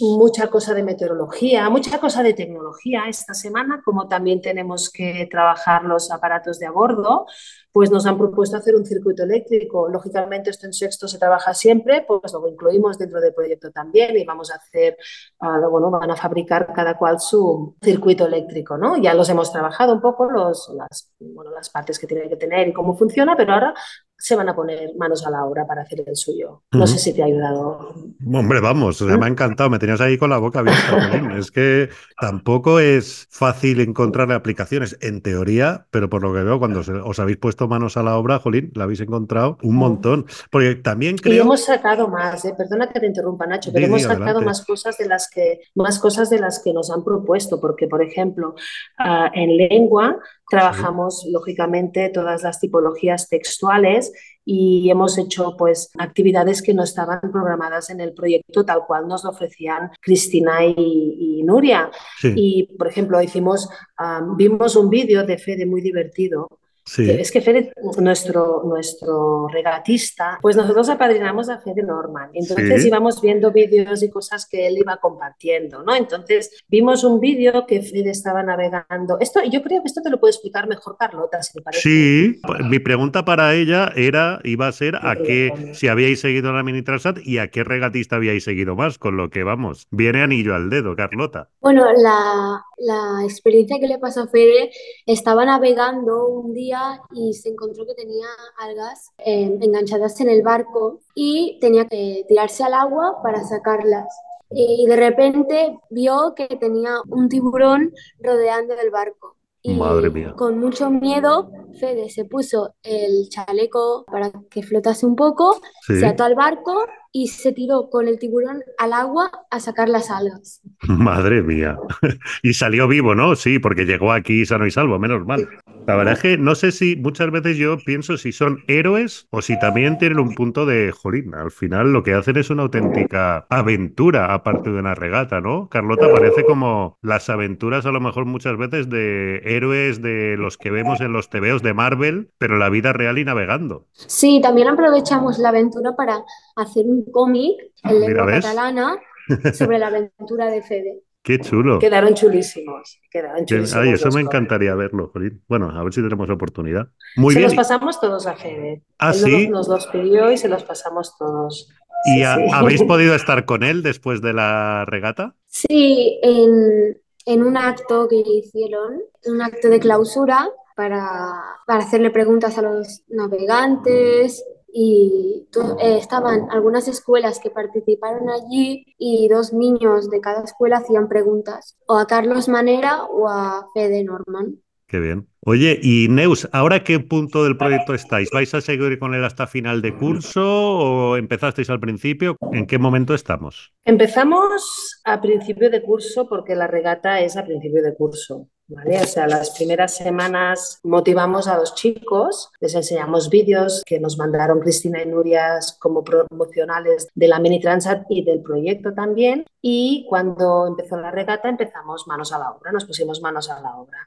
mucha 0.00 0.48
cosa 0.48 0.74
de 0.74 0.82
meteorología, 0.82 1.68
mucha 1.68 1.98
cosa 1.98 2.22
de 2.22 2.34
tecnología 2.34 3.04
esta 3.08 3.34
semana, 3.34 3.82
como 3.84 4.08
también 4.08 4.40
tenemos 4.40 4.90
que 4.90 5.28
trabajar 5.30 5.84
los 5.84 6.10
aparatos 6.10 6.58
de 6.58 6.66
a 6.66 6.70
bordo, 6.70 7.26
pues 7.72 7.90
nos 7.90 8.06
han 8.06 8.18
propuesto 8.18 8.56
hacer 8.56 8.74
un 8.74 8.84
circuito 8.84 9.22
eléctrico. 9.22 9.88
Lógicamente, 9.88 10.50
esto 10.50 10.66
en 10.66 10.72
sexto 10.72 11.08
se 11.08 11.18
trabaja 11.18 11.54
siempre, 11.54 12.04
pues 12.06 12.32
lo 12.32 12.46
incluimos 12.48 12.98
dentro 12.98 13.20
del 13.20 13.34
proyecto 13.34 13.70
también 13.70 14.16
y 14.16 14.24
vamos 14.24 14.50
a 14.50 14.56
hacer, 14.56 14.96
uh, 15.40 15.68
bueno, 15.68 15.90
van 15.90 16.10
a 16.10 16.16
fabricar 16.16 16.72
cada 16.72 16.96
cual 16.96 17.20
su 17.20 17.76
circuito 17.82 18.26
eléctrico, 18.26 18.76
¿no? 18.76 18.96
Ya 18.96 19.14
los 19.14 19.28
hemos 19.28 19.52
trabajado 19.52 19.94
un 19.94 20.00
poco, 20.00 20.30
los, 20.30 20.70
las, 20.74 21.12
bueno, 21.18 21.50
las 21.50 21.70
partes 21.70 21.98
que 21.98 22.06
tiene 22.06 22.28
que 22.28 22.36
tener 22.36 22.68
y 22.68 22.72
cómo 22.72 22.96
funciona, 22.96 23.36
pero 23.36 23.52
ahora 23.52 23.74
se 24.20 24.36
van 24.36 24.48
a 24.50 24.54
poner 24.54 24.94
manos 24.96 25.26
a 25.26 25.30
la 25.30 25.44
obra 25.44 25.66
para 25.66 25.82
hacer 25.82 26.04
el 26.06 26.14
suyo. 26.14 26.62
No 26.72 26.80
uh 26.80 26.82
-huh. 26.82 26.86
sé 26.86 26.98
si 26.98 27.14
te 27.14 27.22
ha 27.22 27.26
ayudado. 27.26 27.94
Hombre, 28.32 28.60
vamos, 28.60 29.00
me 29.00 29.24
ha 29.24 29.28
encantado, 29.28 29.70
me 29.70 29.78
tenías 29.78 30.00
ahí 30.00 30.18
con 30.18 30.28
la 30.28 30.38
boca 30.38 30.60
abierta. 30.60 30.76
es 31.38 31.50
que 31.50 31.88
tampoco 32.20 32.80
es 32.80 33.26
fácil 33.30 33.80
encontrar 33.80 34.30
aplicaciones 34.30 34.98
en 35.00 35.22
teoría, 35.22 35.86
pero 35.90 36.10
por 36.10 36.22
lo 36.22 36.34
que 36.34 36.42
veo, 36.42 36.58
cuando 36.58 36.80
os 36.80 37.18
habéis 37.18 37.38
puesto 37.38 37.66
manos 37.66 37.96
a 37.96 38.02
la 38.02 38.16
obra, 38.16 38.38
Jolín, 38.38 38.70
la 38.74 38.84
habéis 38.84 39.00
encontrado 39.00 39.56
un 39.62 39.76
montón. 39.76 40.26
Porque 40.50 40.74
también 40.74 41.16
creo... 41.16 41.34
Y 41.34 41.38
hemos 41.38 41.64
sacado 41.64 42.08
más, 42.08 42.44
¿eh? 42.44 42.54
perdona 42.56 42.90
que 42.90 43.00
te 43.00 43.06
interrumpa, 43.06 43.46
Nacho, 43.46 43.70
pero 43.72 43.86
sí, 43.86 43.90
hemos 43.90 44.02
sacado 44.02 44.22
adelante. 44.22 44.44
más 44.44 44.64
cosas 44.64 44.98
de 44.98 45.06
las 45.06 45.30
que 45.30 45.60
más 45.74 45.98
cosas 45.98 46.28
de 46.28 46.38
las 46.38 46.62
que 46.62 46.74
nos 46.74 46.90
han 46.90 47.02
propuesto, 47.02 47.58
porque, 47.58 47.86
por 47.86 48.02
ejemplo, 48.02 48.54
uh, 48.98 49.30
en 49.32 49.56
lengua 49.56 50.18
trabajamos 50.50 51.22
sí. 51.22 51.30
lógicamente 51.30 52.10
todas 52.10 52.42
las 52.42 52.60
tipologías 52.60 53.28
textuales 53.28 54.09
y 54.44 54.90
hemos 54.90 55.18
hecho 55.18 55.54
pues 55.56 55.90
actividades 55.98 56.62
que 56.62 56.74
no 56.74 56.82
estaban 56.82 57.20
programadas 57.32 57.90
en 57.90 58.00
el 58.00 58.12
proyecto 58.12 58.64
tal 58.64 58.84
cual 58.86 59.06
nos 59.06 59.24
lo 59.24 59.30
ofrecían 59.30 59.90
Cristina 60.00 60.64
y, 60.64 60.74
y 60.76 61.42
Nuria. 61.42 61.90
Sí. 62.20 62.32
Y 62.36 62.76
por 62.76 62.88
ejemplo, 62.88 63.20
hicimos, 63.22 63.68
um, 63.98 64.36
vimos 64.36 64.76
un 64.76 64.90
vídeo 64.90 65.24
de 65.24 65.38
Fede 65.38 65.66
muy 65.66 65.80
divertido 65.80 66.59
Es 66.98 67.30
que 67.30 67.40
Fede, 67.40 67.72
nuestro, 67.98 68.62
nuestro 68.64 69.48
regatista, 69.48 70.38
pues 70.42 70.56
nosotros 70.56 70.88
apadrinamos 70.88 71.48
a 71.48 71.60
Fede 71.60 71.82
Norman. 71.82 72.30
Entonces 72.32 72.84
íbamos 72.84 73.20
viendo 73.20 73.52
vídeos 73.52 74.02
y 74.02 74.10
cosas 74.10 74.46
que 74.48 74.66
él 74.66 74.78
iba 74.78 74.96
compartiendo, 74.96 75.82
¿no? 75.82 75.94
Entonces 75.94 76.64
vimos 76.68 77.04
un 77.04 77.20
vídeo 77.20 77.66
que 77.66 77.82
Fede 77.82 78.10
estaba 78.10 78.42
navegando. 78.42 79.18
Esto, 79.20 79.40
yo 79.50 79.62
creo 79.62 79.82
que 79.82 79.86
esto 79.86 80.02
te 80.02 80.10
lo 80.10 80.18
puede 80.18 80.32
explicar 80.32 80.68
mejor 80.68 80.96
Carlota, 80.98 81.42
si 81.42 81.54
te 81.54 81.62
parece. 81.62 81.82
Sí, 81.82 82.40
mi 82.64 82.78
pregunta 82.78 83.24
para 83.24 83.54
ella 83.54 83.92
era, 83.94 84.40
iba 84.44 84.66
a 84.66 84.72
ser 84.72 84.96
a 84.96 85.16
qué, 85.16 85.70
si 85.74 85.88
habíais 85.88 86.20
seguido 86.20 86.52
la 86.52 86.62
Mini 86.62 86.82
Transat 86.82 87.18
y 87.24 87.38
a 87.38 87.48
qué 87.48 87.64
regatista 87.64 88.16
habíais 88.16 88.44
seguido 88.44 88.74
más, 88.74 88.98
con 88.98 89.16
lo 89.16 89.30
que 89.30 89.44
vamos, 89.44 89.86
viene 89.90 90.22
anillo 90.22 90.54
al 90.54 90.70
dedo, 90.70 90.96
Carlota. 90.96 91.50
Bueno, 91.60 91.86
la, 91.92 92.64
la 92.78 93.24
experiencia 93.24 93.78
que 93.78 93.86
le 93.86 93.98
pasó 93.98 94.22
a 94.22 94.28
Fede, 94.28 94.70
estaba 95.06 95.44
navegando 95.44 96.26
un 96.26 96.54
día 96.54 96.79
y 97.12 97.32
se 97.34 97.50
encontró 97.50 97.86
que 97.86 97.94
tenía 97.94 98.26
algas 98.58 99.12
eh, 99.18 99.58
enganchadas 99.60 100.20
en 100.20 100.30
el 100.30 100.42
barco 100.42 101.00
y 101.14 101.58
tenía 101.60 101.86
que 101.86 102.24
tirarse 102.28 102.64
al 102.64 102.74
agua 102.74 103.20
para 103.22 103.44
sacarlas. 103.44 104.06
Y 104.52 104.86
de 104.86 104.96
repente 104.96 105.78
vio 105.90 106.34
que 106.34 106.48
tenía 106.48 106.96
un 107.08 107.28
tiburón 107.28 107.92
rodeando 108.18 108.74
el 108.74 108.90
barco. 108.90 109.36
Y 109.62 109.74
Madre 109.74 110.08
mía. 110.10 110.32
Con 110.36 110.58
mucho 110.58 110.90
miedo, 110.90 111.52
Fede 111.78 112.08
se 112.08 112.24
puso 112.24 112.74
el 112.82 113.28
chaleco 113.28 114.06
para 114.10 114.32
que 114.50 114.62
flotase 114.62 115.04
un 115.04 115.16
poco, 115.16 115.60
se 115.86 116.06
ató 116.06 116.24
al 116.24 116.34
barco 116.34 116.86
y 117.12 117.28
se 117.28 117.52
tiró 117.52 117.90
con 117.90 118.08
el 118.08 118.18
tiburón 118.18 118.62
al 118.78 118.94
agua 118.94 119.30
a 119.50 119.60
sacar 119.60 119.90
las 119.90 120.10
algas. 120.10 120.62
Madre 120.88 121.42
mía. 121.42 121.78
y 122.42 122.54
salió 122.54 122.88
vivo, 122.88 123.14
¿no? 123.14 123.36
Sí, 123.36 123.58
porque 123.58 123.84
llegó 123.84 124.12
aquí 124.12 124.46
sano 124.46 124.66
y 124.66 124.70
salvo, 124.70 124.98
menos 124.98 125.26
mal. 125.26 125.46
La 125.90 125.96
verdad 125.96 126.14
es 126.14 126.20
que 126.20 126.38
no 126.38 126.54
sé 126.54 126.70
si 126.70 126.94
muchas 126.94 127.32
veces 127.32 127.56
yo 127.56 127.76
pienso 127.84 128.16
si 128.16 128.30
son 128.30 128.62
héroes 128.68 129.26
o 129.30 129.42
si 129.42 129.58
también 129.58 129.98
tienen 129.98 130.20
un 130.20 130.36
punto 130.36 130.64
de 130.64 130.92
jolín. 130.92 131.34
Al 131.34 131.50
final 131.50 131.92
lo 131.92 132.04
que 132.04 132.14
hacen 132.14 132.36
es 132.36 132.48
una 132.48 132.62
auténtica 132.62 133.44
aventura 133.50 134.32
aparte 134.32 134.70
de 134.70 134.78
una 134.78 134.94
regata, 134.94 135.40
¿no? 135.40 135.68
Carlota 135.68 136.08
parece 136.08 136.44
como 136.44 136.96
las 137.02 137.28
aventuras 137.28 137.86
a 137.86 137.90
lo 137.90 138.00
mejor 138.00 138.24
muchas 138.24 138.56
veces 138.56 138.88
de 138.88 139.38
héroes 139.44 140.00
de 140.00 140.36
los 140.36 140.58
que 140.58 140.70
vemos 140.70 141.00
en 141.00 141.12
los 141.12 141.28
tebeos 141.28 141.60
de 141.60 141.74
Marvel, 141.74 142.30
pero 142.38 142.56
la 142.56 142.68
vida 142.68 142.92
real 142.92 143.18
y 143.18 143.24
navegando. 143.24 143.88
Sí, 143.90 144.38
también 144.40 144.68
aprovechamos 144.68 145.40
la 145.40 145.48
aventura 145.48 145.96
para 145.96 146.22
hacer 146.54 146.86
un 146.86 147.04
cómic 147.10 147.56
en 147.82 148.00
lengua 148.00 148.26
catalana 148.26 148.96
sobre 149.54 149.80
la 149.80 149.88
aventura 149.88 150.52
de 150.52 150.62
Fede. 150.62 151.02
Qué 151.22 151.38
chulo. 151.38 151.78
Quedaron 151.78 152.14
chulísimos. 152.14 153.00
Quedaron 153.10 153.44
chulísimos 153.44 153.84
Ay, 153.86 153.92
eso 153.92 154.08
me 154.10 154.20
encantaría 154.22 154.74
verlo, 154.74 155.12
Bueno, 155.48 155.70
a 155.70 155.82
ver 155.84 155.92
si 155.92 156.02
tenemos 156.02 156.30
oportunidad. 156.30 156.88
Muy 157.16 157.34
se 157.34 157.40
bien. 157.40 157.48
los 157.50 157.56
pasamos 157.56 158.00
todos 158.00 158.26
a 158.26 158.34
Fede. 158.36 158.82
¿Ah, 158.98 159.10
él 159.10 159.16
sí? 159.16 159.48
Nos, 159.48 159.68
los 159.68 159.86
pidió 159.88 160.30
y 160.32 160.38
se 160.38 160.48
los 160.48 160.64
pasamos 160.64 161.16
todos. 161.18 161.68
¿Y 162.06 162.14
Sí, 162.14 162.22
a- 162.22 162.36
sí. 162.36 162.42
habéis 162.54 162.82
podido 162.84 163.14
estar 163.14 163.44
con 163.44 163.62
él 163.62 163.82
después 163.82 164.22
de 164.22 164.32
la 164.32 164.84
regata? 164.86 165.34
Sí, 165.46 166.18
en, 166.22 166.96
en 167.26 167.42
un 167.42 167.56
acto 167.56 168.08
que 168.08 168.22
hicieron, 168.24 169.02
un 169.26 169.42
acto 169.42 169.68
de 169.68 169.78
clausura 169.80 170.48
para, 170.74 171.34
para 171.66 171.80
hacerle 171.84 172.10
preguntas 172.10 172.56
a 172.56 172.62
los 172.62 173.02
navegantes 173.08 174.42
y 174.72 175.48
eh, 175.80 175.98
estaban 175.98 176.50
algunas 176.50 176.88
escuelas 176.88 177.40
que 177.40 177.50
participaron 177.50 178.28
allí 178.30 178.84
y 178.98 179.28
dos 179.28 179.52
niños 179.52 180.10
de 180.10 180.20
cada 180.20 180.44
escuela 180.44 180.78
hacían 180.78 181.08
preguntas 181.08 181.76
o 181.86 181.96
a 181.96 182.06
Carlos 182.06 182.48
Manera 182.48 183.04
o 183.04 183.28
a 183.28 183.66
Fede 183.74 184.04
Norman. 184.04 184.60
Qué 184.86 184.98
bien. 184.98 185.28
Oye, 185.46 185.80
y 185.82 186.08
Neus, 186.10 186.46
¿ahora 186.52 186.84
qué 186.84 187.00
punto 187.00 187.44
del 187.44 187.56
proyecto 187.56 187.94
estáis? 187.94 188.28
¿Vais 188.30 188.52
a 188.52 188.60
seguir 188.60 188.98
con 188.98 189.14
él 189.14 189.24
hasta 189.24 189.46
final 189.46 189.80
de 189.80 189.96
curso 189.96 190.42
o 190.44 191.16
empezasteis 191.16 191.70
al 191.70 191.80
principio? 191.80 192.36
¿En 192.52 192.66
qué 192.66 192.78
momento 192.78 193.14
estamos? 193.14 193.72
Empezamos 193.86 195.00
a 195.04 195.18
principio 195.22 195.70
de 195.70 195.80
curso 195.80 196.28
porque 196.28 196.54
la 196.54 196.66
regata 196.66 197.20
es 197.20 197.38
a 197.38 197.44
principio 197.44 197.82
de 197.82 197.94
curso. 197.94 198.48
¿Vale? 198.72 199.00
O 199.00 199.04
sea, 199.04 199.26
las 199.26 199.50
primeras 199.50 199.96
semanas 199.96 200.78
motivamos 200.84 201.48
a 201.48 201.58
los 201.58 201.74
chicos, 201.74 202.52
les 202.60 202.72
enseñamos 202.76 203.28
vídeos 203.28 203.82
que 203.84 203.98
nos 203.98 204.16
mandaron 204.16 204.60
Cristina 204.60 205.02
y 205.02 205.06
Nuria 205.06 205.58
como 205.80 206.04
promocionales 206.04 207.08
de 207.12 207.26
la 207.26 207.40
Mini 207.40 207.60
Transat 207.60 208.04
y 208.08 208.24
del 208.24 208.42
proyecto 208.42 208.94
también. 208.94 209.44
Y 209.60 210.06
cuando 210.08 210.68
empezó 210.68 210.96
la 210.98 211.10
regata 211.10 211.48
empezamos 211.48 212.06
manos 212.06 212.32
a 212.32 212.38
la 212.38 212.52
obra, 212.52 212.70
nos 212.70 212.84
pusimos 212.84 213.20
manos 213.20 213.50
a 213.50 213.60
la 213.60 213.76
obra. 213.76 213.98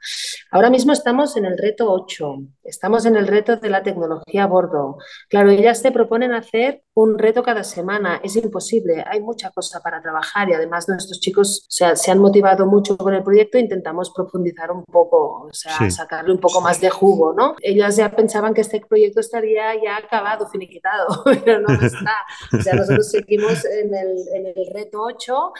Ahora 0.50 0.70
mismo 0.70 0.94
estamos 0.94 1.23
en 1.36 1.44
el 1.46 1.56
reto 1.58 1.90
8, 1.90 2.36
estamos 2.64 3.06
en 3.06 3.16
el 3.16 3.26
reto 3.26 3.56
de 3.56 3.70
la 3.70 3.82
tecnología 3.82 4.44
a 4.44 4.46
bordo. 4.46 4.98
Claro, 5.28 5.50
ellas 5.50 5.82
te 5.82 5.90
proponen 5.90 6.32
hacer 6.32 6.82
un 6.94 7.18
reto 7.18 7.42
cada 7.42 7.64
semana, 7.64 8.20
es 8.22 8.36
imposible, 8.36 9.02
hay 9.06 9.20
mucha 9.20 9.50
cosa 9.50 9.80
para 9.80 10.00
trabajar 10.00 10.48
y 10.48 10.52
además 10.54 10.88
nuestros 10.88 11.18
chicos 11.20 11.64
o 11.68 11.70
sea, 11.70 11.96
se 11.96 12.10
han 12.10 12.18
motivado 12.18 12.66
mucho 12.66 12.96
con 12.96 13.14
el 13.14 13.22
proyecto, 13.24 13.58
intentamos 13.58 14.12
profundizar 14.14 14.70
un 14.70 14.84
poco, 14.84 15.46
o 15.48 15.52
sea, 15.52 15.76
Sí. 15.78 15.90
sacarle 15.90 16.32
un 16.32 16.40
poco 16.40 16.60
más 16.60 16.80
de 16.80 16.90
jugo, 16.90 17.32
¿no? 17.34 17.56
Ellas 17.60 17.96
ya 17.96 18.14
pensaban 18.14 18.54
que 18.54 18.60
este 18.60 18.80
proyecto 18.86 19.20
estaría 19.20 19.74
ya 19.82 19.96
acabado, 19.96 20.46
finiquitado, 20.48 21.06
pero 21.44 21.60
no 21.60 21.72
está. 21.74 22.16
O 22.56 22.60
sea, 22.62 22.74
nosotros 22.74 23.10
seguimos 23.10 23.64
en 23.64 23.94
el, 23.94 24.16
en 24.34 24.46
el 24.46 24.66
reto 24.72 25.00
8 25.02 25.52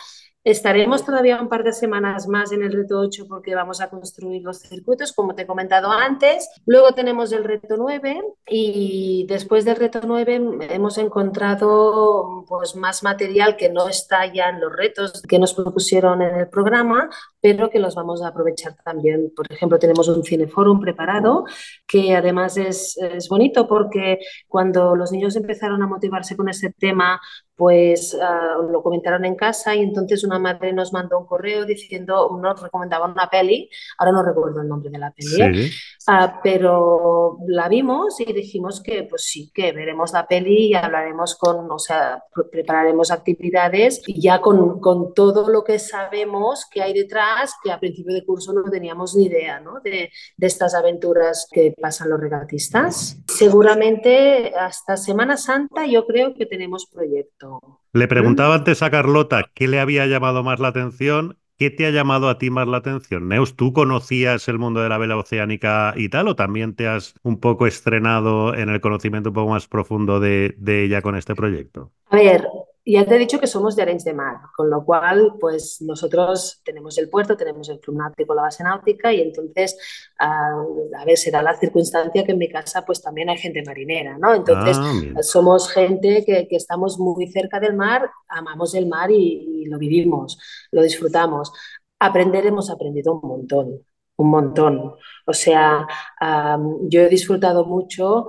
Estaremos 0.44 1.06
todavía 1.06 1.40
un 1.40 1.48
par 1.48 1.64
de 1.64 1.72
semanas 1.72 2.28
más 2.28 2.52
en 2.52 2.62
el 2.62 2.70
reto 2.70 3.00
8 3.00 3.24
porque 3.26 3.54
vamos 3.54 3.80
a 3.80 3.88
construir 3.88 4.42
los 4.42 4.58
circuitos, 4.58 5.14
como 5.14 5.34
te 5.34 5.42
he 5.42 5.46
comentado 5.46 5.90
antes. 5.90 6.50
Luego 6.66 6.92
tenemos 6.92 7.32
el 7.32 7.44
reto 7.44 7.76
9 7.78 8.20
y 8.46 9.24
después 9.26 9.64
del 9.64 9.76
reto 9.76 10.00
9 10.04 10.58
hemos 10.68 10.98
encontrado 10.98 12.44
pues, 12.46 12.76
más 12.76 13.02
material 13.02 13.56
que 13.56 13.70
no 13.70 13.88
está 13.88 14.30
ya 14.30 14.50
en 14.50 14.60
los 14.60 14.70
retos 14.70 15.22
que 15.22 15.38
nos 15.38 15.54
propusieron 15.54 16.20
en 16.20 16.34
el 16.34 16.48
programa, 16.48 17.08
pero 17.40 17.70
que 17.70 17.78
los 17.78 17.94
vamos 17.94 18.22
a 18.22 18.28
aprovechar 18.28 18.76
también. 18.84 19.32
Por 19.34 19.50
ejemplo, 19.50 19.78
tenemos 19.78 20.08
un 20.08 20.24
cineforum 20.24 20.78
preparado 20.78 21.46
que 21.86 22.14
además 22.14 22.58
es, 22.58 22.98
es 22.98 23.30
bonito 23.30 23.66
porque 23.66 24.18
cuando 24.46 24.94
los 24.94 25.10
niños 25.10 25.36
empezaron 25.36 25.82
a 25.82 25.86
motivarse 25.86 26.36
con 26.36 26.50
ese 26.50 26.70
tema, 26.70 27.18
pues 27.56 28.14
uh, 28.14 28.62
lo 28.70 28.82
comentaron 28.82 29.24
en 29.24 29.36
casa 29.36 29.74
y 29.74 29.80
entonces 29.80 30.24
una 30.24 30.38
madre 30.38 30.72
nos 30.72 30.92
mandó 30.92 31.18
un 31.18 31.26
correo 31.26 31.64
diciendo, 31.64 32.36
nos 32.40 32.60
recomendaba 32.60 33.06
una 33.06 33.28
peli, 33.30 33.70
ahora 33.98 34.12
no 34.12 34.22
recuerdo 34.22 34.60
el 34.60 34.68
nombre 34.68 34.90
de 34.90 34.98
la 34.98 35.12
peli, 35.12 35.40
¿eh? 35.40 35.68
Sí. 35.68 36.10
uh, 36.10 36.40
pero 36.42 37.38
la 37.46 37.68
vimos 37.68 38.20
y 38.20 38.32
dijimos 38.32 38.82
que 38.82 39.04
pues 39.04 39.24
sí, 39.24 39.50
que 39.54 39.72
veremos 39.72 40.12
la 40.12 40.26
peli 40.26 40.68
y 40.68 40.74
hablaremos 40.74 41.36
con, 41.36 41.70
o 41.70 41.78
sea, 41.78 42.22
pre- 42.34 42.44
prepararemos 42.44 43.10
actividades 43.10 44.02
y 44.06 44.20
ya 44.20 44.40
con, 44.40 44.80
con 44.80 45.14
todo 45.14 45.48
lo 45.48 45.62
que 45.62 45.78
sabemos 45.78 46.66
que 46.70 46.82
hay 46.82 46.92
detrás, 46.92 47.54
que 47.62 47.70
a 47.70 47.78
principio 47.78 48.14
de 48.14 48.24
curso 48.24 48.52
no 48.52 48.62
teníamos 48.70 49.14
ni 49.14 49.26
idea, 49.26 49.60
¿no? 49.60 49.80
De, 49.80 50.10
de 50.36 50.46
estas 50.46 50.74
aventuras 50.74 51.46
que 51.50 51.74
pasan 51.80 52.10
los 52.10 52.20
regatistas. 52.20 53.18
Seguramente 53.28 54.54
hasta 54.58 54.96
Semana 54.96 55.36
Santa 55.36 55.86
yo 55.86 56.06
creo 56.06 56.34
que 56.34 56.46
tenemos 56.46 56.86
Le 57.92 58.08
preguntaba 58.08 58.54
antes 58.56 58.82
a 58.82 58.90
Carlota 58.90 59.50
qué 59.54 59.68
le 59.68 59.80
había 59.80 60.06
llamado 60.06 60.42
más 60.42 60.60
la 60.60 60.68
atención. 60.68 61.38
¿Qué 61.56 61.70
te 61.70 61.86
ha 61.86 61.90
llamado 61.90 62.28
a 62.28 62.38
ti 62.38 62.50
más 62.50 62.66
la 62.66 62.78
atención? 62.78 63.28
Neus, 63.28 63.54
¿tú 63.54 63.72
conocías 63.72 64.48
el 64.48 64.58
mundo 64.58 64.80
de 64.82 64.88
la 64.88 64.98
vela 64.98 65.16
oceánica 65.16 65.94
y 65.96 66.08
tal? 66.08 66.26
¿O 66.26 66.34
también 66.34 66.74
te 66.74 66.88
has 66.88 67.14
un 67.22 67.38
poco 67.38 67.68
estrenado 67.68 68.54
en 68.56 68.68
el 68.68 68.80
conocimiento 68.80 69.30
un 69.30 69.34
poco 69.34 69.52
más 69.52 69.68
profundo 69.68 70.18
de, 70.18 70.56
de 70.58 70.82
ella 70.84 71.00
con 71.00 71.14
este 71.14 71.36
proyecto? 71.36 71.92
A 72.10 72.16
ver, 72.16 72.44
ya 72.92 73.06
te 73.06 73.14
he 73.14 73.18
dicho 73.18 73.40
que 73.40 73.46
somos 73.46 73.76
de 73.76 73.82
Arenys 73.82 74.04
de 74.04 74.12
Mar, 74.14 74.36
con 74.56 74.68
lo 74.70 74.84
cual, 74.84 75.34
pues 75.40 75.80
nosotros 75.80 76.60
tenemos 76.64 76.98
el 76.98 77.08
puerto, 77.08 77.36
tenemos 77.36 77.68
el 77.70 77.80
club 77.80 77.96
náutico, 77.98 78.34
la 78.34 78.42
base 78.42 78.62
náutica, 78.62 79.12
y 79.12 79.20
entonces, 79.22 79.76
uh, 80.20 80.94
a 80.96 81.04
ver, 81.04 81.16
será 81.16 81.42
la 81.42 81.56
circunstancia 81.56 82.24
que 82.24 82.32
en 82.32 82.38
mi 82.38 82.48
casa, 82.48 82.84
pues 82.84 83.00
también 83.02 83.30
hay 83.30 83.38
gente 83.38 83.62
marinera, 83.64 84.18
¿no? 84.18 84.34
Entonces, 84.34 84.76
Ah, 85.16 85.22
somos 85.22 85.70
gente 85.70 86.24
que, 86.26 86.46
que 86.48 86.56
estamos 86.56 86.98
muy 86.98 87.26
cerca 87.28 87.60
del 87.60 87.74
mar, 87.74 88.10
amamos 88.28 88.74
el 88.74 88.86
mar 88.86 89.10
y, 89.10 89.62
y 89.62 89.66
lo 89.66 89.78
vivimos, 89.78 90.38
lo 90.70 90.82
disfrutamos. 90.82 91.52
Aprender 91.98 92.46
hemos 92.46 92.70
aprendido 92.70 93.14
un 93.14 93.28
montón, 93.28 93.80
un 94.16 94.30
montón. 94.30 94.94
O 95.26 95.32
sea, 95.32 95.86
um, 96.20 96.88
yo 96.88 97.02
he 97.02 97.08
disfrutado 97.08 97.64
mucho 97.64 98.26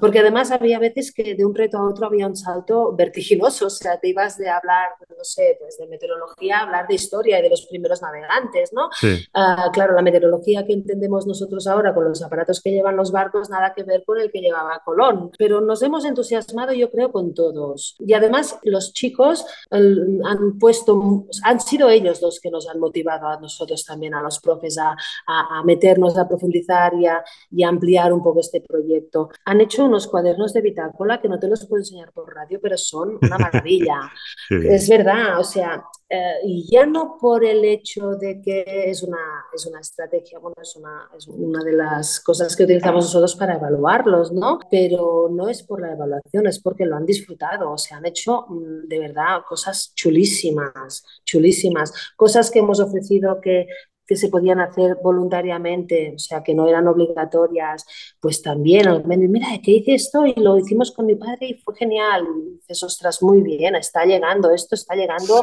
porque 0.00 0.18
además 0.18 0.50
había 0.50 0.78
veces 0.78 1.12
que 1.12 1.34
de 1.34 1.44
un 1.44 1.54
reto 1.54 1.78
a 1.78 1.88
otro 1.88 2.06
había 2.06 2.26
un 2.26 2.36
salto 2.36 2.94
vertiginoso, 2.96 3.66
o 3.66 3.70
sea, 3.70 3.98
te 3.98 4.08
ibas 4.08 4.36
de 4.36 4.48
hablar, 4.48 4.90
no 5.08 5.24
sé, 5.24 5.56
pues 5.60 5.78
de 5.78 5.86
meteorología 5.86 6.58
a 6.58 6.62
hablar 6.62 6.88
de 6.88 6.94
historia 6.94 7.38
y 7.38 7.42
de 7.42 7.50
los 7.50 7.66
primeros 7.66 8.02
navegantes, 8.02 8.72
¿no? 8.72 8.88
Ah, 9.34 9.70
claro, 9.72 9.94
la 9.94 10.02
meteorología 10.02 10.66
que 10.66 10.72
entendemos 10.72 11.26
nosotros 11.26 11.66
ahora 11.66 11.94
con 11.94 12.04
los 12.04 12.22
aparatos 12.22 12.60
que 12.60 12.70
llevan 12.70 12.96
los 12.96 13.12
barcos, 13.12 13.50
nada 13.50 13.72
que 13.74 13.84
ver 13.84 14.02
con 14.04 14.18
el 14.18 14.32
que 14.32 14.40
llevaba 14.40 14.82
Colón, 14.84 15.30
pero 15.38 15.60
nos 15.60 15.82
hemos 15.82 16.04
entusiasmado 16.04 16.72
yo 16.72 16.90
creo 16.90 17.12
con 17.12 17.34
todos. 17.34 17.94
Y 17.98 18.14
además 18.14 18.58
los 18.64 18.92
chicos 18.92 19.46
han 19.70 20.58
puesto, 20.58 21.26
han 21.44 21.60
sido 21.60 21.88
ellos 21.88 22.20
los 22.20 22.40
que 22.40 22.50
nos 22.50 22.68
han 22.68 22.80
motivado 22.80 23.28
a 23.28 23.38
nosotros 23.38 23.84
también, 23.84 24.14
a 24.14 24.22
los 24.22 24.40
profes, 24.40 24.78
a, 24.78 24.96
a, 25.26 25.62
meternos, 25.64 26.11
a 26.18 26.28
profundizar 26.28 26.94
y 26.94 27.06
a, 27.06 27.22
y 27.50 27.62
ampliar 27.62 28.12
un 28.12 28.22
poco 28.22 28.40
este 28.40 28.60
proyecto. 28.60 29.30
Han 29.44 29.60
hecho 29.60 29.84
unos 29.84 30.06
cuadernos 30.06 30.52
de 30.52 30.60
bitácola 30.60 31.20
que 31.20 31.28
no 31.28 31.38
te 31.38 31.48
los 31.48 31.66
puedo 31.66 31.80
enseñar 31.80 32.12
por 32.12 32.34
radio, 32.34 32.58
pero 32.60 32.76
son 32.76 33.18
una 33.20 33.38
maravilla. 33.38 34.00
es 34.50 34.88
verdad, 34.88 35.38
o 35.38 35.44
sea, 35.44 35.84
eh, 36.14 36.34
y 36.44 36.70
ya 36.70 36.84
no 36.84 37.16
por 37.18 37.42
el 37.42 37.64
hecho 37.64 38.10
de 38.16 38.42
que 38.42 38.64
es 38.66 39.02
una, 39.02 39.46
es 39.54 39.64
una 39.64 39.80
estrategia, 39.80 40.38
bueno, 40.38 40.56
es 40.60 40.76
una, 40.76 41.08
es 41.16 41.26
una 41.26 41.64
de 41.64 41.72
las 41.72 42.20
cosas 42.20 42.54
que 42.54 42.64
utilizamos 42.64 43.06
nosotros 43.06 43.34
para 43.34 43.54
evaluarlos, 43.54 44.30
¿no? 44.30 44.58
Pero 44.70 45.30
no 45.32 45.48
es 45.48 45.62
por 45.62 45.80
la 45.80 45.92
evaluación, 45.92 46.46
es 46.46 46.60
porque 46.60 46.84
lo 46.84 46.96
han 46.96 47.06
disfrutado, 47.06 47.70
o 47.70 47.78
sea, 47.78 47.96
han 47.96 48.04
hecho 48.04 48.44
mm, 48.46 48.88
de 48.88 48.98
verdad 48.98 49.40
cosas 49.48 49.94
chulísimas, 49.94 51.02
chulísimas, 51.24 52.12
cosas 52.14 52.50
que 52.50 52.58
hemos 52.58 52.78
ofrecido 52.80 53.40
que 53.40 53.68
que 54.12 54.16
se 54.16 54.28
podían 54.28 54.60
hacer 54.60 54.98
voluntariamente, 55.02 56.12
o 56.14 56.18
sea, 56.18 56.42
que 56.42 56.54
no 56.54 56.68
eran 56.68 56.86
obligatorias, 56.86 57.86
pues 58.20 58.42
también, 58.42 59.02
mira, 59.06 59.46
¿qué 59.62 59.70
hice 59.70 59.94
esto? 59.94 60.26
Y 60.26 60.34
lo 60.34 60.58
hicimos 60.58 60.92
con 60.92 61.06
mi 61.06 61.14
padre 61.14 61.46
y 61.46 61.54
fue 61.54 61.74
genial. 61.74 62.26
Y 62.36 62.56
dices, 62.56 62.82
ostras, 62.82 63.22
muy 63.22 63.40
bien, 63.40 63.74
está 63.74 64.04
llegando, 64.04 64.50
esto 64.50 64.74
está 64.74 64.94
llegando 64.94 65.40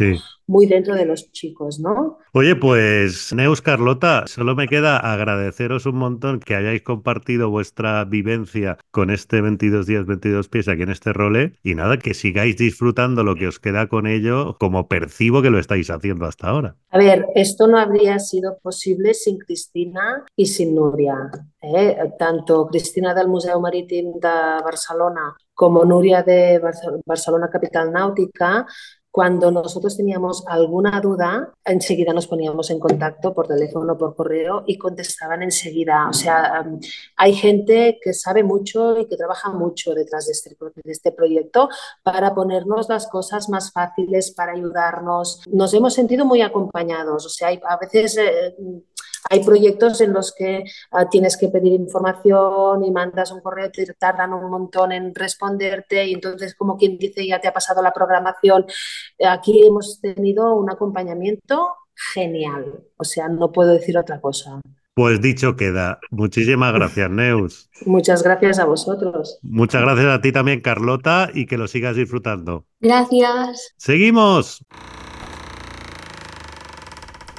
muy 0.49 0.65
dentro 0.65 0.95
de 0.95 1.05
los 1.05 1.31
chicos, 1.31 1.79
¿no? 1.79 2.17
Oye, 2.33 2.55
pues 2.55 3.31
Neus 3.33 3.61
Carlota, 3.61 4.25
solo 4.25 4.55
me 4.55 4.67
queda 4.67 4.97
agradeceros 4.97 5.85
un 5.85 5.97
montón 5.97 6.39
que 6.39 6.55
hayáis 6.55 6.81
compartido 6.81 7.51
vuestra 7.51 8.03
vivencia 8.03 8.79
con 8.89 9.11
este 9.11 9.41
22 9.41 9.85
días, 9.85 10.07
22 10.07 10.49
pies 10.49 10.67
aquí 10.67 10.81
en 10.81 10.89
este 10.89 11.13
role 11.13 11.53
y 11.63 11.75
nada, 11.75 11.97
que 11.97 12.15
sigáis 12.15 12.57
disfrutando 12.57 13.23
lo 13.23 13.35
que 13.35 13.47
os 13.47 13.59
queda 13.59 13.87
con 13.87 14.07
ello 14.07 14.57
como 14.59 14.87
percibo 14.87 15.43
que 15.43 15.51
lo 15.51 15.59
estáis 15.59 15.91
haciendo 15.91 16.25
hasta 16.25 16.47
ahora. 16.47 16.75
A 16.89 16.97
ver, 16.97 17.27
esto 17.35 17.67
no 17.67 17.77
habría 17.77 18.17
sido 18.17 18.57
posible 18.63 19.13
sin 19.13 19.37
Cristina 19.37 20.25
y 20.35 20.47
sin 20.47 20.73
Nuria. 20.73 21.29
¿eh? 21.61 21.95
Tanto 22.17 22.65
Cristina 22.67 23.13
del 23.13 23.27
Museo 23.27 23.61
Marítim 23.61 24.13
de 24.13 24.63
Barcelona 24.63 25.35
como 25.53 25.83
Nuria 25.85 26.23
de 26.23 26.59
Barcelona 27.05 27.49
Capital 27.51 27.91
Náutica 27.91 28.65
cuando 29.11 29.51
nosotros 29.51 29.97
teníamos 29.97 30.43
alguna 30.47 31.01
duda, 31.01 31.51
enseguida 31.65 32.13
nos 32.13 32.27
poníamos 32.27 32.69
en 32.69 32.79
contacto 32.79 33.33
por 33.33 33.47
teléfono, 33.47 33.97
por 33.97 34.15
correo 34.15 34.63
y 34.67 34.77
contestaban 34.77 35.41
enseguida. 35.41 36.07
O 36.09 36.13
sea, 36.13 36.63
hay 37.17 37.33
gente 37.33 37.99
que 38.01 38.13
sabe 38.13 38.43
mucho 38.43 38.99
y 38.99 39.07
que 39.07 39.17
trabaja 39.17 39.49
mucho 39.49 39.93
detrás 39.95 40.27
de 40.27 40.33
este, 40.33 40.55
de 40.59 40.91
este 40.91 41.11
proyecto 41.11 41.69
para 42.03 42.35
ponernos 42.35 42.87
las 42.87 43.07
cosas 43.07 43.49
más 43.49 43.71
fáciles, 43.71 44.31
para 44.31 44.51
ayudarnos. 44.51 45.41
Nos 45.51 45.73
hemos 45.73 45.95
sentido 45.95 46.25
muy 46.25 46.41
acompañados. 46.41 47.25
O 47.25 47.29
sea, 47.29 47.47
hay, 47.47 47.59
a 47.67 47.77
veces 47.77 48.15
eh, 48.17 48.55
hay 49.29 49.43
proyectos 49.43 50.01
en 50.01 50.13
los 50.13 50.33
que 50.33 50.63
ah, 50.91 51.09
tienes 51.09 51.37
que 51.37 51.49
pedir 51.49 51.73
información 51.73 52.83
y 52.83 52.91
mandas 52.91 53.31
un 53.31 53.41
correo, 53.41 53.71
te 53.71 53.85
tardan 53.93 54.33
un 54.33 54.49
montón 54.49 54.91
en 54.91 55.13
responderte 55.13 56.05
y 56.05 56.13
entonces 56.13 56.55
como 56.55 56.77
quien 56.77 56.97
dice 56.97 57.25
ya 57.25 57.39
te 57.39 57.47
ha 57.47 57.53
pasado 57.53 57.81
la 57.81 57.93
programación. 57.93 58.65
Aquí 59.27 59.65
hemos 59.65 59.99
tenido 60.01 60.55
un 60.55 60.69
acompañamiento 60.69 61.75
genial, 62.13 62.83
o 62.97 63.03
sea, 63.03 63.27
no 63.27 63.51
puedo 63.51 63.73
decir 63.73 63.97
otra 63.97 64.21
cosa. 64.21 64.61
Pues 64.93 65.21
dicho 65.21 65.55
queda. 65.55 65.99
Muchísimas 66.11 66.73
gracias, 66.73 67.09
Neus. 67.09 67.69
Muchas 67.85 68.21
gracias 68.21 68.59
a 68.59 68.65
vosotros. 68.65 69.39
Muchas 69.41 69.81
gracias 69.81 70.07
a 70.07 70.19
ti 70.19 70.31
también, 70.33 70.59
Carlota, 70.59 71.29
y 71.33 71.45
que 71.45 71.57
lo 71.57 71.67
sigas 71.67 71.95
disfrutando. 71.95 72.65
Gracias. 72.81 73.73
Seguimos. 73.77 74.65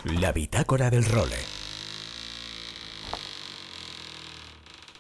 La 0.05 0.33
bitácora 0.33 0.89
del 0.89 1.05
role. 1.05 1.60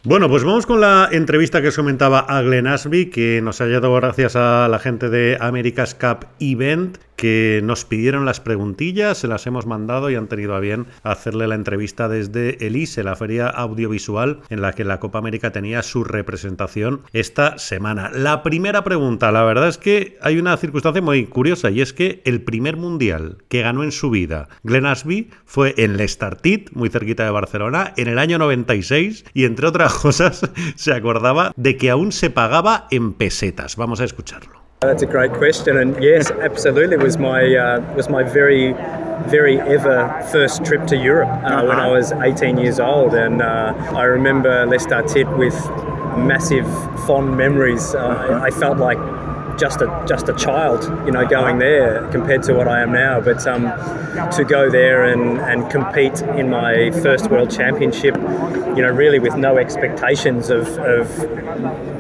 Bueno, 0.03 0.31
pues 0.31 0.45
vamos 0.45 0.65
con 0.65 0.81
la 0.81 1.11
entrevista 1.13 1.61
que 1.61 1.69
os 1.69 1.77
comentaba 1.77 2.21
a 2.21 2.41
Glenn 2.41 2.67
Asby, 2.67 3.11
que 3.11 3.43
nos 3.43 3.61
ha 3.61 3.67
llegado 3.67 3.93
gracias 3.95 4.35
a 4.35 4.67
la 4.67 4.79
gente 4.79 5.11
de 5.11 5.37
America's 5.39 5.95
Cup 5.95 6.27
Event, 6.41 6.97
que 7.21 7.61
nos 7.63 7.85
pidieron 7.85 8.25
las 8.25 8.41
preguntillas, 8.41 9.19
se 9.19 9.29
las 9.29 9.47
hemos 9.47 9.67
mandado 9.67 10.09
y 10.09 10.15
han 10.15 10.27
tenido 10.27 10.55
a 10.55 10.61
bien 10.61 10.87
hacerle 11.03 11.47
la 11.49 11.55
entrevista 11.55 12.09
desde 12.09 12.67
Elise, 12.67 13.05
la 13.05 13.15
feria 13.15 13.47
audiovisual 13.47 14.41
en 14.49 14.63
la 14.63 14.73
que 14.73 14.85
la 14.85 15.01
Copa 15.01 15.19
América 15.19 15.53
tenía 15.53 15.83
su 15.83 16.03
representación 16.03 17.03
esta 17.13 17.59
semana. 17.59 18.09
La 18.09 18.43
primera 18.43 18.85
pregunta, 18.85 19.33
la 19.33 19.45
verdad 19.45 19.69
es 19.69 19.77
que 19.77 20.17
hay 20.23 20.39
una 20.39 20.57
circunstancia 20.57 21.03
muy 21.03 21.27
curiosa 21.27 21.69
y 21.69 21.83
es 21.83 21.93
que 21.93 22.23
el 22.25 22.41
primer 22.41 22.79
mundial 22.79 23.37
que 23.49 23.61
ganó 23.61 23.85
en 23.85 23.93
su 23.93 24.09
vida 24.09 24.49
Glenn 24.63 24.87
Asby 24.87 25.29
fue 25.45 25.75
en 25.77 25.99
Lestartit, 25.99 26.71
muy 26.73 26.89
cerquita 26.89 27.27
de 27.27 27.33
Barcelona, 27.33 27.93
en 27.99 28.09
el 28.09 28.19
año 28.19 28.39
96 28.39 29.27
y 29.35 29.45
entre 29.45 29.67
otras 29.67 29.93
cosas 29.99 30.41
se 30.75 30.95
acordaba 30.95 31.53
de 31.55 31.77
que 31.77 31.91
aún 31.91 32.13
se 32.13 32.31
pagaba 32.31 32.89
en 32.91 33.13
pesetas. 33.13 33.77
Vamos 33.77 34.01
a 34.01 34.05
escucharlo. 34.05 34.60
That's 34.83 35.03
a 35.03 35.07
great 35.07 35.35
question, 35.35 35.77
and 35.77 36.03
yes, 36.03 36.31
absolutely 36.31 36.97
was 36.97 37.19
my 37.19 37.55
uh, 37.55 37.95
was 37.95 38.09
my 38.09 38.23
very 38.23 38.73
very 39.29 39.61
ever 39.61 40.27
first 40.33 40.65
trip 40.65 40.87
to 40.87 40.97
Europe 40.97 41.29
uh, 41.29 41.33
uh-huh. 41.33 41.67
when 41.67 41.79
I 41.79 41.89
was 41.89 42.13
18 42.13 42.57
years 42.57 42.81
old, 42.81 43.13
and 43.13 43.43
uh, 43.43 43.75
I 43.95 44.05
remember 44.05 44.65
Lestat 44.65 45.37
with 45.37 45.55
massive 46.17 46.67
fond 47.07 47.37
memories. 47.37 47.95
Uh-huh. 47.95 48.41
I 48.43 48.51
felt 48.51 48.79
like 48.79 48.97
just 49.59 49.81
a 49.81 50.05
just 50.09 50.29
a 50.29 50.35
child, 50.35 50.85
you 51.07 51.13
know, 51.13 51.27
going 51.27 51.59
there 51.59 52.07
compared 52.09 52.43
to 52.45 52.55
what 52.55 52.69
I 52.69 52.83
am 52.83 52.93
now. 52.93 53.21
But 53.21 53.47
um, 53.47 53.63
to 54.33 54.45
go 54.45 54.71
there 54.71 55.05
and, 55.05 55.39
and 55.41 55.71
compete 55.71 56.23
in 56.23 56.51
my 56.51 56.91
first 57.03 57.31
World 57.31 57.51
Championship, 57.51 58.17
you 58.17 58.83
know, 58.83 58.91
really 58.91 59.19
with 59.19 59.37
no 59.37 59.59
expectations 59.59 60.51
of, 60.51 60.67
of 60.79 61.19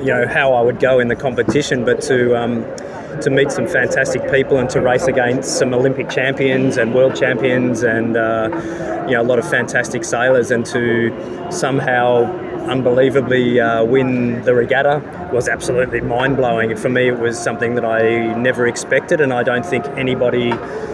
you 0.01 0.07
know 0.07 0.27
how 0.27 0.55
I 0.55 0.63
would 0.63 0.81
go 0.81 0.99
in 0.99 1.09
the 1.09 1.17
competition, 1.17 1.85
but 1.85 2.01
to 2.03 2.37
um, 2.37 2.65
to 3.23 3.31
meet 3.31 3.51
some 3.51 3.67
fantastic 3.67 4.31
people 4.31 4.59
and 4.59 4.71
to 4.71 4.81
race 4.81 5.07
against 5.07 5.59
some 5.59 5.75
Olympic 5.75 6.09
champions 6.09 6.77
and 6.77 6.95
world 6.95 7.17
champions 7.17 7.83
and 7.83 8.17
uh, 8.17 8.49
you 9.09 9.15
know 9.15 9.23
a 9.23 9.25
lot 9.25 9.39
of 9.39 9.49
fantastic 9.49 10.05
sailors 10.05 10.51
and 10.51 10.65
to 10.67 11.11
somehow 11.51 12.25
unbelievably 12.68 13.61
uh, 13.61 13.85
win 13.85 14.42
the 14.42 14.55
regatta 14.55 15.03
was 15.33 15.49
absolutely 15.49 16.01
mind 16.01 16.37
blowing. 16.37 16.77
For 16.77 16.88
me, 16.88 17.09
it 17.09 17.18
was 17.18 17.38
something 17.38 17.75
that 17.75 17.85
I 17.85 18.35
never 18.35 18.66
expected, 18.66 19.20
and 19.20 19.33
I 19.33 19.42
don't 19.42 19.64
think 19.64 19.87
anybody, 19.96 20.51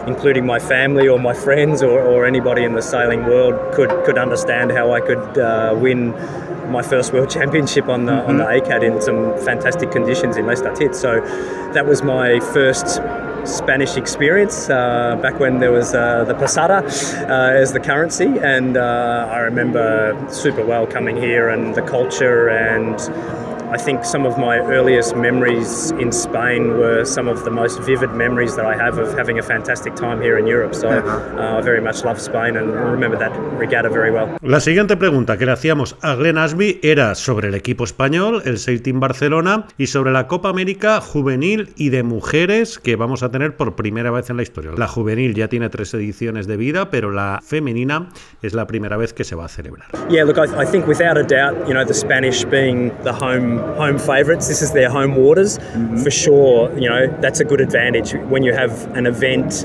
including 0.06 0.46
my 0.46 0.58
family 0.58 1.08
or 1.08 1.18
my 1.18 1.34
friends 1.34 1.82
or, 1.82 2.00
or 2.00 2.26
anybody 2.26 2.64
in 2.64 2.74
the 2.74 2.82
sailing 2.82 3.24
world, 3.24 3.74
could 3.74 3.90
could 4.04 4.18
understand 4.18 4.72
how 4.72 4.92
I 4.92 5.00
could 5.00 5.38
uh, 5.38 5.74
win 5.76 6.12
my 6.70 6.82
first 6.82 7.12
world 7.12 7.30
championship 7.38 7.88
on 7.88 8.06
the 8.06 8.12
mm-hmm. 8.12 8.30
on 8.30 8.36
the 8.38 8.44
mm-hmm. 8.44 8.72
ACAD 8.72 8.82
in 8.82 9.00
some 9.00 9.38
fantastic 9.44 9.90
conditions 9.90 10.36
in 10.36 10.44
Lestat 10.46 10.94
So 10.94 11.20
that 11.72 11.86
was 11.86 12.02
my 12.02 12.40
first 12.40 13.00
Spanish 13.46 13.96
experience 13.96 14.68
uh, 14.68 15.16
back 15.22 15.38
when 15.38 15.58
there 15.60 15.72
was 15.72 15.94
uh, 15.94 16.24
the 16.24 16.34
pesada 16.34 16.82
uh, 17.28 17.62
as 17.62 17.72
the 17.72 17.80
currency, 17.80 18.26
and 18.42 18.76
uh, 18.76 19.28
I 19.30 19.38
remember 19.38 20.16
super 20.30 20.64
well 20.64 20.86
coming 20.86 21.16
here 21.16 21.48
and 21.48 21.74
the 21.74 21.82
culture 21.82 22.48
and 22.48 22.98
I 23.72 23.78
think 23.78 24.04
some 24.04 24.24
of 24.26 24.38
my 24.38 24.58
earliest 24.58 25.16
memories 25.16 25.90
in 25.92 26.12
Spain 26.12 26.78
were 26.78 27.04
some 27.04 27.28
of 27.28 27.44
the 27.44 27.50
most 27.50 27.80
vivid 27.82 28.10
memories 28.12 28.54
that 28.54 28.64
I 28.64 28.76
have 28.76 28.98
of 28.98 29.16
having 29.18 29.38
a 29.38 29.42
fantastic 29.42 29.94
time 29.96 30.20
here 30.20 30.38
in 30.38 30.46
Europe. 30.46 30.74
So 30.74 30.88
uh, 30.88 31.58
I 31.58 31.60
very 31.62 31.80
much 31.80 32.04
love 32.04 32.20
Spain 32.20 32.56
and 32.56 32.72
remember 32.74 33.18
that 33.18 33.32
regatta 33.58 33.88
very 33.88 34.10
well. 34.10 34.36
La 34.42 34.60
siguiente 34.60 34.96
pregunta 34.96 35.36
que 35.36 35.46
le 35.46 35.52
hacíamos 35.52 35.96
a 36.02 36.14
Glenn 36.14 36.38
Asby 36.38 36.78
era 36.82 37.14
sobre 37.14 37.48
el 37.48 37.54
equipo 37.54 37.84
español, 37.84 38.42
el 38.44 38.82
Team 38.82 39.00
Barcelona 39.00 39.66
y 39.78 39.88
sobre 39.88 40.12
la 40.12 40.28
Copa 40.28 40.48
América 40.48 41.00
juvenil 41.00 41.72
y 41.76 41.90
de 41.90 42.02
mujeres 42.02 42.78
que 42.78 42.96
vamos 42.96 43.22
a 43.22 43.30
tener 43.30 43.56
por 43.56 43.74
primera 43.74 44.10
vez 44.10 44.30
en 44.30 44.36
la 44.36 44.42
historia. 44.42 44.72
La 44.76 44.86
juvenil 44.86 45.34
ya 45.34 45.48
tiene 45.48 45.68
tres 45.70 45.92
ediciones 45.94 46.46
de 46.46 46.56
vida, 46.56 46.90
pero 46.90 47.10
la 47.10 47.40
femenina 47.42 48.10
es 48.42 48.54
la 48.54 48.66
primera 48.66 48.96
vez 48.96 49.12
que 49.12 49.24
se 49.24 49.34
va 49.34 49.46
a 49.46 49.48
celebrar. 49.48 49.88
Yeah, 50.08 50.24
look, 50.24 50.38
I, 50.38 50.62
I 50.62 50.66
think 50.66 50.86
without 50.86 51.16
a 51.18 51.24
doubt, 51.24 51.66
you 51.66 51.74
know, 51.74 51.84
the 51.84 51.94
Spanish 51.94 52.44
being 52.44 52.92
the 53.02 53.12
home 53.12 53.55
home 53.58 53.98
favourites. 53.98 54.48
This 54.48 54.62
is 54.62 54.72
their 54.72 54.90
home 54.90 55.16
waters 55.16 55.58
mm-hmm. 55.58 55.98
for 55.98 56.10
sure. 56.10 56.76
You 56.78 56.88
know 56.88 57.06
that's 57.20 57.40
a 57.40 57.44
good 57.44 57.60
advantage 57.60 58.12
when 58.30 58.42
you 58.42 58.52
have 58.52 58.86
an 58.96 59.06
event 59.06 59.64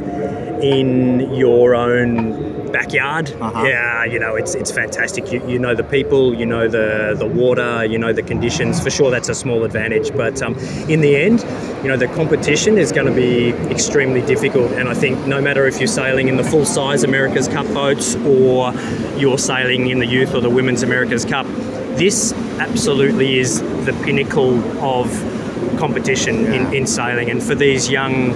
in 0.64 1.34
your 1.34 1.76
own 1.76 2.62
backyard. 2.72 3.32
Uh-huh. 3.40 3.64
Yeah, 3.66 4.06
you 4.06 4.20
know, 4.20 4.36
it's 4.36 4.56
it's 4.56 4.72
fantastic. 4.72 5.32
You, 5.32 5.46
you 5.48 5.60
know 5.60 5.76
the 5.76 5.84
people, 5.84 6.34
you 6.34 6.46
know 6.46 6.68
the 6.68 7.16
the 7.18 7.26
water, 7.26 7.86
you 7.86 7.98
know 7.98 8.14
the 8.14 8.24
conditions. 8.24 8.82
For 8.82 8.90
sure, 8.90 9.12
that's 9.12 9.30
a 9.30 9.36
small 9.36 9.64
advantage. 9.64 10.14
But 10.16 10.42
um, 10.42 10.58
in 10.88 11.02
the 11.02 11.16
end, 11.16 11.42
you 11.84 11.90
know, 11.90 11.98
the 11.98 12.08
competition 12.08 12.78
is 12.78 12.92
going 12.92 13.08
to 13.08 13.14
be 13.14 13.50
extremely 13.72 14.22
difficult. 14.22 14.72
And 14.74 14.88
I 14.88 14.94
think 14.94 15.28
no 15.28 15.42
matter 15.42 15.68
if 15.68 15.80
you're 15.80 15.88
sailing 15.88 16.28
in 16.28 16.38
the 16.38 16.44
full 16.44 16.66
size 16.66 17.04
America's 17.04 17.48
Cup 17.48 17.68
boats 17.74 18.16
or 18.18 18.74
you're 19.18 19.38
sailing 19.38 19.90
in 19.90 20.00
the 20.00 20.08
youth 20.08 20.34
or 20.34 20.42
the 20.42 20.50
women's 20.50 20.84
America's 20.84 21.26
Cup, 21.26 21.46
this 21.98 22.34
absolutely 22.60 23.40
is 23.40 23.62
the 23.86 23.94
pinnacle 24.04 24.60
of 24.84 25.08
competition 25.78 26.44
yeah. 26.44 26.54
in, 26.54 26.74
in 26.74 26.88
sailing. 26.88 27.30
And 27.30 27.42
for 27.42 27.56
these 27.56 27.90
young 27.90 28.32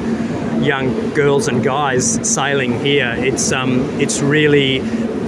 young 0.63 1.13
girls 1.13 1.47
and 1.47 1.63
guys 1.63 2.19
sailing 2.27 2.79
here, 2.83 3.13
it's 3.17 3.51
um, 3.51 3.81
it's 3.99 4.21
really 4.21 4.81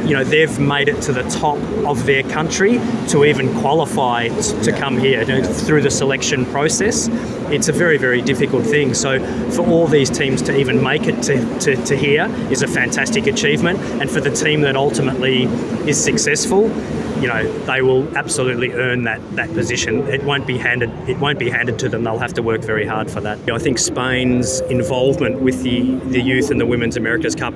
you 0.08 0.14
know 0.14 0.24
they've 0.24 0.58
made 0.60 0.88
it 0.88 1.02
to 1.02 1.12
the 1.12 1.24
top 1.24 1.58
of 1.86 2.06
their 2.06 2.24
country 2.24 2.80
to 3.10 3.26
even 3.26 3.54
qualify 3.60 4.30
t- 4.30 4.62
to 4.64 4.72
come 4.72 4.98
here 4.98 5.20
you 5.22 5.28
know, 5.28 5.44
through 5.44 5.82
the 5.82 5.92
selection 5.92 6.46
process. 6.46 7.10
It's 7.50 7.68
a 7.68 7.74
very 7.74 7.98
very 7.98 8.22
difficult 8.22 8.66
thing. 8.66 8.94
So 8.94 9.20
for 9.52 9.68
all 9.68 9.88
these 9.88 10.10
teams 10.10 10.42
to 10.44 10.58
even 10.58 10.82
make 10.82 11.08
it 11.08 11.22
to, 11.24 11.60
to, 11.60 11.76
to 11.86 11.98
here 11.98 12.26
is 12.50 12.62
a 12.62 12.68
fantastic 12.68 13.28
achievement, 13.28 13.80
and 14.02 14.10
for 14.10 14.22
the 14.22 14.32
team 14.32 14.62
that 14.62 14.76
ultimately 14.76 15.44
is 15.90 16.02
successful, 16.02 16.70
you 17.22 17.28
know 17.28 17.52
they 17.66 17.82
will 17.82 18.18
absolutely 18.18 18.72
earn 18.74 19.04
that 19.04 19.20
that 19.36 19.54
position. 19.54 20.08
It 20.08 20.24
won't 20.24 20.48
be 20.48 20.58
handed 20.58 20.90
it 21.10 21.18
won't 21.20 21.40
be 21.40 21.50
handed 21.50 21.80
to 21.80 21.90
them. 21.90 22.04
They'll 22.04 22.20
have 22.20 22.34
to 22.34 22.44
work 22.44 22.62
very 22.62 22.86
hard 22.86 23.10
for 23.10 23.22
that. 23.22 23.40
You 23.40 23.48
know, 23.48 23.56
I 23.56 23.60
think 23.60 23.80
Spain's 23.80 24.62
involvement 24.62 25.42
with 25.42 25.64
the 25.64 25.96
the 26.10 26.22
youth 26.22 26.52
and 26.52 26.60
the 26.60 26.66
Women's 26.66 26.98
America's 26.98 27.36
Cup, 27.36 27.54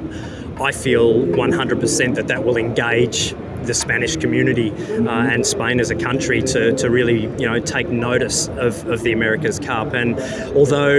I 0.60 0.72
feel 0.72 1.14
100% 1.14 2.16
that 2.16 2.28
that 2.28 2.44
will 2.44 2.58
engage 2.58 3.34
the 3.64 3.74
Spanish 3.74 4.18
community 4.18 4.72
uh, 4.72 5.10
and 5.10 5.46
Spain 5.46 5.80
as 5.80 5.92
a 5.92 5.96
country 5.96 6.42
to, 6.42 6.74
to 6.74 6.90
really 6.90 7.22
you 7.22 7.48
know 7.48 7.60
take 7.60 7.90
notice 7.90 8.48
of, 8.50 8.86
of 8.88 9.02
the 9.04 9.12
America's 9.12 9.60
Cup. 9.60 9.94
And 9.94 10.20
although 10.56 10.98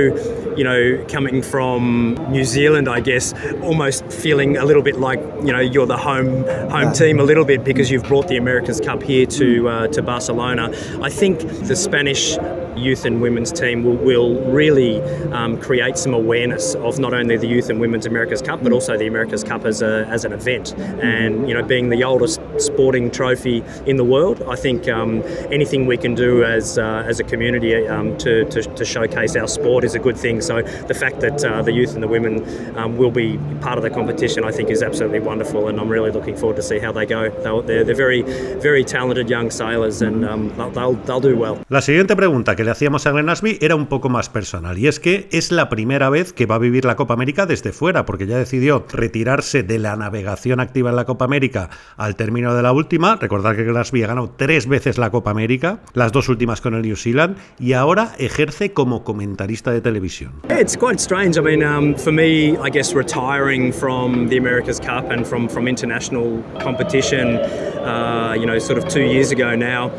you 0.56 0.64
know 0.64 1.04
coming 1.08 1.42
from 1.42 2.14
New 2.30 2.44
Zealand 2.44 2.88
I 2.88 3.00
guess 3.00 3.32
almost 3.62 4.04
feeling 4.12 4.56
a 4.56 4.64
little 4.64 4.82
bit 4.82 4.98
like 4.98 5.20
you 5.44 5.52
know 5.52 5.60
you're 5.60 5.86
the 5.86 5.96
home 5.96 6.44
home 6.70 6.92
team 6.92 7.20
a 7.20 7.24
little 7.24 7.44
bit 7.44 7.64
because 7.64 7.90
you've 7.90 8.04
brought 8.04 8.28
the 8.28 8.36
America's 8.36 8.80
Cup 8.80 9.02
here 9.02 9.26
to 9.26 9.68
uh, 9.68 9.86
to 9.88 10.02
Barcelona 10.02 10.70
I 11.00 11.10
think 11.10 11.40
the 11.40 11.76
Spanish 11.76 12.36
youth 12.76 13.04
and 13.04 13.20
women's 13.20 13.52
team 13.52 13.84
will, 13.84 13.96
will 13.96 14.40
really 14.50 15.00
um, 15.32 15.60
create 15.60 15.96
some 15.96 16.14
awareness 16.14 16.74
of 16.76 16.98
not 16.98 17.14
only 17.14 17.36
the 17.36 17.46
youth 17.46 17.70
and 17.70 17.80
women's 17.80 18.06
America's 18.06 18.42
Cup, 18.42 18.62
but 18.62 18.72
also 18.72 18.96
the 18.96 19.06
America's 19.06 19.44
Cup 19.44 19.64
as, 19.64 19.82
a, 19.82 20.06
as 20.08 20.24
an 20.24 20.32
event. 20.32 20.74
And 20.78 21.48
you 21.48 21.54
know, 21.54 21.62
being 21.62 21.88
the 21.88 22.04
oldest 22.04 22.40
sporting 22.58 23.10
trophy 23.10 23.62
in 23.86 23.96
the 23.96 24.04
world, 24.04 24.42
I 24.42 24.56
think 24.56 24.88
um, 24.88 25.22
anything 25.50 25.86
we 25.86 25.96
can 25.96 26.14
do 26.14 26.44
as 26.44 26.78
uh, 26.78 27.04
as 27.06 27.20
a 27.20 27.24
community 27.24 27.86
um, 27.88 28.16
to, 28.18 28.44
to, 28.46 28.62
to, 28.62 28.84
showcase 28.84 29.36
our 29.36 29.48
sport 29.48 29.84
is 29.84 29.94
a 29.94 29.98
good 29.98 30.16
thing. 30.16 30.40
So 30.40 30.62
the 30.62 30.94
fact 30.94 31.20
that 31.20 31.44
uh, 31.44 31.62
the 31.62 31.72
youth 31.72 31.94
and 31.94 32.02
the 32.02 32.08
women 32.08 32.76
um, 32.76 32.96
will 32.96 33.10
be 33.10 33.38
part 33.60 33.78
of 33.78 33.82
the 33.82 33.90
competition, 33.90 34.44
I 34.44 34.52
think, 34.52 34.70
is 34.70 34.82
absolutely 34.82 35.20
wonderful, 35.20 35.68
and 35.68 35.80
I'm 35.80 35.88
really 35.88 36.10
looking 36.10 36.36
forward 36.36 36.56
to 36.56 36.62
see 36.62 36.78
how 36.78 36.92
they 36.92 37.06
go. 37.06 37.30
They're, 37.62 37.84
they're 37.84 37.94
very 37.94 38.22
very 38.60 38.84
talented 38.84 39.28
young 39.30 39.50
sailors, 39.50 40.02
and 40.02 40.24
um, 40.24 40.48
they'll, 40.74 40.94
they'll 40.94 41.20
do 41.20 41.36
well. 41.36 41.58
La 41.68 41.80
siguiente 41.80 42.16
pregunta 42.16 42.54
que 42.54 42.61
le 42.64 42.70
hacíamos 42.70 43.06
a 43.06 43.12
Glenn 43.12 43.28
Ashby 43.28 43.58
era 43.60 43.76
un 43.76 43.86
poco 43.86 44.08
más 44.08 44.28
personal, 44.28 44.78
y 44.78 44.86
es 44.86 45.00
que 45.00 45.28
es 45.32 45.52
la 45.52 45.68
primera 45.68 46.10
vez 46.10 46.32
que 46.32 46.46
va 46.46 46.56
a 46.56 46.58
vivir 46.58 46.84
la 46.84 46.96
Copa 46.96 47.14
América 47.14 47.46
desde 47.46 47.72
fuera, 47.72 48.04
porque 48.04 48.26
ya 48.26 48.38
decidió 48.38 48.84
retirarse 48.92 49.62
de 49.62 49.78
la 49.78 49.96
navegación 49.96 50.60
activa 50.60 50.90
en 50.90 50.96
la 50.96 51.04
Copa 51.04 51.24
América 51.24 51.70
al 51.96 52.16
término 52.16 52.54
de 52.54 52.62
la 52.62 52.72
última. 52.72 53.16
Recordar 53.16 53.56
que 53.56 53.64
Glenn 53.64 53.76
Ashby 53.76 54.02
ha 54.02 54.08
ganado 54.08 54.34
tres 54.36 54.66
veces 54.66 54.98
la 54.98 55.10
Copa 55.10 55.30
América, 55.30 55.80
las 55.94 56.12
dos 56.12 56.28
últimas 56.28 56.60
con 56.60 56.74
el 56.74 56.82
New 56.82 56.96
Zealand, 56.96 57.36
y 57.58 57.72
ahora 57.72 58.12
ejerce 58.18 58.72
como 58.72 59.04
comentarista 59.04 59.72
de 59.72 59.80
televisión. 59.80 60.32
It's 60.50 60.76
quite 60.76 60.98
strange. 60.98 61.38
I 61.38 61.42
mean, 61.42 61.62
um, 61.62 61.94
for 61.94 62.12
me, 62.12 62.56
I 62.62 62.70
guess 62.70 62.94
retiring 62.94 63.72
from 63.72 64.28
the 64.28 64.38
America's 64.38 64.80
Cup 64.80 65.10
and 65.10 65.26
from 65.26 65.48
from 65.48 65.68
international 65.68 66.42
competition, 66.62 67.36
uh, 67.84 68.34
you 68.34 68.46
know, 68.46 68.58
sort 68.58 68.78
of 68.78 68.88
two 68.88 69.02
years 69.02 69.32
ago 69.32 69.56
now. 69.56 69.90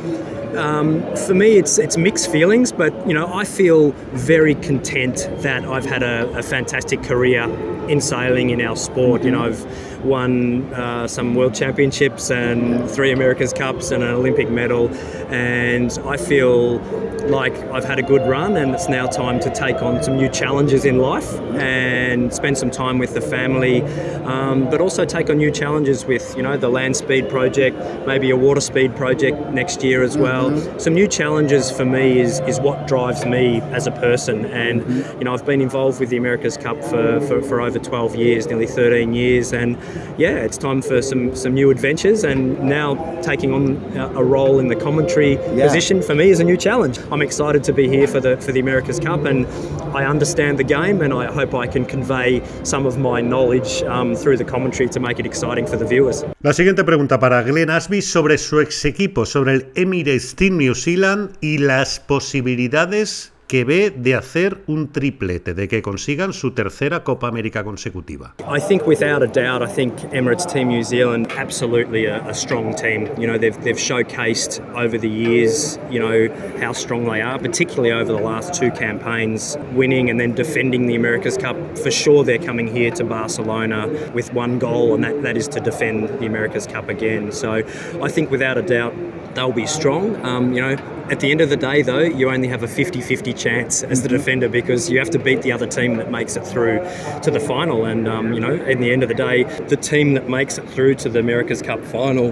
Um, 0.56 1.02
for 1.16 1.34
me, 1.34 1.58
it's 1.58 1.78
it's 1.78 1.98
mixed 1.98 2.32
feelings, 2.32 2.72
but 2.72 2.94
you 3.08 3.14
know, 3.14 3.34
I 3.34 3.44
feel 3.44 3.92
very 4.14 4.56
content 4.56 5.30
that 5.38 5.66
I've 5.66 5.86
had 5.86 6.04
a, 6.04 6.30
a 6.38 6.44
fantastic 6.44 7.02
career 7.04 7.44
in 7.90 8.00
sailing 8.00 8.50
in 8.52 8.62
our 8.62 8.76
sport. 8.76 9.24
You 9.24 9.32
know, 9.32 9.44
I've 9.44 9.93
won 10.04 10.74
uh, 10.74 11.08
some 11.08 11.36
world 11.36 11.56
championships 11.56 12.32
and 12.32 12.90
three 12.90 13.12
America's 13.12 13.54
Cups 13.54 13.92
and 13.92 14.04
an 14.04 14.10
Olympic 14.10 14.50
medal. 14.50 14.90
And 15.30 15.92
I 16.06 16.18
feel 16.18 16.80
like 17.28 17.54
I've 17.72 17.84
had 17.84 18.00
a 18.00 18.04
good 18.04 18.28
run, 18.28 18.58
and 18.58 18.74
it's 18.74 18.90
now 18.90 19.08
time 19.08 19.40
to 19.42 19.54
take 19.54 19.82
on 19.82 20.04
some 20.04 20.18
new 20.18 20.30
challenges 20.30 20.86
in 20.86 21.00
life 21.00 21.34
and 21.56 22.34
spend 22.34 22.58
some 22.58 22.70
time 22.70 22.98
with 22.98 23.14
the 23.14 23.22
family, 23.22 23.82
um, 24.24 24.70
but 24.70 24.82
also 24.82 25.06
take 25.06 25.30
on 25.30 25.38
new 25.38 25.52
challenges 25.52 26.06
with 26.06 26.36
you 26.36 26.44
know 26.44 26.58
the 26.58 26.70
land 26.70 26.96
speed 26.96 27.30
project, 27.30 27.78
maybe 28.06 28.30
a 28.30 28.36
water 28.36 28.62
speed 28.62 28.96
project 28.96 29.38
next 29.54 29.84
year 29.84 30.04
as 30.04 30.18
well. 30.18 30.52
Mm-hmm. 30.52 30.80
Some 30.80 30.94
new 30.94 31.08
challenges 31.08 31.72
for 31.72 31.86
me 31.86 32.20
is 32.20 32.40
is 32.42 32.60
what 32.60 32.88
drives 32.88 33.26
me 33.26 33.62
as 33.72 33.88
a 33.88 33.92
person, 33.92 34.46
and 34.48 34.82
mm-hmm. 34.82 35.20
you 35.20 35.26
know 35.26 35.34
I've 35.34 35.46
been 35.46 35.62
involved 35.62 36.00
with 36.00 36.10
the 36.10 36.18
America's 36.18 36.58
Cup 36.58 36.82
for, 36.84 37.20
for, 37.22 37.42
for 37.42 37.62
over 37.62 37.80
12 37.80 38.16
years, 38.16 38.48
nearly 38.48 38.68
13 38.68 39.14
years, 39.14 39.54
and 39.54 39.78
yeah, 40.18 40.36
it's 40.46 40.58
time 40.58 40.82
for 40.82 41.02
some 41.02 41.36
some 41.36 41.54
new 41.54 41.72
adventures. 41.72 42.24
And 42.24 42.62
now 42.64 42.96
taking 43.22 43.54
on 43.54 43.78
a 44.16 44.24
role 44.24 44.60
in 44.60 44.68
the 44.68 44.76
commentary 44.76 45.34
yeah. 45.34 45.66
position 45.66 46.02
for 46.02 46.16
me 46.16 46.30
is 46.30 46.40
a 46.40 46.44
new 46.44 46.58
challenge. 46.58 47.00
I'm 47.12 47.22
excited 47.22 47.64
to 47.66 47.74
be 47.74 47.88
here 47.88 48.08
for 48.08 48.20
the 48.20 48.38
for 48.38 48.52
the 48.52 48.60
America's 48.60 49.00
Cup, 49.00 49.26
and 49.26 49.46
I 49.96 50.06
understand 50.06 50.58
the 50.58 50.64
game, 50.64 51.02
and 51.02 51.14
I 51.14 51.32
hope 51.32 51.54
I 51.54 51.68
can 51.68 51.86
convey 51.86 52.42
some 52.64 52.86
of 52.86 52.98
my 52.98 53.22
knowledge 53.22 53.84
um, 53.84 54.16
through 54.16 54.38
the 54.38 54.46
commentary 54.46 54.90
to 54.90 55.00
make 55.00 55.20
it 55.20 55.26
exciting 55.26 55.66
for 55.68 55.78
the 55.78 55.86
viewers. 55.86 56.24
La 56.42 56.54
siguiente 56.54 56.84
pregunta 56.84 57.20
para 57.20 57.44
Glenn 57.44 57.70
Asby 57.70 58.02
sobre 58.02 58.38
su 58.38 58.60
ex 58.60 58.86
equipo, 58.86 59.26
sobre 59.26 59.54
el 59.54 59.72
Emirates 59.76 60.36
Team 60.36 60.58
New 60.58 60.76
Zealand 60.76 61.32
y 61.42 61.58
las 61.58 62.00
posibilidades 62.00 63.33
que 63.54 63.66
ve 63.66 63.92
de 63.92 64.16
hacer 64.16 64.64
un 64.66 64.92
triplete, 64.92 65.54
de 65.54 65.68
que 65.68 65.84
consigan 65.84 66.34
su 66.34 66.56
tercera 66.56 67.04
Copa 67.04 67.28
América 67.28 67.64
consecutiva. 67.64 68.34
I 68.50 68.60
think 68.60 68.88
without 68.88 69.22
a 69.22 69.28
doubt, 69.28 69.62
I 69.62 69.72
think 69.72 69.94
Emirates 70.12 70.52
Team 70.52 70.70
New 70.70 70.84
Zealand 70.84 71.32
absolutely 71.38 72.08
a, 72.08 72.28
a 72.28 72.34
strong 72.34 72.74
team. 72.74 73.12
You 73.16 73.28
know, 73.28 73.38
they've, 73.38 73.56
they've 73.64 73.78
showcased 73.78 74.60
over 74.76 74.98
the 74.98 75.08
years, 75.08 75.78
you 75.92 76.00
know, 76.00 76.34
how 76.60 76.74
strong 76.74 77.06
they 77.06 77.22
are, 77.22 77.38
particularly 77.38 77.92
over 77.92 78.12
the 78.12 78.24
last 78.24 78.56
two 78.56 78.72
campaigns, 78.72 79.56
winning 79.74 80.10
and 80.10 80.20
then 80.20 80.34
defending 80.34 80.88
the 80.88 80.96
America's 80.96 81.38
Cup. 81.38 81.56
For 81.78 81.92
sure, 81.92 82.24
they're 82.24 82.40
coming 82.40 82.66
here 82.66 82.90
to 82.96 83.04
Barcelona 83.04 83.88
with 84.16 84.34
one 84.34 84.58
goal, 84.58 84.96
and 84.96 85.04
that, 85.04 85.22
that 85.22 85.38
is 85.38 85.48
to 85.50 85.60
defend 85.60 86.10
the 86.20 86.26
America's 86.26 86.66
Cup 86.66 86.90
again. 86.90 87.32
So 87.32 87.62
I 88.02 88.10
think 88.10 88.32
without 88.32 88.58
a 88.58 88.64
doubt, 88.64 88.96
they'll 89.36 89.52
be 89.52 89.68
strong. 89.68 90.16
Um, 90.26 90.54
you 90.54 90.62
know, 90.62 90.78
at 91.10 91.20
the 91.20 91.32
end 91.32 91.42
of 91.42 91.50
the 91.50 91.58
day, 91.58 91.82
though, 91.82 92.00
you 92.00 92.30
only 92.30 92.48
have 92.48 92.64
a 92.64 92.68
50 92.68 93.02
50 93.02 93.34
chance 93.34 93.84
as 93.84 94.04
the 94.04 94.10
defender 94.10 94.48
because 94.48 94.90
you 94.90 95.00
have 95.00 95.10
to 95.12 95.20
beat 95.20 95.42
the 95.42 95.52
other 95.52 95.68
team 95.68 95.98
that 95.98 96.10
makes 96.10 96.36
it 96.36 96.46
through 96.46 96.80
to 97.22 97.32
the 97.32 97.40
final. 97.40 97.86
And, 97.86 98.08
um, 98.08 98.34
you 98.34 98.40
know, 98.40 98.54
in 98.54 98.80
the 98.80 98.92
end 98.92 99.04
of 99.04 99.10
the 99.10 99.16
day, 99.16 99.44
the 99.68 99.78
team 99.78 100.14
that 100.14 100.30
makes 100.30 100.58
it 100.58 100.68
through 100.70 100.96
to 100.96 101.10
the 101.10 101.20
America's 101.20 101.62
Cup 101.62 101.84
final, 101.84 102.30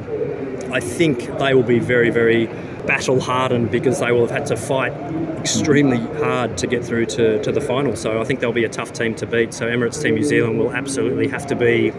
I 0.73 0.79
think 0.79 1.37
they 1.37 1.53
will 1.53 1.63
be 1.63 1.79
very, 1.79 2.09
very 2.09 2.47
battle 2.85 3.19
hardened 3.19 3.71
because 3.71 3.99
they 3.99 4.11
will 4.11 4.21
have 4.21 4.31
had 4.31 4.45
to 4.47 4.57
fight 4.57 4.93
extremely 5.37 5.97
hard 6.19 6.57
to 6.57 6.67
get 6.67 6.85
through 6.85 7.05
to, 7.07 7.41
to 7.43 7.51
the 7.51 7.61
final. 7.61 7.95
So 7.95 8.21
I 8.21 8.23
think 8.23 8.39
they'll 8.39 8.51
be 8.51 8.63
a 8.63 8.69
tough 8.69 8.93
team 8.93 9.15
to 9.15 9.25
beat. 9.25 9.53
So 9.53 9.65
Emirates 9.65 10.01
Team 10.01 10.15
New 10.15 10.23
Zealand 10.23 10.59
will 10.59 10.71
absolutely 10.71 11.27
have 11.27 11.47
to 11.47 11.55
be 11.55 11.91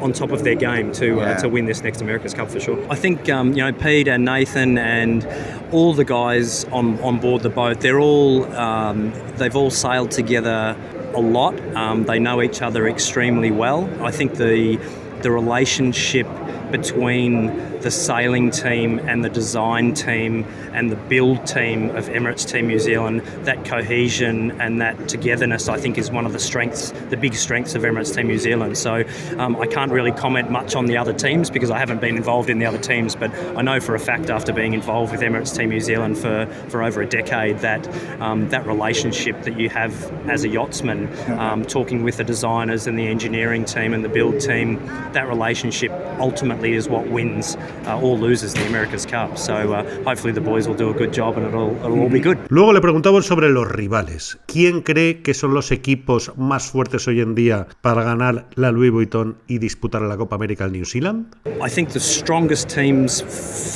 on 0.00 0.12
top 0.12 0.30
of 0.30 0.44
their 0.44 0.54
game 0.54 0.92
to 0.92 1.16
yeah. 1.16 1.22
uh, 1.22 1.40
to 1.40 1.48
win 1.48 1.66
this 1.66 1.82
next 1.82 2.00
America's 2.00 2.34
Cup 2.34 2.50
for 2.50 2.60
sure. 2.60 2.78
I 2.90 2.96
think 2.96 3.28
um, 3.28 3.52
you 3.52 3.64
know 3.64 3.72
Pete 3.72 4.08
and 4.08 4.24
Nathan 4.24 4.78
and 4.78 5.26
all 5.72 5.94
the 5.94 6.04
guys 6.04 6.64
on 6.66 7.00
on 7.00 7.18
board 7.20 7.42
the 7.42 7.50
boat. 7.50 7.80
They're 7.80 8.00
all 8.00 8.44
um, 8.54 9.12
they've 9.36 9.56
all 9.56 9.70
sailed 9.70 10.10
together 10.10 10.76
a 11.14 11.20
lot. 11.20 11.58
Um, 11.74 12.04
they 12.04 12.18
know 12.18 12.42
each 12.42 12.62
other 12.62 12.86
extremely 12.88 13.50
well. 13.50 13.88
I 14.02 14.10
think 14.10 14.34
the 14.34 14.76
the 15.22 15.30
relationship 15.30 16.26
between 16.70 17.77
the 17.82 17.90
sailing 17.90 18.50
team 18.50 18.98
and 19.00 19.24
the 19.24 19.28
design 19.28 19.94
team 19.94 20.44
and 20.72 20.90
the 20.90 20.96
build 20.96 21.46
team 21.46 21.90
of 21.96 22.06
Emirates 22.08 22.50
Team 22.50 22.68
New 22.68 22.78
Zealand, 22.78 23.20
that 23.44 23.64
cohesion 23.64 24.60
and 24.60 24.80
that 24.80 25.08
togetherness, 25.08 25.68
I 25.68 25.78
think, 25.78 25.98
is 25.98 26.10
one 26.10 26.26
of 26.26 26.32
the 26.32 26.38
strengths, 26.38 26.90
the 27.10 27.16
big 27.16 27.34
strengths 27.34 27.74
of 27.74 27.82
Emirates 27.82 28.14
Team 28.14 28.28
New 28.28 28.38
Zealand. 28.38 28.78
So 28.78 29.04
um, 29.38 29.56
I 29.56 29.66
can't 29.66 29.92
really 29.92 30.12
comment 30.12 30.50
much 30.50 30.74
on 30.74 30.86
the 30.86 30.96
other 30.96 31.12
teams 31.12 31.50
because 31.50 31.70
I 31.70 31.78
haven't 31.78 32.00
been 32.00 32.16
involved 32.16 32.50
in 32.50 32.58
the 32.58 32.66
other 32.66 32.78
teams, 32.78 33.14
but 33.14 33.32
I 33.56 33.62
know 33.62 33.80
for 33.80 33.94
a 33.94 34.00
fact 34.00 34.30
after 34.30 34.52
being 34.52 34.74
involved 34.74 35.12
with 35.12 35.20
Emirates 35.20 35.56
Team 35.56 35.70
New 35.70 35.80
Zealand 35.80 36.18
for, 36.18 36.46
for 36.68 36.82
over 36.82 37.02
a 37.02 37.06
decade 37.06 37.58
that 37.58 37.88
um, 38.20 38.48
that 38.50 38.66
relationship 38.66 39.42
that 39.42 39.58
you 39.58 39.68
have 39.68 39.92
as 40.28 40.44
a 40.44 40.48
yachtsman, 40.48 41.08
um, 41.38 41.64
talking 41.64 42.02
with 42.02 42.16
the 42.16 42.24
designers 42.24 42.86
and 42.86 42.98
the 42.98 43.06
engineering 43.06 43.64
team 43.64 43.94
and 43.94 44.04
the 44.04 44.08
build 44.08 44.40
team, 44.40 44.84
that 45.12 45.28
relationship 45.28 45.90
ultimately 46.18 46.72
is 46.72 46.88
what 46.88 47.08
wins 47.08 47.56
uh, 47.86 48.00
or 48.00 48.16
loses 48.16 48.54
the 48.54 48.66
America's 48.66 49.06
Cup. 49.06 49.36
So 49.36 49.72
uh, 49.72 49.84
hopefully 50.04 50.32
the 50.32 50.40
boys 50.40 50.66
will 50.66 50.76
do 50.76 50.90
a 50.90 50.94
good 50.94 51.12
job 51.12 51.36
and 51.36 51.46
it'll, 51.46 51.76
it'll 51.76 52.00
all 52.00 52.08
be 52.08 52.20
good. 52.20 52.38
Luego 52.48 52.72
le 52.72 52.80
preguntamos 52.80 53.26
sobre 53.26 53.48
los 53.48 53.70
rivales. 53.70 54.38
¿Quién 54.46 54.82
cree 54.82 55.22
que 55.22 55.34
son 55.34 55.54
los 55.54 55.70
equipos 55.72 56.32
más 56.36 56.70
fuertes 56.70 57.06
hoy 57.08 57.20
en 57.20 57.34
día 57.34 57.66
para 57.80 58.02
ganar 58.02 58.46
la 58.54 58.70
Louis 58.70 58.90
Vuitton 58.90 59.36
y 59.46 59.58
disputar 59.58 60.02
la 60.02 60.16
Copa 60.16 60.36
América 60.36 60.64
al 60.64 60.72
New 60.72 60.84
Zealand? 60.84 61.26
I 61.62 61.68
think 61.68 61.90
the 61.90 62.00
strongest 62.00 62.68
teams 62.68 63.22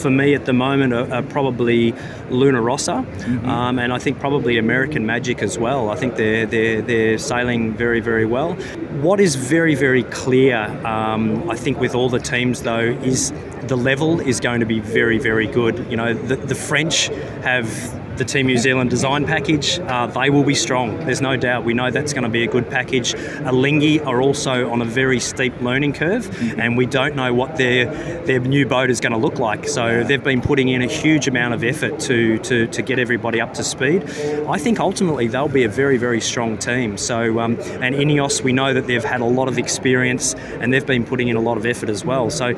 for 0.03 0.11
me 0.11 0.35
at 0.35 0.45
the 0.45 0.53
moment 0.53 0.93
are, 0.93 1.11
are 1.13 1.23
probably 1.23 1.95
Luna 2.31 2.61
Rossa, 2.61 3.05
um, 3.45 3.79
and 3.79 3.93
I 3.93 3.99
think 3.99 4.19
probably 4.19 4.59
American 4.59 5.05
Magic 5.05 5.43
as 5.43 5.59
well. 5.59 5.91
I 5.91 5.97
think 5.97 6.17
they're 6.17 6.47
they're 6.47 6.83
they're 6.83 7.19
sailing 7.19 7.75
very 7.75 8.01
very 8.01 8.25
well. 8.25 8.55
What 9.03 9.21
is 9.21 9.37
very 9.37 9.75
very 9.75 10.05
clear, 10.05 10.59
um, 10.87 11.49
I 11.51 11.57
think, 11.57 11.81
with 11.81 11.95
all 11.95 12.09
the 12.09 12.21
teams 12.21 12.63
though, 12.63 12.97
is 13.03 13.33
the 13.69 13.77
level 13.77 14.21
is 14.21 14.41
going 14.41 14.61
to 14.61 14.67
be 14.67 14.81
very 14.81 15.19
very 15.19 15.47
good. 15.47 15.87
You 15.91 15.97
know, 15.97 16.15
the, 16.15 16.37
the 16.37 16.55
French 16.55 17.09
have 17.43 18.12
the 18.17 18.25
Team 18.25 18.47
New 18.47 18.59
Zealand 18.59 18.91
design 18.91 19.27
package, 19.27 19.79
uh, 19.81 20.07
they 20.07 20.31
will 20.31 20.45
be 20.45 20.55
strong. 20.55 20.99
There's 21.05 21.21
no 21.21 21.37
doubt. 21.37 21.65
We 21.65 21.75
know 21.75 21.91
that's 21.91 22.13
going 22.13 22.25
to 22.25 22.29
be 22.29 22.45
a 22.45 22.47
good 22.47 22.69
package. 22.69 23.15
Alinghi 23.15 24.05
are 24.05 24.21
also 24.21 24.71
on 24.71 24.83
a 24.83 24.85
very 24.85 25.19
steep 25.21 25.59
learning 25.61 25.95
curve, 25.95 26.29
and 26.59 26.77
we 26.77 26.87
don't 26.87 27.17
know 27.17 27.33
what 27.33 27.57
their 27.57 27.87
their 28.25 28.41
new 28.41 28.67
boat 28.67 28.91
is 28.91 29.01
going 29.01 29.13
to 29.13 29.19
look 29.19 29.39
like. 29.39 29.69
So 29.69 30.05
they've 30.05 30.23
been 30.23 30.43
putting 30.43 30.69
in 30.69 30.83
a 30.83 30.87
huge 30.87 31.29
amount 31.29 31.55
of 31.55 31.65
effort 31.65 32.01
to 32.01 32.39
to, 32.39 32.67
to 32.67 32.83
get 32.83 32.99
everybody 32.99 33.41
up 33.41 33.55
to 33.55 33.65
speed. 33.65 34.05
I 34.49 34.59
think 34.59 34.79
ultimately 34.81 35.29
they'll 35.29 35.49
be 35.49 35.65
a 35.65 35.69
very 35.69 35.97
very 35.97 36.21
strong 36.21 36.59
team. 36.59 36.99
So 36.99 37.41
um, 37.41 37.59
and 37.81 37.95
Ineos, 37.95 38.43
we 38.43 38.53
know 38.53 38.75
that 38.75 38.87
they've 38.87 39.05
had 39.05 39.21
a 39.21 39.27
lot 39.27 39.49
of 39.49 39.59
experience 39.59 40.35
and 40.61 40.73
they've 40.73 40.87
been 40.87 41.05
putting 41.05 41.29
in 41.29 41.37
a 41.37 41.41
lot 41.41 41.57
of 41.57 41.67
effort 41.67 41.89
as 41.89 42.05
well. 42.05 42.31
So 42.31 42.49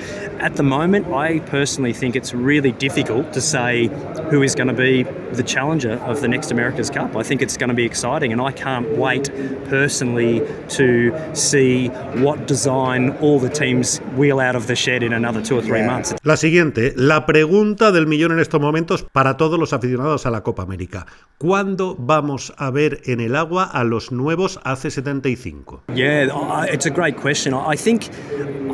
at 0.41 0.57
the 0.57 0.63
moment, 0.63 1.07
I 1.09 1.39
personally 1.41 1.93
think 1.93 2.17
it's 2.17 2.35
really 2.35 2.73
difficult 2.73 3.33
to 3.35 3.41
say 3.41 3.87
who 4.31 4.43
is 4.43 4.55
going 4.55 4.69
to 4.69 4.75
be 4.75 5.05
the 5.05 5.43
challenger 5.55 5.95
of 6.11 6.21
the 6.21 6.29
next 6.29 6.51
America's 6.51 6.91
Cup. 6.91 7.17
I 7.17 7.23
think 7.23 7.41
it's 7.41 7.57
going 7.57 7.69
to 7.69 7.75
be 7.75 7.85
exciting, 7.85 8.33
and 8.33 8.41
I 8.41 8.53
can't 8.53 8.89
wait 8.99 9.31
personally 9.69 10.43
to 10.71 11.13
see 11.33 11.89
what 12.25 12.47
design 12.47 13.11
all 13.21 13.39
the 13.39 13.49
teams 13.49 14.01
wheel 14.17 14.41
out 14.41 14.57
of 14.57 14.67
the 14.67 14.75
shed 14.75 15.03
in 15.03 15.13
another 15.13 15.41
two 15.43 15.57
or 15.57 15.63
three 15.63 15.83
months. 15.83 16.15
La 16.25 16.37
siguiente, 16.37 16.93
la 16.97 17.25
pregunta 17.27 17.93
del 17.93 18.07
millón 18.07 18.33
en 18.33 18.41
estos 18.41 18.61
momentos 18.61 19.07
para 19.13 19.37
todos 19.37 19.59
los 19.59 19.73
aficionados 19.73 20.27
a 20.27 20.31
la 20.31 20.43
Copa 20.43 20.63
América. 20.63 21.07
¿Cuándo 21.39 21.97
vamos 21.99 22.53
a 22.57 22.71
ver 22.71 23.01
en 23.05 23.21
el 23.21 23.37
agua 23.37 23.65
a 23.65 23.85
los 23.85 24.11
nuevos 24.11 24.59
AC75? 24.65 25.83
Yeah, 25.95 26.65
it's 26.73 26.87
a 26.87 26.91
great 26.91 27.17
question. 27.17 27.55
I 27.55 27.77
think 27.77 28.11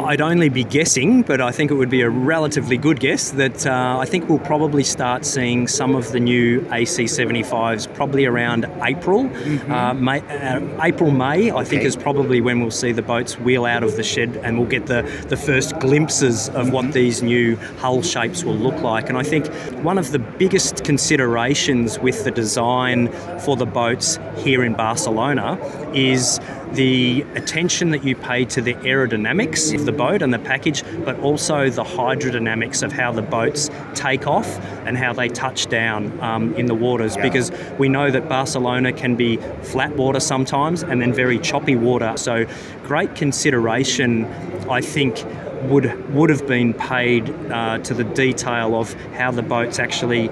I'd 0.07 0.21
only 0.21 0.49
be 0.49 0.65
guessing, 0.65 1.23
but 1.23 1.41
I 1.41 1.53
think 1.53 1.71
it 1.71 1.75
would 1.75 1.91
be 1.91 2.03
a 2.03 2.11
relatively 2.11 2.79
good 2.79 3.01
guess 3.01 3.33
that 3.33 3.67
uh, 3.67 3.99
I 3.99 4.07
think 4.07 4.29
we'll 4.29 4.39
probably 4.47 4.85
start 4.85 5.25
seeing 5.25 5.67
some 5.69 5.95
of 5.95 6.13
the 6.13 6.21
new 6.21 6.60
AC75s 6.67 7.93
probably 7.95 8.27
around 8.27 8.71
April. 8.83 9.31
Uh, 9.71 9.95
May, 9.95 10.21
uh, 10.21 10.61
April, 10.83 11.11
May, 11.11 11.51
I 11.51 11.65
think, 11.65 11.83
is 11.83 11.97
probably 11.97 12.41
when 12.41 12.61
we'll 12.61 12.71
see 12.71 12.93
the 12.93 13.03
boats 13.03 13.39
wheel 13.39 13.65
out 13.65 13.83
of 13.83 13.97
the 13.97 14.03
shed 14.03 14.37
and 14.43 14.59
we'll 14.59 14.69
get 14.69 14.87
the, 14.87 15.03
the 15.29 15.37
first 15.37 15.79
glimpses 15.81 16.49
of 16.51 16.73
what 16.73 16.93
these 16.93 17.23
new 17.23 17.57
hull 17.79 18.03
shapes 18.03 18.45
will 18.45 18.57
look 18.57 18.81
like. 18.83 19.09
And 19.09 19.19
I 19.19 19.23
think 19.23 19.47
one 19.83 19.99
of 19.99 20.13
the 20.13 20.19
biggest 20.19 20.85
considerations 20.85 21.99
with 21.99 22.25
the 22.25 22.31
design 22.31 23.09
for 23.41 23.57
the 23.57 23.67
boats 23.67 24.19
here 24.37 24.65
in 24.65 24.75
Barcelona 24.75 25.59
is 25.95 26.41
the 26.73 27.23
attention 27.35 27.91
that 27.91 28.05
you 28.05 28.15
pay 28.15 28.45
to 28.45 28.61
the 28.61 28.75
aerodynamics 28.75 29.75
of 29.75 29.87
the 29.87 29.93
boat 29.93 30.23
and 30.23 30.33
the 30.33 30.39
package, 30.39 30.85
but 31.05 31.19
also 31.21 31.69
the 31.71 31.85
hydrodynamics 31.85 32.83
of 32.83 32.93
how 32.93 33.13
the 33.13 33.23
boats 33.23 33.71
take 33.95 34.27
off 34.27 34.59
and 34.87 34.97
how 34.97 35.13
they 35.13 35.29
touch 35.29 35.67
down 35.67 36.19
um, 36.21 36.55
in 36.55 36.67
the 36.67 36.75
waters. 36.75 37.17
Because 37.17 37.51
we 37.79 37.89
know 37.89 38.11
that 38.11 38.29
Barcelona 38.29 38.93
can 38.93 39.17
be 39.17 39.37
flat 39.63 39.97
water 39.97 40.21
sometimes 40.21 40.83
and 40.83 41.01
then 41.03 41.13
very 41.13 41.39
choppy 41.39 41.77
water. 41.77 42.15
So, 42.17 42.47
great 42.85 43.15
consideration, 43.15 44.25
I 44.69 44.81
think, 44.81 45.25
would 45.63 46.15
would 46.15 46.31
have 46.31 46.47
been 46.47 46.73
paid 46.73 47.29
uh, 47.51 47.79
to 47.79 47.95
the 47.95 48.05
detail 48.05 48.75
of 48.75 48.95
how 49.13 49.31
the 49.31 49.43
boats 49.43 49.79
actually 49.79 50.29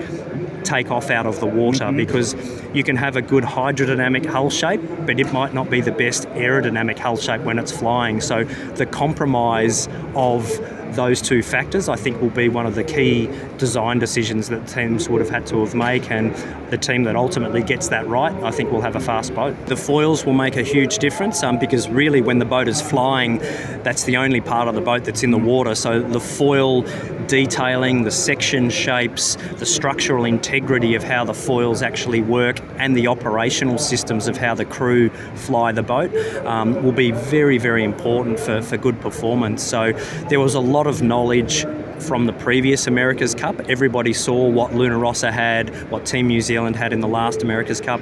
take 0.65 0.91
off 0.91 1.11
out 1.11 1.27
of 1.27 1.41
the 1.41 1.47
water 1.47 1.91
because 1.93 2.35
you 2.75 2.85
can 2.85 2.97
have 2.97 3.17
a 3.17 3.23
good 3.23 3.45
hydrodynamic 3.45 4.27
hull 4.27 4.51
shape 4.51 4.81
but 5.07 5.19
it 5.19 5.33
might 5.33 5.55
not 5.55 5.71
be 5.71 5.81
the 5.81 5.93
best 5.93 6.25
aerodynamic 6.31 6.99
hull 6.99 7.17
shape 7.17 7.43
when 7.43 7.59
it's 7.59 7.73
flying. 7.73 8.21
So 8.21 8.45
the 8.45 8.87
compromise 8.87 9.89
of 10.15 10.47
those 10.95 11.21
two 11.21 11.43
factors 11.43 11.89
I 11.89 11.97
think 11.97 12.21
will 12.21 12.31
be 12.31 12.49
one 12.49 12.67
of 12.67 12.75
the 12.75 12.85
key 12.85 13.29
design 13.59 13.99
decisions 13.99 14.49
that 14.49 14.67
teams 14.67 15.09
would 15.09 15.21
have 15.21 15.31
had 15.31 15.47
to 15.49 15.61
have 15.61 15.75
made 15.75 16.05
and 16.11 16.35
the 16.71 16.79
team 16.79 17.05
that 17.05 17.17
ultimately 17.17 17.63
gets 17.63 17.89
that 17.89 18.07
right 18.07 18.35
I 18.43 18.51
think 18.51 18.71
will 18.71 18.81
have 18.81 18.97
a 18.97 19.01
fast 19.01 19.35
boat. 19.35 19.55
The 19.67 19.77
foils 19.77 20.25
will 20.25 20.35
make 20.35 20.57
a 20.57 20.63
huge 20.63 20.99
difference 20.99 21.43
um, 21.43 21.59
because 21.59 21.89
really 21.89 22.23
when 22.23 22.39
the 22.39 22.45
boat 22.45 22.69
is 22.69 22.81
flying 22.81 23.39
that's 23.83 24.05
the 24.05 24.17
only 24.17 24.41
part 24.41 24.69
of 24.69 24.75
the 24.75 24.81
boat 24.81 25.05
that's 25.05 25.23
in 25.23 25.31
the 25.31 25.39
water. 25.39 25.75
So 25.75 26.01
the 26.01 26.21
foil 26.21 26.83
detailing, 27.29 28.03
the 28.03 28.11
section 28.11 28.71
shapes, 28.71 29.37
the 29.59 29.67
structural 29.67 30.25
integrity 30.25 30.95
of 30.95 31.05
how 31.05 31.25
the 31.25 31.35
foils 31.35 31.83
actually 31.83 32.23
work 32.23 32.61
and 32.79 32.97
the 32.97 33.07
operational 33.07 33.79
systems 33.79 34.27
of 34.27 34.37
how 34.37 34.55
the 34.55 34.65
crew 34.65 35.11
fly 35.37 35.71
the 35.71 35.83
boat 35.83 36.15
um, 36.47 36.83
will 36.83 36.93
be 36.93 37.13
very 37.13 37.59
very 37.59 37.85
important 37.85 38.41
for, 38.41 38.61
for 38.63 38.77
good 38.77 39.01
performance. 39.01 39.63
So 39.63 39.93
there 40.29 40.41
was 40.41 40.55
a 40.55 40.61
lot 40.61 40.87
of 40.87 41.03
knowledge 41.03 41.65
from 42.03 42.27
the 42.27 42.33
previous 42.33 42.87
America's 42.87 43.35
Cup. 43.35 43.61
Everybody 43.69 44.13
saw 44.13 44.49
what 44.49 44.75
Luna 44.75 44.99
Rossa 44.99 45.31
had, 45.31 45.71
what 45.91 46.07
Team 46.07 46.29
New 46.29 46.41
Zealand 46.41 46.77
had 46.77 46.93
in 46.93 47.01
the 47.01 47.09
last 47.09 47.43
America's 47.43 47.81
Cup. 47.81 48.01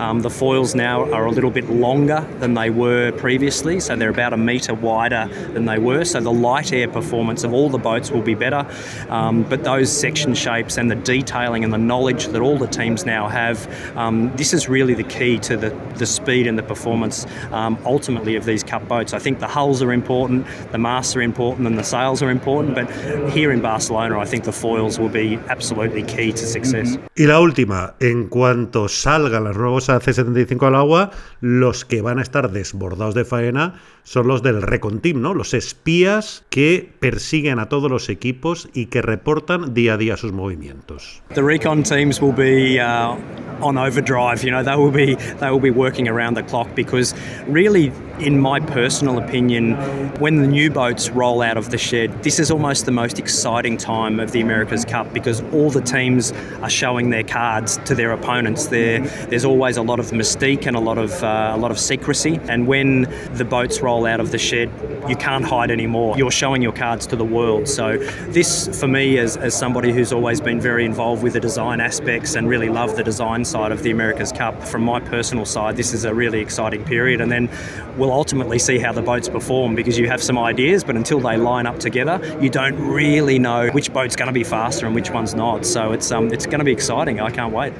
Um, 0.00 0.20
the 0.20 0.30
foils 0.30 0.74
now 0.74 1.10
are 1.12 1.26
a 1.26 1.30
little 1.30 1.50
bit 1.50 1.68
longer 1.70 2.26
than 2.40 2.54
they 2.54 2.70
were 2.70 3.12
previously, 3.12 3.80
so 3.80 3.96
they're 3.96 4.10
about 4.10 4.32
a 4.32 4.36
metre 4.36 4.74
wider 4.74 5.28
than 5.52 5.64
they 5.64 5.78
were. 5.78 6.04
So 6.04 6.20
the 6.20 6.32
light 6.32 6.72
air 6.72 6.88
performance 6.88 7.44
of 7.44 7.52
all 7.52 7.68
the 7.68 7.78
boats 7.78 8.10
will 8.10 8.22
be 8.22 8.34
better. 8.34 8.66
Um, 9.08 9.42
but 9.44 9.64
those 9.64 9.90
section 9.90 10.34
shapes 10.34 10.76
and 10.78 10.90
the 10.90 10.96
detailing 10.96 11.64
and 11.64 11.72
the 11.72 11.78
knowledge 11.78 12.26
that 12.28 12.40
all 12.40 12.58
the 12.58 12.66
teams 12.66 13.04
now 13.04 13.28
have, 13.28 13.68
um, 13.96 14.34
this 14.36 14.52
is 14.52 14.68
really 14.68 14.94
the 14.94 15.04
key 15.04 15.38
to 15.40 15.56
the, 15.56 15.70
the 15.96 16.06
speed 16.06 16.46
and 16.46 16.58
the 16.58 16.62
performance 16.62 17.26
um, 17.52 17.78
ultimately 17.84 18.36
of 18.36 18.44
these 18.44 18.62
Cup 18.62 18.86
boats. 18.88 19.12
I 19.12 19.18
think 19.18 19.38
the 19.38 19.48
hulls 19.48 19.82
are 19.82 19.92
important, 19.92 20.46
the 20.72 20.78
masts 20.78 21.14
are 21.16 21.22
important, 21.22 21.66
and 21.66 21.78
the 21.78 21.84
sails 21.84 22.22
are 22.22 22.30
important, 22.30 22.74
but 22.74 22.88
here 23.34 23.52
in 23.52 23.60
Barcelona, 23.60 24.20
I 24.20 24.26
think 24.26 24.44
the 24.44 24.52
foils 24.52 24.98
will 24.98 25.10
be 25.10 25.38
absolutely 25.48 26.04
key 26.04 26.32
to 26.32 26.46
success. 26.46 26.98
Y 27.16 27.26
la 27.26 27.40
última, 27.40 27.94
en 28.00 28.28
cuanto 28.28 28.88
salgan 28.88 29.44
los 29.44 29.56
nuevos 29.56 29.88
AC75 29.88 30.66
al 30.66 30.74
agua, 30.76 31.10
los 31.40 31.84
que 31.84 32.00
van 32.00 32.18
a 32.18 32.22
estar 32.22 32.50
desbordados 32.50 33.14
de 33.14 33.24
faena 33.24 33.74
son 34.04 34.28
los 34.28 34.42
del 34.42 34.62
Recon 34.62 35.00
Team, 35.00 35.20
¿no? 35.22 35.34
Los 35.34 35.54
espías 35.54 36.44
que 36.50 36.92
persiguen 37.00 37.58
a 37.58 37.68
todos 37.68 37.90
los 37.90 38.08
equipos 38.08 38.68
y 38.74 38.86
que 38.86 39.02
reportan 39.02 39.74
día 39.74 39.94
a 39.94 39.96
día 39.96 40.16
sus 40.16 40.32
movimientos. 40.32 41.22
The 41.34 41.42
recon 41.42 41.82
teams 41.82 42.20
will 42.20 42.34
be 42.34 42.78
uh, 42.78 43.16
on 43.60 43.78
overdrive. 43.78 44.44
You 44.44 44.50
know, 44.50 44.62
they 44.62 44.76
will 44.76 44.92
be 44.92 45.16
they 45.40 45.50
will 45.50 45.60
be 45.60 45.70
working 45.70 46.06
around 46.06 46.34
the 46.36 46.42
clock 46.42 46.68
because 46.74 47.14
really, 47.48 47.90
in 48.18 48.38
my 48.38 48.60
personal 48.60 49.18
opinion, 49.18 49.74
when 50.20 50.42
the 50.42 50.46
new 50.46 50.70
boats 50.70 51.10
roll 51.10 51.42
out 51.42 51.56
of 51.56 51.70
the 51.70 51.78
shed, 51.78 52.22
this 52.22 52.38
is 52.38 52.50
almost 52.50 52.84
the 52.84 52.92
most 52.92 53.18
exciting 53.24 53.78
time 53.78 54.20
of 54.20 54.32
the 54.32 54.42
America's 54.42 54.84
Cup 54.84 55.10
because 55.14 55.40
all 55.54 55.70
the 55.70 55.80
teams 55.80 56.32
are 56.60 56.68
showing 56.68 57.08
their 57.08 57.24
cards 57.24 57.78
to 57.86 57.94
their 57.94 58.12
opponents. 58.12 58.66
There, 58.66 59.00
there's 59.30 59.46
always 59.46 59.78
a 59.78 59.82
lot 59.82 59.98
of 59.98 60.10
mystique 60.10 60.66
and 60.66 60.76
a 60.76 60.80
lot 60.80 60.98
of 60.98 61.10
uh, 61.24 61.52
a 61.54 61.60
lot 61.64 61.70
of 61.70 61.78
secrecy. 61.78 62.38
And 62.50 62.66
when 62.66 63.02
the 63.40 63.46
boats 63.46 63.80
roll 63.80 64.04
out 64.04 64.20
of 64.20 64.30
the 64.30 64.36
shed, 64.36 64.68
you 65.08 65.16
can't 65.16 65.44
hide 65.44 65.70
anymore. 65.70 66.18
You're 66.18 66.30
showing 66.30 66.60
your 66.60 66.72
cards 66.72 67.06
to 67.06 67.16
the 67.16 67.24
world. 67.24 67.66
So 67.66 67.96
this, 68.28 68.78
for 68.78 68.88
me, 68.88 69.18
as, 69.18 69.38
as 69.38 69.56
somebody 69.56 69.90
who's 69.90 70.12
always 70.12 70.40
been 70.40 70.60
very 70.60 70.84
involved 70.84 71.22
with 71.22 71.32
the 71.32 71.40
design 71.40 71.80
aspects 71.80 72.34
and 72.34 72.46
really 72.46 72.68
love 72.68 72.96
the 72.96 73.04
design 73.04 73.44
side 73.44 73.72
of 73.72 73.82
the 73.82 73.90
America's 73.90 74.32
Cup, 74.32 74.62
from 74.62 74.82
my 74.82 75.00
personal 75.00 75.46
side, 75.46 75.76
this 75.76 75.94
is 75.94 76.04
a 76.04 76.14
really 76.14 76.40
exciting 76.40 76.84
period. 76.84 77.22
And 77.22 77.32
then 77.32 77.48
we'll 77.96 78.12
ultimately 78.12 78.58
see 78.58 78.78
how 78.78 78.92
the 78.92 79.02
boats 79.02 79.28
perform 79.28 79.74
because 79.74 79.98
you 79.98 80.08
have 80.08 80.22
some 80.22 80.38
ideas, 80.38 80.84
but 80.84 80.96
until 80.96 81.20
they 81.20 81.36
line 81.36 81.66
up 81.66 81.78
together, 81.78 82.20
you 82.40 82.50
don't 82.50 82.76
really 82.78 83.13
really 83.14 83.38
know 83.38 83.70
which 83.72 83.92
boat's 83.92 84.16
going 84.16 84.26
to 84.26 84.32
be 84.32 84.44
faster 84.44 84.86
and 84.86 84.94
which 84.94 85.10
one's 85.10 85.34
not. 85.34 85.64
So 85.64 85.92
it's 85.92 86.10
um, 86.10 86.32
it's 86.32 86.46
going 86.46 86.58
to 86.58 86.64
be 86.64 86.72
exciting. 86.72 87.20
I 87.20 87.30
can't 87.30 87.52
wait. 87.52 87.72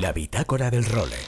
La 0.00 0.12
bitácora 0.12 0.70
del 0.70 0.84
role. 0.84 1.18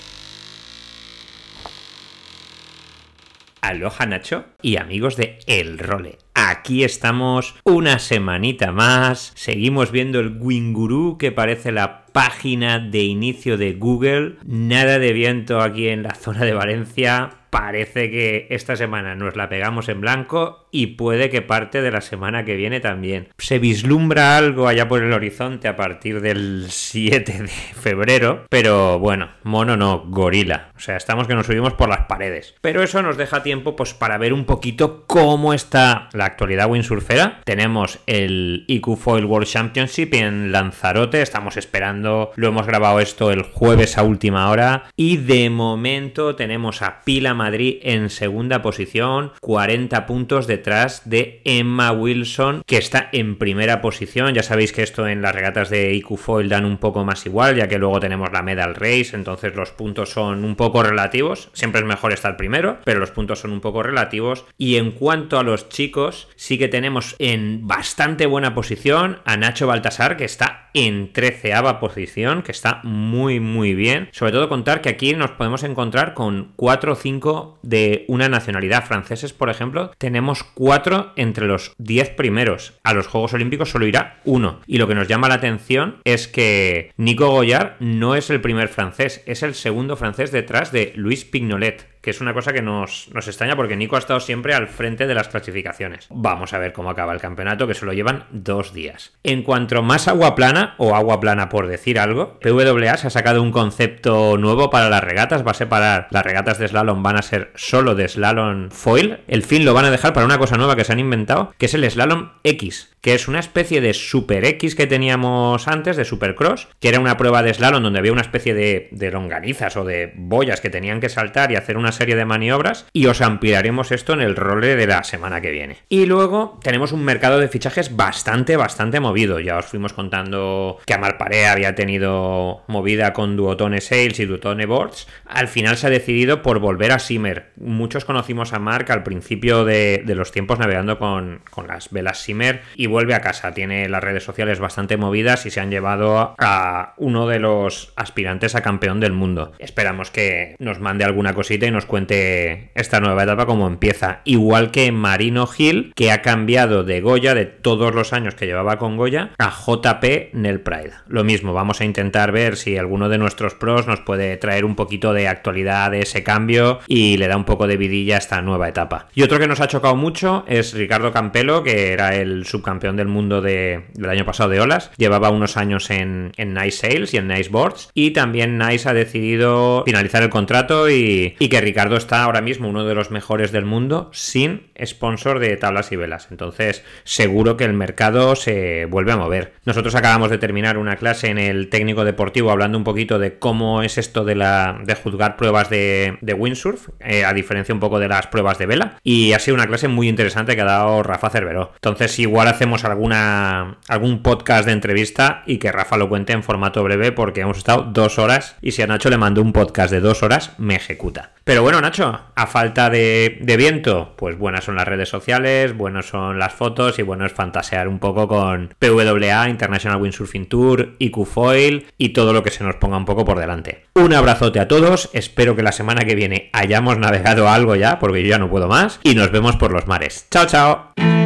Aloha 3.61 4.07
Nacho 4.07 4.45
y 4.61 4.77
amigos 4.77 5.17
de 5.17 5.39
El 5.47 5.79
Role. 5.79 6.19
Aquí 6.35 6.85
estamos 6.85 7.55
una 7.65 7.99
semanita 7.99 8.73
más. 8.73 9.33
Seguimos 9.37 9.91
viendo 9.91 10.21
el 10.21 10.37
Winguru 10.39 11.17
que 11.17 11.33
parece 11.33 11.73
la 11.73 12.05
página 12.13 12.79
de 12.79 13.05
inicio 13.05 13.57
de 13.57 13.73
Google. 13.73 14.37
Nada 14.45 14.99
de 14.99 15.15
viento 15.15 15.63
aquí 15.63 15.89
en 15.89 16.03
la 16.03 16.15
zona 16.15 16.45
de 16.45 16.53
Valencia. 16.53 17.31
Parece 17.49 18.11
que 18.11 18.49
esta 18.51 18.77
semana 18.77 19.15
nos 19.15 19.35
la 19.35 19.49
pegamos 19.49 19.89
en 19.89 20.01
blanco 20.01 20.64
y 20.75 20.89
puede 20.89 21.31
que 21.31 21.41
parte 21.41 21.83
de 21.83 21.93
la 21.93 22.01
semana 22.01 22.45
que 22.45 22.57
viene 22.57 22.81
también. 22.81 23.29
Se 23.39 23.61
vislumbra 23.61 24.37
algo 24.37 24.67
allá 24.67 24.89
por 24.89 25.05
el 25.05 25.13
horizonte 25.13 25.69
a 25.69 25.77
partir 25.77 26.21
del 26.21 26.67
7 26.69 27.43
de 27.43 27.49
febrero, 27.49 28.45
pero 28.51 28.99
bueno, 28.99 29.31
mono 29.45 29.77
no, 29.77 30.05
gorila. 30.09 30.73
O 30.77 30.81
sea, 30.81 30.97
estamos 30.97 31.29
que 31.29 31.37
nos 31.37 31.47
subimos 31.47 31.75
por 31.75 31.89
las 31.89 32.07
paredes. 32.07 32.57
Pero 32.61 32.83
eso 32.83 33.01
nos 33.03 33.17
deja 33.17 33.45
tiempo 33.45 33.77
pues 33.77 33.95
para 33.95 34.19
ver 34.19 34.33
un 34.33 34.47
poquito 34.47 35.05
cómo 35.07 35.55
está 35.55 36.09
la 36.13 36.25
actualidad 36.25 36.69
windsurfera. 36.69 37.41
Tenemos 37.45 38.01
el 38.09 38.65
IQ 38.67 38.97
Foil 38.97 39.27
World 39.27 39.47
Championship 39.47 40.13
en 40.15 40.51
Lanzarote, 40.51 41.23
estamos 41.23 41.57
esperando, 41.57 42.33
lo 42.35 42.49
hemos 42.49 42.67
grabado 42.67 42.99
esto 42.99 43.31
el 43.31 43.43
jueves 43.45 43.97
a 43.97 44.03
última 44.03 44.51
hora 44.51 44.87
y 44.97 45.19
de 45.19 45.51
momento 45.51 46.35
tenemos 46.35 46.83
a 46.83 47.03
Pila 47.05 47.33
Madrid 47.33 47.79
en 47.83 48.11
segunda 48.11 48.61
posición, 48.61 49.31
40 49.41 50.07
puntos 50.07 50.49
detrás 50.65 51.03
de 51.05 51.43
Emma 51.45 51.93
Wilson, 51.93 52.63
que 52.67 52.79
está 52.79 53.11
en 53.13 53.37
primera 53.37 53.83
posición. 53.83 54.33
Ya 54.33 54.43
sabéis 54.43 54.73
que 54.73 54.83
esto 54.83 55.07
en 55.07 55.21
las 55.21 55.35
regatas 55.35 55.69
de 55.69 55.93
IQ 55.93 56.17
Foil 56.17 56.49
dan 56.49 56.65
un 56.65 56.79
poco 56.79 57.05
más 57.05 57.27
igual, 57.27 57.57
ya 57.57 57.69
que 57.69 57.79
luego 57.79 58.01
tenemos 58.01 58.33
la 58.33 58.43
Medal 58.43 58.75
Race, 58.75 59.11
entonces 59.13 59.55
los 59.55 59.73
puntos 59.73 60.09
son 60.11 60.43
un 60.43 60.57
poco 60.57 60.83
relativos. 60.83 61.51
Siempre 61.53 61.83
es 61.83 61.87
mejor 61.87 62.15
estar 62.15 62.39
primero, 62.39 62.79
pero 62.83 62.99
los 62.99 63.11
puntos 63.11 63.41
son 63.41 63.53
un 63.53 63.61
poco 63.61 63.83
relativos. 63.83 64.47
Y 64.57 64.77
en 64.77 64.93
cuanto 64.93 65.39
a 65.39 65.43
los 65.43 65.69
chicos, 65.69 66.29
sí 66.35 66.57
que 66.57 66.69
tenemos 66.69 67.15
en 67.19 67.69
bastante 67.69 68.25
buena 68.25 68.55
posición 68.55 69.19
a 69.27 69.37
Nacho 69.37 69.67
Baltasar, 69.67 70.17
que 70.17 70.25
está 70.25 70.64
en 70.75 71.13
treceava 71.13 71.81
posición, 71.81 72.43
que 72.43 72.53
está 72.53 72.81
muy, 72.83 73.41
muy 73.41 73.75
bien. 73.75 74.09
Sobre 74.13 74.33
todo 74.33 74.49
contar 74.49 74.81
que 74.81 74.91
aquí 74.91 75.15
nos 75.15 75.31
podemos 75.31 75.63
encontrar 75.63 76.15
con 76.15 76.53
4 76.57 76.93
o 76.93 76.97
5 76.97 77.59
de 77.63 78.05
una 78.09 78.29
nacionalidad. 78.29 78.85
Franceses, 78.85 79.33
por 79.33 79.49
ejemplo, 79.49 79.93
tenemos 79.99 80.43
4 80.43 81.13
entre 81.17 81.47
los 81.47 81.73
10 81.79 82.11
primeros. 82.11 82.75
A 82.83 82.93
los 82.93 83.07
Juegos 83.07 83.33
Olímpicos 83.33 83.71
solo 83.71 83.87
irá 83.87 84.21
uno. 84.25 84.61
Y 84.67 84.79
lo 84.79 84.89
que 84.89 84.95
nos 84.95 85.09
llama 85.09 85.29
la 85.29 85.35
atención 85.35 85.97
es 86.05 86.29
que 86.29 86.93
Nico 86.97 87.29
Goyard 87.29 87.77
no 87.81 88.17
es 88.17 88.29
el 88.31 88.41
primer 88.41 88.69
francés, 88.69 89.23
es 89.27 89.43
el 89.43 89.55
segundo 89.55 89.97
francés 89.97 90.33
detrás 90.33 90.73
de 90.73 90.93
Luis 90.97 91.25
Pignolet 91.25 91.94
que 92.05 92.11
es 92.11 92.21
una 92.21 92.35
cosa 92.35 92.53
que 92.53 92.61
nos, 92.61 93.09
nos, 93.15 93.27
extraña 93.27 93.57
porque 93.57 93.77
Nico 93.77 93.97
ha 93.97 93.99
estado 93.99 94.21
siempre 94.21 94.55
al 94.55 94.69
frente 94.69 95.07
de 95.07 95.15
las 95.15 95.29
clasificaciones. 95.29 96.07
Vamos 96.11 96.53
a 96.53 96.59
ver 96.59 96.75
cómo 96.75 96.91
acaba 96.91 97.15
el 97.15 97.21
campeonato, 97.21 97.67
que 97.67 97.73
se 97.73 97.87
lo 97.87 97.95
llevan 97.95 98.27
dos 98.31 98.75
días. 98.75 99.15
En 99.23 99.43
cuanto 99.43 99.83
más 99.83 100.07
agua 100.07 100.35
plana, 100.35 100.75
o 100.77 100.95
agua 100.95 101.19
plana 101.19 101.49
por 101.49 101.67
decir 101.67 101.99
algo, 101.99 102.39
PWA 102.41 102.99
se 102.99 103.07
ha 103.07 103.11
sacado 103.11 103.43
un 103.43 103.53
concepto 103.53 104.37
nuevo 104.37 104.69
para 104.69 104.91
las 104.91 105.03
regatas, 105.03 105.47
va 105.47 105.53
a 105.53 105.55
separar 105.55 106.09
las 106.11 106.25
regatas 106.25 106.59
de 106.59 106.69
slalom, 106.69 107.03
van 107.03 107.17
a 107.17 107.23
ser 107.23 107.51
solo 107.55 107.95
de 107.95 108.07
slalom 108.07 108.71
foil, 108.71 109.21
el 109.27 109.43
fin 109.43 109.65
lo 109.65 109.73
van 109.73 109.87
a 109.87 109.91
dejar 109.91 110.13
para 110.13 110.27
una 110.27 110.39
cosa 110.39 110.59
nueva 110.59 110.77
que 110.77 110.85
se 110.85 110.93
han 110.93 111.01
inventado, 111.01 111.55
que 111.57 111.67
es 111.67 111.75
el 111.75 111.91
slalom 111.91 112.33
X, 112.43 112.94
que 113.05 113.15
es 113.15 113.29
una 113.29 113.39
especie 113.39 113.83
de 113.83 113.93
Super 113.93 114.47
X 114.47 114.75
que 114.75 114.87
teníamos 114.87 115.69
antes, 115.69 115.99
de 115.99 116.07
Supercross, 116.07 116.69
que 116.81 116.89
era 116.89 117.01
una 117.01 117.19
prueba 117.19 117.43
de 117.43 117.53
slalom 117.53 117.83
donde 117.83 117.99
había 117.99 118.13
una 118.13 118.23
especie 118.23 118.55
de, 118.55 118.89
de 118.93 119.11
longanizas 119.11 119.77
o 119.77 119.85
de 119.85 120.15
boyas 120.17 120.63
que 120.63 120.71
tenían 120.71 121.01
que 121.01 121.11
saltar 121.11 121.53
y 121.53 121.57
hacer 121.57 121.77
una 121.77 121.93
serie 121.93 122.17
de 122.17 122.25
maniobras 122.25 122.87
y 122.95 123.05
os 123.05 123.21
ampliaremos 123.21 123.93
esto 123.93 124.15
en 124.15 124.23
el 124.23 124.37
role 124.37 124.75
de 124.75 124.87
la 124.87 125.05
semana 125.05 125.43
que 125.43 125.51
viene. 125.51 125.77
Y 125.91 126.07
luego 126.07 126.59
tenemos 126.63 126.93
un 126.93 127.05
mercado 127.05 127.39
de 127.41 127.49
fichajes 127.49 127.95
bastante, 127.95 128.57
bastante 128.57 129.01
movido. 129.01 129.39
Ya 129.39 129.59
os 129.59 129.67
fuimos 129.67 129.93
contando 129.93 130.79
que 130.87 130.95
Amar 130.95 131.19
Paré 131.19 131.47
había 131.47 131.75
tenido 131.75 132.65
movida 132.69 133.13
con 133.13 133.37
Duotone 133.37 133.83
Sales 133.83 134.19
y 134.19 134.25
Duotone 134.25 134.65
Boards. 134.65 135.09
Al 135.27 135.49
final 135.49 135.77
se 135.77 135.89
ha 135.89 135.91
decidido 135.91 136.41
por 136.41 136.59
volver 136.59 136.93
a 136.93 136.99
Simmer. 136.99 137.53
Muchos 137.57 138.07
conocimos 138.07 138.55
a 138.55 138.59
Mark 138.59 138.91
al 138.91 139.03
principio 139.03 139.67
de, 139.67 140.03
los 140.07 140.33
tiempos 140.33 140.59
navegando 140.59 140.99
con, 140.99 141.43
con 141.51 141.67
las 141.67 141.91
velas 141.91 142.23
Simmer 142.23 142.63
y 142.77 142.94
vuelve 142.95 143.15
a 143.15 143.21
casa. 143.21 143.53
Tiene 143.55 143.89
las 143.89 144.05
redes 144.05 144.23
sociales 144.23 144.61
bastante 144.61 144.97
movidas 144.97 145.47
y 145.47 145.51
se 145.51 145.61
han 145.61 145.73
llevado 145.73 146.37
a 146.39 146.95
uno 146.97 147.27
de 147.27 147.41
los 147.41 147.93
aspirantes 147.97 148.55
a 148.55 148.63
campeón 148.63 149.01
del 149.01 149.13
mundo. 149.13 149.51
Esperamos 149.59 150.13
que 150.13 150.55
nos 150.61 150.79
mande 150.79 151.05
alguna 151.05 151.35
cosita 151.35 151.67
y 151.67 151.73
nos 151.73 151.87
cuente 151.87 152.71
esta 152.77 153.01
nueva 153.01 153.25
etapa 153.25 153.47
como 153.47 153.67
empieza. 153.67 154.21
Igual 154.23 154.71
que 154.71 154.93
Marino 154.93 155.49
Hill, 155.59 155.93
que 155.97 156.13
ha 156.13 156.23
cambiado 156.23 156.85
de 156.85 157.01
Goya, 157.01 157.35
de 157.35 157.47
todos 157.47 157.93
los 157.97 158.13
años 158.13 158.37
que 158.37 158.47
llevaba 158.47 158.79
con 158.79 158.97
Goya, 158.97 159.31
a 159.39 159.51
JP 159.51 160.33
Nel 160.33 160.61
Pride. 160.61 160.93
Lo 161.09 161.25
mismo, 161.25 161.53
vamos 161.53 161.81
a 161.81 161.85
intentar 161.85 162.31
ver 162.31 162.57
si 162.57 162.77
alguno 162.77 163.09
de 163.09 163.19
nuestros 163.19 163.55
pros 163.55 163.89
nos 163.89 163.99
puede 164.03 164.37
traer 164.37 164.65
un 164.65 164.77
poquito 164.77 165.13
de 165.13 165.27
actualidad 165.27 165.91
de 165.91 166.03
ese 166.03 166.23
cambio 166.23 166.79
y 166.87 167.17
le 167.17 167.27
da 167.27 167.37
un 167.37 167.45
poco 167.45 167.67
de 167.67 167.77
vidilla 167.77 168.15
a 168.15 168.19
esta 168.19 168.41
nueva 168.41 168.69
etapa. 168.69 169.09
Y 169.17 169.25
otro 169.25 169.41
que 169.41 169.49
nos 169.49 169.61
ha 169.61 169.67
chocado 169.67 169.97
mucho 169.97 170.45
es 170.47 170.75
Ricardo 170.75 171.11
Campelo, 171.11 171.65
que 171.65 171.93
era 171.93 172.15
el 172.15 172.47
subcampeón 172.47 172.84
del 172.93 173.09
mundo 173.09 173.41
de, 173.41 173.85
del 173.95 174.11
año 174.11 174.25
pasado 174.25 174.51
de 174.51 174.61
olas. 174.61 174.91
Llevaba 174.97 175.31
unos 175.31 175.57
años 175.57 175.91
en, 175.91 176.33
en 176.37 176.55
Nice 176.55 176.89
Sales 176.89 177.15
y 177.15 177.17
en 177.17 177.29
Nice 177.29 177.51
Boards. 177.51 177.91
Y 177.95 178.11
también 178.11 178.59
Nice 178.59 178.89
ha 178.89 178.93
decidido 178.93 179.83
finalizar 179.87 180.23
el 180.23 180.31
contrato 180.31 180.91
y, 180.91 181.37
que 181.55 181.61
Ricardo 181.61 181.97
está 181.97 182.25
ahora 182.25 182.41
mismo 182.41 182.69
uno 182.69 182.85
de 182.85 182.95
los 182.95 183.11
mejores 183.11 183.53
del 183.53 183.65
mundo 183.65 184.11
sin 184.13 184.67
sponsor 184.85 185.39
de 185.39 185.57
tablas 185.57 185.93
y 185.93 185.97
velas. 185.97 186.29
Entonces, 186.31 186.85
seguro 187.05 187.57
que 187.57 187.65
el 187.65 187.75
mercado 187.75 188.35
se 188.35 188.87
vuelve 188.87 189.13
a 189.13 189.17
mover. 189.17 189.55
Nosotros 189.65 189.95
acabamos 189.95 190.31
de 190.31 190.39
terminar 190.39 190.79
una 190.79 190.97
clase 190.97 191.29
en 191.29 191.39
el 191.39 191.69
técnico 191.69 192.05
deportivo 192.05 192.51
hablando 192.51 192.77
un 192.77 192.85
poquito 192.85 193.19
de 193.19 193.39
cómo 193.39 193.83
es 193.83 193.99
esto 193.99 194.25
de, 194.25 194.35
la, 194.35 194.81
de 194.85 194.95
juzgar 194.95 195.37
pruebas 195.37 195.71
de, 195.71 196.19
windsurf, 196.37 196.89
eh, 197.01 197.25
a 197.25 197.33
diferencia 197.33 197.75
un 197.75 197.81
poco 197.81 197.99
de 197.99 198.09
las 198.09 198.27
pruebas 198.27 198.59
de 198.59 198.67
vela. 198.67 198.99
Y 199.05 199.33
ha 199.33 199.39
sido 199.39 199.55
una 199.55 199.67
clase 199.67 199.89
muy 199.89 200.09
interesante 200.09 200.57
que 200.57 200.63
ha 200.63 200.67
dado 200.67 201.03
Rafa 201.03 201.31
Cerveró. 201.31 201.73
Entonces, 201.77 202.19
igual 202.19 202.49
hacemos 202.65 202.85
alguna 202.85 203.77
algún 203.89 204.23
podcast 204.23 204.65
de 204.65 204.73
entrevista 204.73 205.43
y 205.45 205.59
que 205.59 205.71
Rafa 205.71 205.99
lo 205.99 206.09
cuente 206.09 206.33
en 206.33 206.43
formato 206.43 206.83
breve 206.83 207.13
porque 207.13 207.43
hemos 207.43 207.59
estado 207.59 207.83
dos 207.83 208.19
horas 208.19 208.57
y 208.63 208.73
si 208.73 208.81
a 208.81 208.87
Nacho 208.87 209.11
le 209.11 209.19
mando 209.19 209.43
un 209.43 209.53
podcast 209.53 209.93
de 209.93 210.01
dos 210.01 210.23
horas, 210.23 210.53
me 210.57 210.75
ejecuta. 210.75 211.33
Pero 211.45 211.61
bueno, 211.61 211.79
Nacho, 211.83 212.23
a 212.35 212.47
falta 212.47 212.89
de, 212.89 213.37
de, 213.43 213.57
viento, 213.59 214.15
pues 214.17 214.39
buenas 214.39 214.65
son 214.65 214.77
las 214.77 214.89
redes 214.89 215.11
sociales, 215.11 215.77
buenas 215.77 216.07
son 216.07 216.39
las 216.39 216.55
fotos 216.55 216.99
y 216.99 217.03
bueno 217.03 217.27
es 217.27 217.35
fantasear 217.35 217.87
un 217.87 217.99
poco 217.99 218.29
con 218.29 218.75
PWA, 218.79 219.51
International 219.51 220.01
Windsurfing 220.01 220.47
Tour, 220.47 220.95
IQ 220.99 221.27
Foil 221.27 221.87
y 221.99 222.15
todo 222.15 222.33
lo 222.33 222.43
que 222.43 222.51
se 222.51 222.65
nos 222.65 222.77
ponga 222.77 222.97
un 222.97 223.05
poco 223.05 223.27
por 223.27 223.39
delante. 223.39 223.85
Un 223.95 224.15
abrazote 224.15 224.59
a 224.59 224.69
todos, 224.69 225.11
espero 225.13 225.55
que 225.55 225.63
la 225.63 225.73
semana 225.73 226.07
que 226.07 226.15
viene 226.15 226.49
hayamos 226.55 226.97
navegado 226.97 227.47
algo 227.47 227.77
ya, 227.77 227.99
porque 227.99 228.23
yo 228.23 228.31
ya 228.31 228.39
no 228.39 228.49
puedo 228.49 228.69
más, 228.69 229.01
y 229.03 229.15
nos 229.15 229.31
vemos 229.31 229.57
por 229.57 229.71
los 229.71 229.87
mares. 229.87 230.29
Chao, 230.31 230.47
chao. 230.47 231.24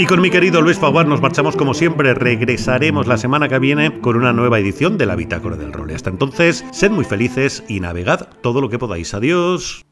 Y 0.00 0.06
con 0.06 0.22
mi 0.22 0.30
querido 0.30 0.62
Luis 0.62 0.78
Faguar 0.78 1.06
nos 1.06 1.20
marchamos 1.20 1.56
como 1.56 1.74
siempre. 1.74 2.14
Regresaremos 2.14 3.06
la 3.06 3.18
semana 3.18 3.50
que 3.50 3.58
viene 3.58 4.00
con 4.00 4.16
una 4.16 4.32
nueva 4.32 4.58
edición 4.58 4.96
de 4.96 5.04
la 5.04 5.14
Bitácora 5.14 5.56
del 5.56 5.74
Role. 5.74 5.94
Hasta 5.94 6.08
entonces, 6.08 6.64
sed 6.72 6.90
muy 6.90 7.04
felices 7.04 7.62
y 7.68 7.80
navegad 7.80 8.26
todo 8.40 8.62
lo 8.62 8.70
que 8.70 8.78
podáis. 8.78 9.12
Adiós. 9.12 9.84